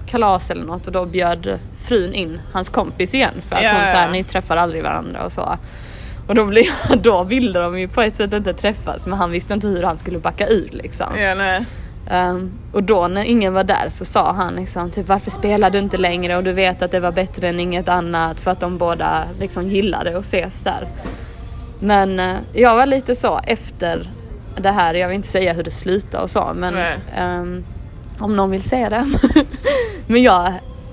kalas 0.07 0.51
eller 0.51 0.65
något 0.65 0.87
och 0.87 0.93
då 0.93 1.07
bjöd 1.07 1.59
frun 1.85 2.15
in 2.15 2.41
hans 2.53 2.69
kompis 2.69 3.15
igen 3.15 3.35
för 3.49 3.57
att 3.57 3.63
Ja, 3.63 3.69
hon 3.73 3.79
här, 3.81 4.05
ja. 4.07 4.11
ni 4.13 4.25
träffar 4.25 4.57
aldrig 4.57 4.83
varandra 4.83 5.25
och 5.25 5.33
så. 5.33 5.59
Och 6.29 6.35
då, 6.35 6.45
blev, 6.45 6.65
då 7.03 7.23
ville 7.25 7.59
de 7.61 7.79
ju 7.79 7.89
på 7.89 8.01
ett 8.03 8.17
sätt 8.17 8.33
inte 8.33 8.55
träffas 8.55 9.07
men 9.07 9.19
han 9.19 9.31
visste 9.31 9.55
inte 9.55 9.67
hur 9.67 9.83
han 9.83 9.97
skulle 9.97 10.19
backa 10.19 10.49
ur 10.49 10.69
liksom. 10.73 11.19
Ja, 11.19 11.35
nej. 11.35 11.65
Ehm, 12.13 12.51
och 12.73 12.83
då 12.83 13.09
när 13.09 13.25
ingen 13.25 13.55
var 13.55 13.65
där 13.65 13.89
så 13.89 14.05
sa 14.05 14.33
han 14.33 14.55
liksom 14.55 14.91
typ 14.91 15.09
varför 15.09 15.31
spelar 15.31 15.71
du 15.71 15.79
inte 15.79 15.97
längre 15.97 16.37
och 16.37 16.45
du 16.45 16.53
vet 16.53 16.83
att 16.83 16.91
det 16.91 17.01
var 17.01 17.13
bättre 17.13 17.49
än 17.49 17.61
inget 17.61 17.89
annat 17.89 18.41
för 18.41 18.51
att 18.51 18.61
de 18.61 18.79
båda 18.79 19.25
liksom 19.41 19.69
gillade 19.69 20.19
att 20.19 20.25
ses 20.25 20.63
där. 20.63 20.89
Men 21.81 22.21
eh, 22.21 22.35
jag 22.53 22.77
var 22.77 22.87
lite 22.87 23.15
så 23.15 23.41
efter 23.45 24.11
det 24.57 24.71
här, 24.71 24.95
jag 24.95 25.09
vill 25.09 25.17
inte 25.17 25.29
säga 25.29 25.53
hur 25.53 25.63
det 25.63 25.71
slutade 25.71 26.23
och 26.23 26.31
så 26.31 26.53
men 26.55 26.75
ehm, 27.17 27.65
om 28.19 28.37
någon 28.37 28.51
vill 28.51 28.63
se 28.63 28.89
det. 28.89 29.07
men 30.07 30.23
jag, 30.23 30.53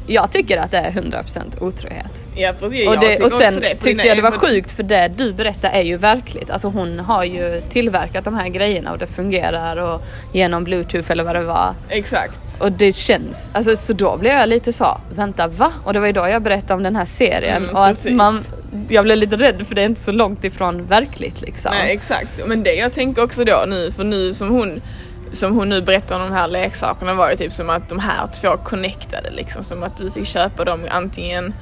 jag 0.09 0.31
tycker 0.31 0.57
att 0.57 0.71
det 0.71 0.77
är 0.77 0.91
100% 0.91 1.63
otrohet. 1.63 2.27
Ja, 2.35 2.53
precis. 2.59 2.87
Och, 2.87 2.99
det, 2.99 3.23
och 3.23 3.31
sen 3.31 3.59
det, 3.61 3.75
tyckte 3.75 4.07
jag 4.07 4.17
det 4.17 4.21
var 4.21 4.31
sjukt 4.31 4.71
för 4.71 4.83
det 4.83 5.11
du 5.17 5.33
berättar 5.33 5.69
är 5.69 5.81
ju 5.81 5.97
verkligt. 5.97 6.49
Alltså 6.49 6.67
hon 6.67 6.99
har 6.99 7.23
ju 7.23 7.61
tillverkat 7.69 8.25
de 8.25 8.33
här 8.33 8.49
grejerna 8.49 8.91
och 8.91 8.97
det 8.97 9.07
fungerar 9.07 9.77
och 9.77 10.01
genom 10.33 10.63
bluetooth 10.63 11.11
eller 11.11 11.23
vad 11.23 11.35
det 11.35 11.43
var. 11.43 11.75
Exakt. 11.89 12.39
Och 12.59 12.71
det 12.71 12.91
känns, 12.91 13.49
alltså 13.53 13.75
så 13.75 13.93
då 13.93 14.17
blev 14.17 14.33
jag 14.33 14.49
lite 14.49 14.73
så, 14.73 15.01
vänta 15.15 15.47
va? 15.47 15.71
Och 15.83 15.93
det 15.93 15.99
var 15.99 16.07
ju 16.07 16.13
då 16.13 16.27
jag 16.27 16.41
berättade 16.41 16.73
om 16.73 16.83
den 16.83 16.95
här 16.95 17.05
serien 17.05 17.63
Mm, 17.63 17.75
och 17.75 17.85
att 17.85 18.11
man, 18.11 18.43
jag 18.89 19.03
blev 19.03 19.17
lite 19.17 19.35
rädd 19.35 19.67
för 19.67 19.75
det 19.75 19.81
är 19.81 19.85
inte 19.85 20.01
så 20.01 20.11
långt 20.11 20.43
ifrån 20.43 20.85
verkligt 20.85 21.41
liksom. 21.41 21.71
Nej 21.73 21.93
exakt, 21.93 22.47
men 22.47 22.63
det 22.63 22.73
jag 22.73 22.93
tänker 22.93 23.23
också 23.23 23.43
då 23.43 23.65
nu, 23.67 23.91
för 23.91 24.03
nu 24.03 24.33
som 24.33 24.49
hon 24.49 24.81
som 25.33 25.55
hon 25.55 25.69
nu 25.69 25.81
berättar 25.81 26.15
om 26.15 26.21
de 26.21 26.31
här 26.31 26.47
leksakerna 26.47 27.13
var 27.13 27.29
ju 27.29 27.35
typ 27.37 27.53
som 27.53 27.69
att 27.69 27.89
de 27.89 27.99
här 27.99 28.27
två 28.41 28.57
connectade 28.57 29.29
liksom. 29.31 29.63
Som 29.63 29.83
att 29.83 29.97
du 29.97 30.11
fick 30.11 30.27
köpa 30.27 30.65
dem 30.65 30.85
antingen 30.89 31.53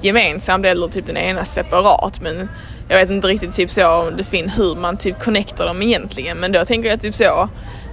gemensamt 0.00 0.66
eller 0.66 0.88
typ 0.88 1.06
den 1.06 1.16
ena 1.16 1.44
separat. 1.44 2.20
Men 2.20 2.48
jag 2.88 2.96
vet 2.96 3.10
inte 3.10 3.26
riktigt 3.28 3.52
typ 3.56 3.70
så 3.70 3.88
om 3.88 4.16
det 4.16 4.24
finns 4.24 4.58
hur 4.58 4.74
man 4.74 4.96
typ 4.96 5.20
connectar 5.20 5.66
dem 5.66 5.82
egentligen. 5.82 6.38
Men 6.38 6.52
då 6.52 6.64
tänker 6.64 6.88
jag 6.88 7.00
typ 7.00 7.14
så. 7.14 7.48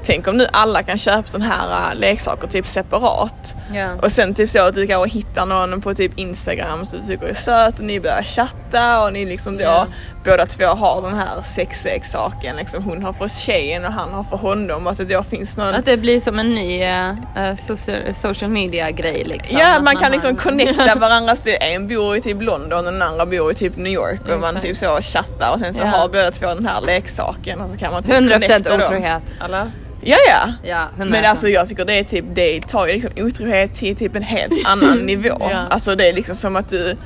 Tänk 0.06 0.28
om 0.28 0.38
nu 0.38 0.48
alla 0.54 0.84
kan 0.84 0.98
köpa 0.98 1.28
sådana 1.28 1.46
här 1.50 1.92
äh, 1.92 2.00
leksaker 2.00 2.48
typ 2.48 2.66
separat. 2.66 3.56
Ja. 3.74 3.94
Och 4.02 4.12
sen 4.12 4.34
typ 4.34 4.50
så 4.50 4.68
att 4.68 4.76
du 4.76 4.88
kanske 4.88 5.18
hittar 5.20 5.46
någon 5.46 5.82
på 5.82 5.94
typ 5.94 6.20
Instagram 6.20 6.86
som 6.86 7.00
du 7.00 7.08
tycker 7.08 7.28
är 7.28 7.34
söt 7.34 7.80
och 7.80 7.86
ni 7.86 8.00
börjar 8.00 8.24
chatta 8.24 9.04
och 9.04 9.14
ni 9.14 9.26
liksom 9.26 9.58
då 9.58 9.64
Ja. 9.64 9.88
Båda 10.24 10.46
två 10.46 10.66
har 10.66 11.02
den 11.02 11.16
här 11.20 11.42
sexleksaken. 11.42 12.56
Liksom 12.56 12.84
hon 12.84 13.04
har 13.04 13.14
för 13.14 13.28
tjejen 13.28 13.86
och 13.86 13.94
han 13.94 14.14
har 14.14 14.24
för 14.24 14.38
honom 14.38 14.88
att 14.88 14.98
det 14.98 15.06
då 15.06 15.24
finns 15.24 15.58
någon 15.58 15.74
Att 15.76 15.86
det 15.86 15.98
blir 15.98 16.20
som 16.20 16.40
en 16.40 16.50
ny 16.50 16.82
eh, 16.82 17.10
eh, 17.10 17.56
social, 17.56 18.14
social 18.14 18.52
media 18.52 18.92
grej 18.92 19.24
liksom. 19.26 19.58
Ja, 19.58 19.76
Att 19.78 19.84
man 19.84 19.94
kan 19.96 20.04
har 20.04 20.12
liksom 20.12 20.36
connecta 20.36 20.96
varandras, 21.00 21.42
det- 21.42 21.74
en 21.74 21.88
bor 21.88 22.16
i 22.18 22.22
typ 22.22 22.42
London 22.42 22.86
och 22.88 22.92
den 22.94 23.02
andra 23.02 23.26
bor 23.26 23.52
i 23.52 23.54
typ 23.54 23.78
New 23.78 23.94
York 23.94 24.22
och 24.34 24.40
man 24.42 24.60
typ 24.62 24.78
så 24.78 25.00
chattar 25.02 25.52
och 25.54 25.60
sen 25.60 25.74
så 25.74 25.82
Ja. 25.82 25.88
har 25.88 26.08
båda 26.08 26.32
två 26.32 26.48
den 26.48 26.66
här 26.68 26.82
leksaken 26.82 27.62
och 27.62 27.70
så 27.70 27.78
kan 27.78 27.92
man 27.92 28.04
typ 28.04 28.14
100% 28.14 28.34
connecta 28.34 28.70
dem. 28.70 28.82
otrohet, 28.82 29.24
eller? 29.46 29.72
Ja 30.06 30.18
ja! 30.30 30.54
Ja, 30.64 30.88
100%. 30.98 31.10
Men 31.10 31.26
alltså 31.26 31.50
jag 31.50 31.70
tycker 31.70 31.86
det 31.86 31.94
är 32.00 32.04
typ, 32.04 32.26
det 32.34 32.62
tar 32.68 32.88
ju 32.88 32.94
liksom 32.94 33.12
otrohet 33.18 33.76
till 33.76 33.96
typ 33.96 34.16
en 34.16 34.24
helt 34.24 34.54
annan 34.66 34.98
nivå. 35.06 35.38
Ja. 35.40 35.58
Alltså 35.70 35.96
det 35.96 36.10
är 36.10 36.14
liksom 36.14 36.36
som 36.36 36.56
att 36.56 36.70
du 36.70 36.98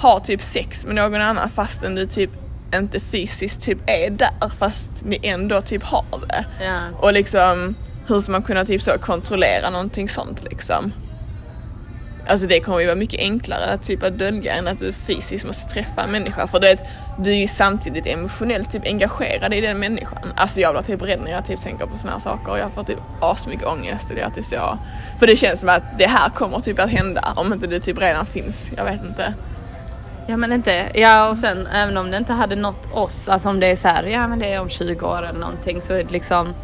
har 0.00 0.20
typ 0.20 0.42
sex 0.42 0.86
med 0.86 0.94
någon 0.94 1.20
annan 1.20 1.48
fastän 1.50 1.94
du 1.94 2.06
typ 2.06 2.30
inte 2.78 3.00
fysiskt 3.00 3.62
typ 3.62 3.78
är 3.86 4.10
där 4.10 4.48
fast 4.58 5.04
ni 5.04 5.20
ändå 5.22 5.60
typ 5.60 5.82
har 5.82 6.26
det. 6.28 6.44
Ja. 6.64 6.80
Och 7.00 7.12
liksom 7.12 7.74
hur 8.08 8.20
ska 8.20 8.32
man 8.32 8.42
kunna 8.42 8.64
typ 8.64 8.82
så 8.82 8.90
kontrollera 9.00 9.70
någonting 9.70 10.08
sånt 10.08 10.44
liksom? 10.44 10.92
Alltså 12.28 12.46
det 12.46 12.60
kommer 12.60 12.80
ju 12.80 12.86
vara 12.86 12.96
mycket 12.96 13.20
enklare 13.20 13.64
att, 13.64 13.82
typ, 13.82 14.02
att 14.02 14.18
dölja 14.18 14.54
än 14.54 14.68
att 14.68 14.78
du 14.78 14.92
fysiskt 14.92 15.46
måste 15.46 15.74
träffa 15.74 16.02
en 16.02 16.10
människa. 16.10 16.46
För 16.46 16.60
det, 16.60 16.78
du 17.18 17.30
är 17.30 17.34
ju 17.34 17.48
samtidigt 17.48 18.06
emotionellt 18.06 18.72
typ, 18.72 18.86
engagerad 18.86 19.54
i 19.54 19.60
den 19.60 19.78
människan. 19.78 20.32
Alltså 20.36 20.60
jag 20.60 20.74
blir 20.74 20.82
typ 20.82 21.02
rädd 21.02 21.20
när 21.24 21.30
jag 21.30 21.46
typ, 21.46 21.60
tänker 21.60 21.86
på 21.86 21.98
såna 21.98 22.12
här 22.12 22.20
saker. 22.20 22.56
Jag 22.56 22.72
får 22.72 22.84
typ 22.84 22.98
asmycket 23.20 23.66
ångest. 23.66 24.10
Och 24.10 24.16
det, 24.16 24.30
det 24.34 24.42
så, 24.42 24.78
för 25.18 25.26
det 25.26 25.36
känns 25.36 25.60
som 25.60 25.68
att 25.68 25.98
det 25.98 26.06
här 26.06 26.28
kommer 26.28 26.60
typ 26.60 26.78
att 26.78 26.90
hända 26.90 27.32
om 27.36 27.52
inte 27.52 27.66
det 27.66 27.80
typ 27.80 27.98
redan 27.98 28.26
finns. 28.26 28.72
Jag 28.76 28.84
vet 28.84 29.04
inte. 29.04 29.34
Ja 30.28 30.36
men 30.36 30.52
inte, 30.52 30.90
ja 30.94 31.30
och 31.30 31.38
sen 31.38 31.66
även 31.66 31.96
om 31.96 32.10
det 32.10 32.16
inte 32.16 32.32
hade 32.32 32.56
nått 32.56 32.92
oss, 32.92 33.28
alltså 33.28 33.48
om 33.48 33.60
det 33.60 33.66
är 33.66 33.76
så 33.76 33.88
här, 33.88 34.02
ja 34.02 34.28
men 34.28 34.38
det 34.38 34.52
är 34.52 34.60
om 34.60 34.68
20 34.68 35.06
år 35.06 35.22
eller 35.22 35.38
någonting 35.38 35.82
så 35.82 35.92
är 35.92 36.04
det 36.04 36.10
liksom 36.10 36.54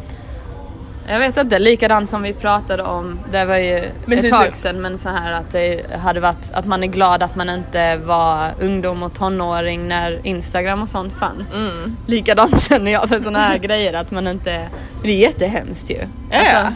jag 1.07 1.19
vet 1.19 1.37
inte, 1.37 1.59
likadant 1.59 2.09
som 2.09 2.21
vi 2.21 2.33
pratade 2.33 2.83
om, 2.83 3.19
det 3.31 3.45
var 3.45 3.57
ju 3.57 3.83
Men 4.05 4.17
ett 4.17 4.31
tag 4.31 4.55
sedan 4.55 4.81
men 4.81 4.97
så 4.97 5.09
här 5.09 5.31
att 5.31 5.51
det 5.51 5.95
hade 5.99 6.19
varit, 6.19 6.51
att 6.53 6.65
man 6.65 6.83
är 6.83 6.87
glad 6.87 7.23
att 7.23 7.35
man 7.35 7.49
inte 7.49 7.97
var 7.97 8.53
ungdom 8.59 9.03
och 9.03 9.13
tonåring 9.13 9.87
när 9.87 10.27
Instagram 10.27 10.81
och 10.81 10.89
sånt 10.89 11.13
fanns. 11.13 11.55
Mm. 11.55 11.97
Likadant 12.05 12.61
känner 12.69 12.91
jag 12.91 13.09
för 13.09 13.19
såna 13.19 13.39
här 13.39 13.57
grejer 13.57 13.93
att 13.93 14.11
man 14.11 14.27
inte, 14.27 14.67
det 15.03 15.09
är 15.09 15.17
jättehemskt 15.17 15.91
ju. 15.91 15.99
Ja. 16.31 16.37
Alltså, 16.39 16.73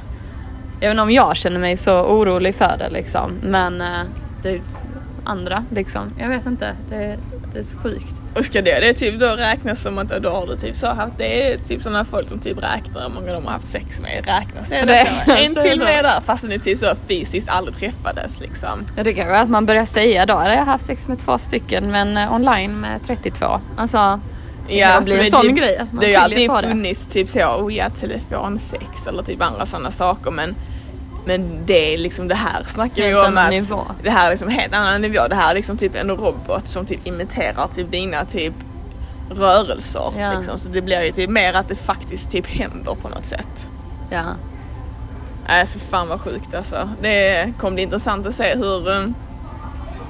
även 0.80 1.00
om 1.00 1.12
jag 1.12 1.38
känner 1.38 1.60
mig 1.60 1.78
så 1.78 2.02
orolig 2.02 2.56
för 2.56 2.76
det 2.78 2.90
liksom, 2.90 3.32
men 3.42 3.82
eh, 3.82 4.02
det 4.44 4.62
andra 5.28 5.64
liksom, 5.72 6.14
jag 6.20 6.30
vet 6.30 6.46
inte, 6.46 6.76
det, 6.90 7.18
det 7.54 7.60
är 7.60 7.64
så 7.64 7.78
sjukt. 7.78 8.22
Och 8.36 8.46
ska 8.46 8.62
det, 8.62 8.80
det 8.80 8.94
typ 8.94 9.20
då 9.20 9.26
räknas 9.26 9.82
som 9.82 9.98
att 9.98 10.24
då 10.24 10.30
har 10.30 10.48
du 10.48 10.58
typ 10.58 10.76
så 10.76 10.88
haft, 10.88 11.18
det 11.18 11.54
är 11.54 11.58
typ 11.58 11.82
sådana 11.82 12.06
folk 12.06 12.28
som 12.28 12.40
typ 12.40 12.58
räknar 12.58 13.02
hur 13.02 13.10
många 13.10 13.34
de 13.34 13.46
har 13.46 13.52
haft 13.52 13.68
sex 13.68 14.00
med, 14.02 14.26
räknas 14.26 14.70
det, 14.70 14.78
Ja, 14.78 14.86
det? 14.86 15.08
En 15.32 15.58
är 15.58 15.62
till 15.62 15.80
med 15.80 16.04
där 16.04 16.22
fast 16.26 16.44
ni 16.44 16.60
typ 16.60 16.80
så 16.80 16.96
fysiskt 17.08 17.50
aldrig 17.50 17.78
träffades 17.78 18.40
liksom. 18.40 18.86
Ja 18.96 19.04
det 19.04 19.14
kan 19.14 19.28
vara 19.28 19.40
att 19.40 19.50
man 19.50 19.66
börjar 19.66 19.86
säga 19.86 20.26
då, 20.26 20.34
jag 20.34 20.58
har 20.58 20.66
haft 20.66 20.86
sex 20.86 21.08
med 21.08 21.20
två 21.20 21.38
stycken 21.38 21.92
men 21.92 22.18
eh, 22.18 22.34
online 22.34 22.80
med 22.80 23.00
32. 23.06 23.62
Alltså, 23.78 24.20
det 24.68 25.04
blir 25.04 25.20
en 25.20 25.32
sån 25.32 25.46
det, 25.46 25.52
grej 25.52 25.78
att 25.78 25.94
man 25.94 26.00
Det 26.00 26.06
har 26.06 26.12
ju 26.12 26.48
alltid 26.48 26.70
funnits 26.70 27.06
typ 27.06 27.30
så, 27.30 27.40
oh 27.40 27.74
ja 27.74 27.90
telefonsex 27.90 29.08
eller 29.08 29.24
typ 29.24 29.42
andra 29.42 29.66
sådana 29.66 29.92
saker 29.92 30.32
men 30.32 30.56
men 31.28 31.66
det 31.66 31.94
är 31.94 31.98
liksom 31.98 32.28
det 32.28 32.36
här 32.36 32.64
snackar 32.64 33.04
vi 33.04 33.16
om 33.16 33.38
att 33.38 33.50
nivå. 33.50 33.82
det 34.04 34.10
här 34.10 34.26
är 34.26 34.30
liksom 34.30 34.50
helt 34.50 34.74
annan 34.74 35.02
nivå. 35.02 35.28
Det 35.30 35.36
här 35.36 35.52
är 35.52 35.56
liksom 35.56 35.78
typ 35.78 35.96
en 35.96 36.10
robot 36.10 36.68
som 36.68 36.86
typ 36.86 37.08
imiterar 37.08 37.68
typ 37.76 37.92
dina 37.92 38.26
typ 38.26 38.54
rörelser 39.32 40.14
Ja. 40.18 40.34
liksom. 40.34 40.60
Så 40.60 40.70
det 40.70 40.82
blir 40.82 41.02
ju 41.02 41.12
typ 41.12 41.30
mer 41.30 41.54
att 41.54 41.68
det 41.68 41.76
faktiskt 41.76 42.32
typ 42.32 42.48
händer 42.48 42.96
på 43.02 43.10
något 43.10 43.26
sätt. 43.26 43.68
Ja. 44.10 44.24
Nej 45.48 45.66
för 45.68 45.80
fan 45.80 46.08
vad 46.08 46.22
sjukt 46.22 46.54
alltså. 46.54 46.90
Det 47.02 47.54
kommer 47.60 47.74
bli 47.74 47.84
intressant 47.84 48.28
att 48.28 48.36
se 48.36 48.56
hur, 48.56 48.90
um, 48.90 49.14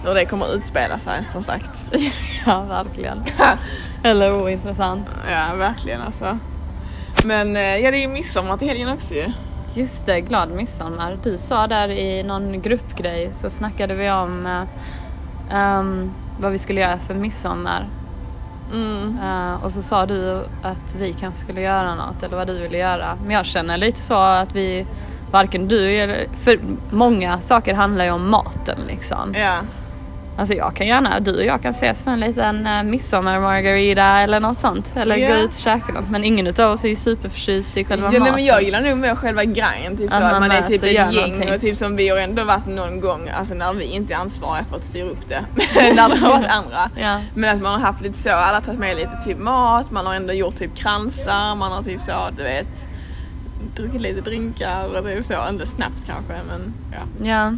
hur 0.05 0.13
det 0.13 0.25
kommer 0.25 0.53
utspela 0.55 0.99
sig 0.99 1.23
som 1.27 1.41
sagt. 1.41 1.89
ja, 2.45 2.61
verkligen. 2.61 3.23
Eller 4.03 4.33
ointressant. 4.43 5.07
ja 5.31 5.55
verkligen 5.55 6.01
alltså. 6.01 6.39
Men 7.25 7.55
eh, 7.55 7.61
ja 7.77 7.91
det 7.91 7.97
är 7.97 8.01
ju 8.01 8.07
midsommar 8.07 8.57
till 8.57 8.67
helgen 8.67 8.89
också 8.89 9.13
ju. 9.13 9.25
Just 9.77 10.05
det, 10.05 10.21
glad 10.21 10.51
midsommar. 10.51 11.17
Du 11.23 11.37
sa 11.37 11.67
där 11.67 11.89
i 11.89 12.23
någon 12.23 12.61
gruppgrej 12.61 13.29
så 13.33 13.49
snackade 13.49 13.93
vi 13.93 14.11
om 14.11 14.65
ehm, 15.51 16.11
vad 16.39 16.51
vi 16.51 16.57
skulle 16.57 16.81
göra 16.81 16.97
för 16.97 17.13
midsommar. 17.13 17.87
Mm. 18.73 19.19
Eh, 19.23 19.63
och 19.63 19.71
så 19.71 19.81
sa 19.81 20.05
du 20.05 20.43
att 20.63 20.95
vi 20.99 21.13
kanske 21.13 21.39
skulle 21.39 21.61
göra 21.61 21.95
något 21.95 22.23
eller 22.23 22.37
vad 22.37 22.47
du 22.47 22.59
ville 22.59 22.77
göra. 22.77 23.17
Men 23.21 23.31
jag 23.31 23.45
känner 23.45 23.77
lite 23.77 23.99
så 23.99 24.15
att 24.15 24.55
vi, 24.55 24.85
varken 25.31 25.67
du 25.67 25.97
eller, 25.97 26.27
för 26.35 26.59
många 26.89 27.41
saker 27.41 27.73
handlar 27.73 28.05
ju 28.05 28.11
om 28.11 28.29
maten 28.29 28.79
liksom. 28.87 29.33
Ja. 29.35 29.59
Alltså 30.39 30.53
jag 30.53 30.75
kan 30.75 30.87
gärna, 30.87 31.19
du 31.19 31.35
och 31.37 31.45
jag 31.45 31.61
kan 31.61 31.71
ses 31.71 32.03
för 32.03 32.11
en 32.11 32.19
liten 32.19 32.67
uh, 32.67 32.83
midsommarmargarita 32.83 34.03
eller 34.03 34.39
något 34.39 34.59
sånt. 34.59 34.93
Eller 34.95 35.17
Ja. 35.17 35.27
gå 35.27 35.33
ut 35.33 35.47
och 35.49 35.59
käka 35.59 35.93
något. 35.93 36.09
Men 36.09 36.23
ingen 36.23 36.47
utav 36.47 36.71
oss 36.71 36.83
är 36.83 36.87
ju 36.89 36.95
superförtjust 36.95 37.77
i 37.77 37.83
själva 37.85 38.13
Ja, 38.13 38.19
maten. 38.19 38.35
men 38.35 38.45
jag 38.45 38.63
gillar 38.63 38.81
nog 38.81 38.97
mer 38.97 39.15
själva 39.15 39.43
grejen, 39.43 39.97
typ 39.97 40.11
så 40.11 40.17
Att 40.17 40.33
att 40.33 40.39
man 40.39 40.51
är 40.51 40.61
typ 40.61 40.83
ett 40.83 40.91
gäng 40.93 41.13
någonting. 41.15 41.53
och 41.53 41.61
typ 41.61 41.77
som 41.77 41.95
vi 41.95 42.09
har 42.09 42.17
ändå 42.17 42.43
varit 42.43 42.67
någon 42.67 42.99
gång, 43.01 43.29
alltså 43.29 43.53
när 43.53 43.73
vi 43.73 43.83
inte 43.85 44.13
är 44.13 44.17
ansvariga 44.17 44.65
för 44.69 44.75
att 44.77 44.83
styra 44.83 45.05
upp 45.09 45.27
det, 45.29 45.45
när 45.95 46.09
det 46.09 46.15
har 46.15 46.29
varit 46.29 46.51
andra. 46.51 46.89
Ja. 47.01 47.21
Men 47.35 47.55
att 47.55 47.61
man 47.61 47.71
har 47.71 47.79
haft 47.79 48.01
lite 48.01 48.17
så, 48.17 48.29
alla 48.31 48.53
har 48.57 48.61
tagit 48.61 48.79
med 48.79 48.95
lite 48.95 49.21
typ 49.25 49.37
mat, 49.39 49.91
man 49.91 50.05
har 50.05 50.13
ändå 50.15 50.33
gjort 50.33 50.55
typ 50.55 50.75
kransar, 50.75 51.55
man 51.55 51.71
har 51.71 51.83
typ 51.83 52.01
så, 52.01 52.11
du 52.37 52.43
vet, 52.43 52.87
druckit 53.75 54.01
lite 54.01 54.21
drinkar 54.21 54.83
och 54.97 55.05
typ 55.05 55.25
så, 55.25 55.33
inte 55.49 55.65
snaps 55.65 56.03
kanske 56.03 56.33
men 56.47 56.73
ja. 56.91 57.25
Ja. 57.27 57.53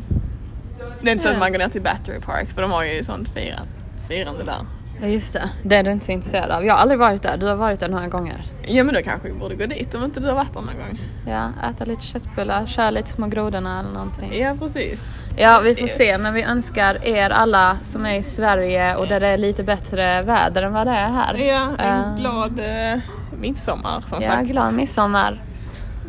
Det 1.01 1.09
är 1.09 1.11
inte 1.11 1.23
så 1.23 1.29
Ja. 1.29 1.33
att 1.33 1.39
man 1.39 1.51
går 1.51 1.59
ner 1.59 1.69
till 1.69 1.81
Battery 1.81 2.19
Park 2.19 2.49
för 2.55 2.61
de 2.61 2.71
har 2.71 2.83
ju 2.83 3.03
sånt 3.03 3.29
firan, 3.29 3.67
firande 4.07 4.43
där. 4.43 4.55
ja, 5.01 5.07
just 5.07 5.33
det. 5.33 5.49
Det 5.63 5.75
är 5.75 5.83
du 5.83 5.91
inte 5.91 6.05
så 6.05 6.11
intresserad 6.11 6.51
av. 6.51 6.65
Jag 6.65 6.73
har 6.73 6.79
aldrig 6.81 6.99
varit 6.99 7.21
där. 7.21 7.37
Du 7.37 7.45
har 7.45 7.55
varit 7.55 7.79
där 7.79 7.87
några 7.89 8.07
gånger. 8.07 8.43
Ja 8.67 8.83
men 8.83 8.95
då 8.95 9.01
kanske 9.01 9.27
vi 9.27 9.33
borde 9.33 9.55
gå 9.55 9.65
dit 9.65 9.95
om 9.95 10.03
inte 10.03 10.19
du 10.19 10.27
har 10.27 10.35
varit 10.35 10.53
där 10.53 10.61
någon 10.61 10.75
gång. 10.77 10.99
Ja, 11.27 11.51
äta 11.69 11.85
lite 11.85 12.01
köttbullar, 12.05 12.65
köra 12.65 12.89
lite 12.89 13.09
små 13.09 13.27
grodorna 13.27 13.79
eller 13.79 13.89
någonting. 13.91 14.39
Ja 14.41 14.55
precis. 14.59 14.99
Ja, 15.37 15.61
vi 15.63 15.75
får 15.75 15.87
se. 15.87 16.17
Men 16.17 16.33
vi 16.33 16.43
önskar 16.43 17.07
er 17.07 17.29
alla 17.29 17.77
som 17.83 18.05
är 18.05 18.13
i 18.19 18.23
Sverige 18.23 18.95
och 18.95 19.07
där 19.07 19.19
det 19.19 19.27
är 19.27 19.37
lite 19.37 19.63
bättre 19.63 20.21
väder 20.21 20.63
än 20.63 20.73
vad 20.73 20.87
det 20.87 20.91
är 20.93 21.09
här. 21.09 21.35
Ja, 21.37 21.69
en 21.79 22.09
Eh, 22.09 22.15
glad 22.15 22.59
uh, 22.59 23.01
midsommar 23.39 24.01
som 24.07 24.21
Ja, 24.21 24.29
sagt. 24.31 24.47
glad 24.47 24.73
midsommar. 24.73 25.41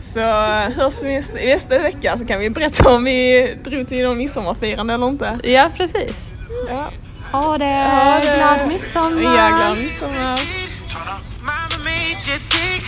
Så 0.03 0.21
eh, 0.21 0.71
hörs 0.71 1.03
vi 1.03 1.23
nästa, 1.53 1.79
vecka 1.79 2.19
så 2.19 2.27
kan 2.27 2.41
vi 2.41 2.51
berätta 2.51 2.91
om 2.91 3.05
vi 3.05 3.55
drog 3.65 3.89
till 3.89 4.05
någon 4.05 4.19
midsommarfirande 4.19 4.95
eller 4.95 5.09
inte. 5.09 5.39
Ja, 5.43 5.71
precis. 5.77 6.33
Ja, 6.69 6.91
Ha 7.33 7.59
det! 7.59 7.65
Ha 7.65 8.21
det. 8.21 8.37
Glad 8.37 8.69
midsommar! 8.69 9.37
ja 9.37 9.49
glad 9.57 9.79
midsommar. 9.79 10.41
Mama 11.41 11.77
made 11.85 12.19
you 12.29 12.39
thick. 12.51 12.83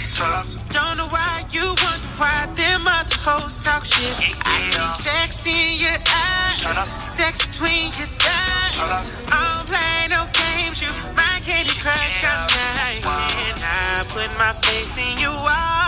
Don't 0.72 0.96
know 0.98 1.06
why 1.16 1.44
you 1.52 1.66
wonder 1.84 2.10
why 2.18 2.46
them 2.56 2.86
other 2.86 3.18
hoes 3.26 3.64
talk 3.64 3.84
shit. 3.84 4.16
I 4.46 4.58
see 4.70 5.02
sex 5.04 5.46
in 5.46 5.80
your 5.84 5.98
eyes, 6.26 6.60
sex 7.16 7.46
between 7.46 7.84
your 7.98 8.10
thighs. 8.18 8.74
I 8.78 9.52
don't 9.54 9.66
play 9.70 10.08
no 10.08 10.22
games, 10.42 10.82
you 10.82 10.90
my 11.16 11.40
candy 11.46 11.74
crush. 11.82 12.24
I'm 12.24 13.04
not. 13.04 13.26
And 13.46 13.58
I 13.62 14.02
put 14.14 14.30
my 14.38 14.52
face 14.62 14.96
in 14.98 15.18
your 15.18 15.38
eyes. 15.48 15.81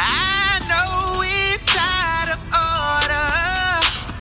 ¡Ah! 0.00 0.37